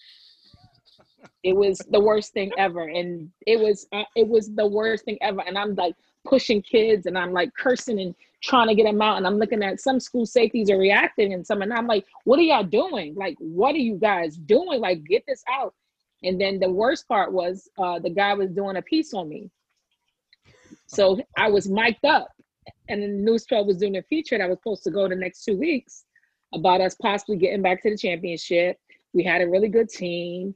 It 1.42 1.54
was 1.54 1.78
the 1.90 2.00
worst 2.00 2.32
thing 2.32 2.52
ever, 2.58 2.88
and 2.88 3.30
it 3.46 3.58
was 3.58 3.86
uh, 3.92 4.04
it 4.16 4.26
was 4.26 4.54
the 4.54 4.66
worst 4.66 5.04
thing 5.04 5.18
ever. 5.20 5.42
And 5.46 5.58
I'm 5.58 5.74
like 5.74 5.94
pushing 6.24 6.62
kids, 6.62 7.06
and 7.06 7.18
I'm 7.18 7.32
like 7.32 7.52
cursing 7.54 8.00
and 8.00 8.14
trying 8.42 8.68
to 8.68 8.74
get 8.74 8.84
them 8.84 9.02
out. 9.02 9.16
And 9.16 9.26
I'm 9.26 9.38
looking 9.38 9.62
at 9.62 9.80
some 9.80 10.00
school 10.00 10.26
safeties 10.26 10.70
are 10.70 10.78
reacting, 10.78 11.32
and 11.32 11.46
some, 11.46 11.62
and 11.62 11.72
I'm 11.72 11.86
like, 11.86 12.04
"What 12.24 12.38
are 12.38 12.42
y'all 12.42 12.64
doing? 12.64 13.14
Like, 13.14 13.36
what 13.38 13.74
are 13.74 13.78
you 13.78 13.96
guys 13.96 14.36
doing? 14.36 14.80
Like, 14.80 15.04
get 15.04 15.24
this 15.26 15.42
out!" 15.50 15.74
And 16.22 16.40
then 16.40 16.60
the 16.60 16.70
worst 16.70 17.08
part 17.08 17.32
was 17.32 17.68
uh, 17.78 17.98
the 17.98 18.10
guy 18.10 18.34
was 18.34 18.50
doing 18.50 18.76
a 18.76 18.82
piece 18.82 19.12
on 19.14 19.28
me. 19.28 19.50
So 20.86 21.20
I 21.36 21.50
was 21.50 21.68
mic'd 21.68 22.04
up, 22.04 22.28
and 22.88 23.02
then 23.02 23.24
News 23.24 23.46
12 23.46 23.66
was 23.66 23.78
doing 23.78 23.96
a 23.96 24.02
feature 24.02 24.38
that 24.38 24.48
was 24.48 24.58
supposed 24.58 24.84
to 24.84 24.90
go 24.90 25.08
the 25.08 25.16
next 25.16 25.44
two 25.44 25.56
weeks 25.56 26.04
about 26.54 26.80
us 26.80 26.94
possibly 27.00 27.36
getting 27.36 27.62
back 27.62 27.82
to 27.82 27.90
the 27.90 27.96
championship. 27.96 28.78
We 29.14 29.24
had 29.24 29.42
a 29.42 29.48
really 29.48 29.68
good 29.68 29.88
team, 29.88 30.54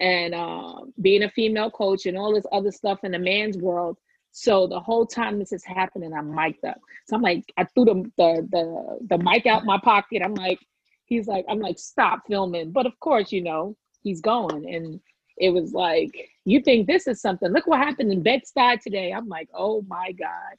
and 0.00 0.34
uh, 0.34 0.80
being 1.00 1.22
a 1.22 1.30
female 1.30 1.70
coach 1.70 2.06
and 2.06 2.18
all 2.18 2.34
this 2.34 2.46
other 2.52 2.70
stuff 2.70 3.04
in 3.04 3.12
the 3.12 3.18
man's 3.18 3.56
world. 3.56 3.96
So 4.32 4.66
the 4.66 4.80
whole 4.80 5.06
time 5.06 5.38
this 5.38 5.52
is 5.52 5.64
happening, 5.64 6.12
I'm 6.12 6.34
mic'd 6.34 6.64
up. 6.64 6.78
So 7.06 7.16
I'm 7.16 7.22
like, 7.22 7.50
I 7.56 7.64
threw 7.64 7.86
the 7.86 8.12
the 8.18 8.48
the, 8.50 9.16
the 9.16 9.18
mic 9.18 9.46
out 9.46 9.64
my 9.64 9.78
pocket. 9.78 10.20
I'm 10.22 10.34
like, 10.34 10.58
he's 11.06 11.26
like, 11.26 11.46
I'm 11.48 11.60
like, 11.60 11.78
stop 11.78 12.24
filming. 12.28 12.70
But 12.70 12.84
of 12.84 12.98
course, 13.00 13.32
you 13.32 13.42
know, 13.42 13.76
he's 14.02 14.20
going, 14.20 14.74
and 14.74 15.00
it 15.38 15.50
was 15.50 15.72
like, 15.72 16.28
you 16.44 16.60
think 16.60 16.86
this 16.86 17.06
is 17.06 17.20
something? 17.20 17.50
Look 17.50 17.66
what 17.66 17.78
happened 17.78 18.12
in 18.12 18.22
Bed-Stuy 18.22 18.80
today. 18.80 19.12
I'm 19.12 19.28
like, 19.28 19.48
oh 19.54 19.82
my 19.88 20.12
god, 20.12 20.54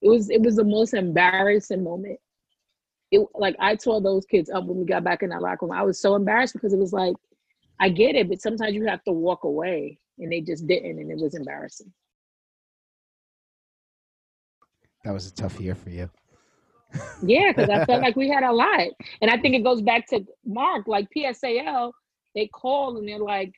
it 0.00 0.08
was 0.08 0.30
it 0.30 0.40
was 0.40 0.56
the 0.56 0.64
most 0.64 0.94
embarrassing 0.94 1.84
moment. 1.84 2.18
It 3.10 3.26
like 3.34 3.56
I 3.58 3.74
tore 3.74 4.00
those 4.00 4.24
kids 4.24 4.48
up 4.48 4.64
when 4.64 4.78
we 4.78 4.86
got 4.86 5.04
back 5.04 5.22
in 5.22 5.30
that 5.30 5.42
locker 5.42 5.66
room. 5.66 5.76
I 5.76 5.82
was 5.82 6.00
so 6.00 6.14
embarrassed 6.14 6.54
because 6.54 6.72
it 6.72 6.78
was 6.78 6.92
like, 6.92 7.14
I 7.80 7.88
get 7.88 8.14
it, 8.16 8.28
but 8.28 8.42
sometimes 8.42 8.74
you 8.74 8.86
have 8.86 9.04
to 9.04 9.12
walk 9.12 9.44
away, 9.44 9.98
and 10.18 10.32
they 10.32 10.40
just 10.40 10.66
didn't, 10.66 10.98
and 10.98 11.10
it 11.10 11.18
was 11.18 11.34
embarrassing. 11.34 11.92
That 15.04 15.14
was 15.14 15.26
a 15.26 15.34
tough 15.34 15.60
year 15.60 15.74
for 15.74 15.90
you. 15.90 16.10
Yeah, 17.22 17.52
because 17.52 17.68
I 17.68 17.84
felt 17.84 18.02
like 18.02 18.16
we 18.16 18.28
had 18.28 18.42
a 18.42 18.52
lot, 18.52 18.88
and 19.22 19.30
I 19.30 19.38
think 19.38 19.54
it 19.54 19.64
goes 19.64 19.80
back 19.80 20.06
to 20.08 20.24
Mark. 20.44 20.88
Like 20.88 21.08
PSAL, 21.16 21.92
they 22.34 22.46
call 22.48 22.98
and 22.98 23.08
they're 23.08 23.18
like, 23.18 23.52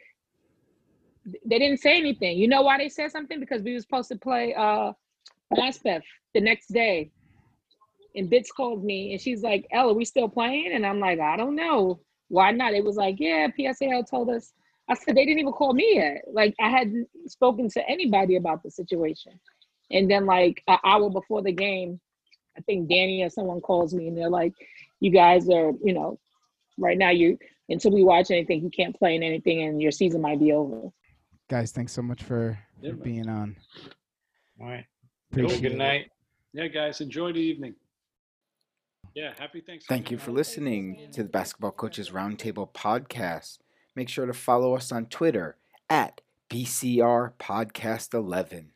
they 1.45 1.59
didn't 1.59 1.79
say 1.79 1.97
anything. 1.97 2.39
You 2.39 2.49
know 2.49 2.63
why 2.63 2.79
they 2.79 2.89
said 2.89 3.11
something? 3.11 3.41
Because 3.41 3.63
we 3.63 3.75
were 3.75 3.81
supposed 3.81 4.09
to 4.09 4.17
play 4.17 4.55
uh 4.55 4.93
Maspeth 5.55 6.03
the 6.35 6.41
next 6.41 6.69
day. 6.69 7.11
And 8.17 8.29
Bits 8.29 8.51
called 8.51 8.85
me 8.85 9.13
and 9.13 9.21
she's 9.21 9.43
like, 9.43 9.67
Ella, 9.71 9.93
are 9.93 9.95
we 9.97 10.05
still 10.05 10.29
playing? 10.29 10.73
And 10.73 10.85
I'm 10.85 10.99
like, 10.99 11.21
I 11.21 11.37
don't 11.37 11.55
know. 11.55 12.01
Why 12.31 12.53
not? 12.53 12.75
It 12.75 12.85
was 12.85 12.97
like, 12.97 13.17
yeah, 13.19 13.49
PSAL 13.59 14.09
told 14.09 14.31
us. 14.31 14.53
I 14.89 14.95
said, 14.95 15.17
they 15.17 15.25
didn't 15.25 15.41
even 15.41 15.53
call 15.53 15.75
me 15.75 15.95
yet. 15.95 16.23
Like, 16.33 16.55
I 16.61 16.71
hadn't 16.71 17.09
spoken 17.27 17.69
to 17.71 17.89
anybody 17.89 18.37
about 18.37 18.63
the 18.63 18.71
situation. 18.71 19.33
And 19.91 20.09
then, 20.09 20.27
like, 20.27 20.63
an 20.69 20.79
hour 20.85 21.11
before 21.11 21.43
the 21.43 21.53
game, 21.53 22.01
I 22.57 22.61
think 22.63 22.89
Danny 22.89 23.23
or 23.23 23.31
someone 23.31 23.61
calls 23.61 23.93
me 23.95 24.07
and 24.07 24.17
they're 24.17 24.31
like, 24.31 24.53
you 25.01 25.11
guys 25.11 25.49
are, 25.49 25.73
you 25.85 25.93
know, 25.93 26.21
right 26.79 26.97
now, 26.97 27.11
you, 27.11 27.37
until 27.69 27.91
we 27.91 28.05
watch 28.05 28.31
anything, 28.31 28.63
you 28.63 28.71
can't 28.71 28.97
play 28.97 29.17
in 29.17 29.25
anything 29.25 29.63
and 29.63 29.83
your 29.83 29.91
season 29.91 30.21
might 30.21 30.39
be 30.39 30.53
over. 30.53 30.89
Guys, 31.49 31.73
thanks 31.73 31.93
so 31.93 32.03
much 32.03 32.23
for, 32.23 32.57
for 32.81 32.95
being 32.95 33.29
on. 33.29 33.57
All 34.61 34.69
right. 34.69 34.85
Appreciate 35.33 35.63
Good 35.63 35.73
it. 35.73 35.79
night. 35.79 36.11
Yeah, 36.53 36.69
guys, 36.69 37.01
enjoy 37.01 37.33
the 37.33 37.41
evening. 37.41 37.75
Yeah, 39.15 39.33
happy 39.39 39.61
Thanksgiving. 39.61 40.03
Thank 40.03 40.11
you 40.11 40.19
for 40.19 40.31
listening 40.31 41.09
to 41.13 41.23
the 41.23 41.29
Basketball 41.29 41.73
Coaches 41.73 42.11
Roundtable 42.11 42.73
podcast. 42.73 43.59
Make 43.97 44.09
sure 44.09 44.27
to 44.27 44.33
follow 44.33 44.75
us 44.75 44.93
on 44.93 45.07
Twitter 45.07 45.57
at 45.89 46.21
BCR 46.49 47.33
Podcast 47.39 48.15
11. 48.15 48.71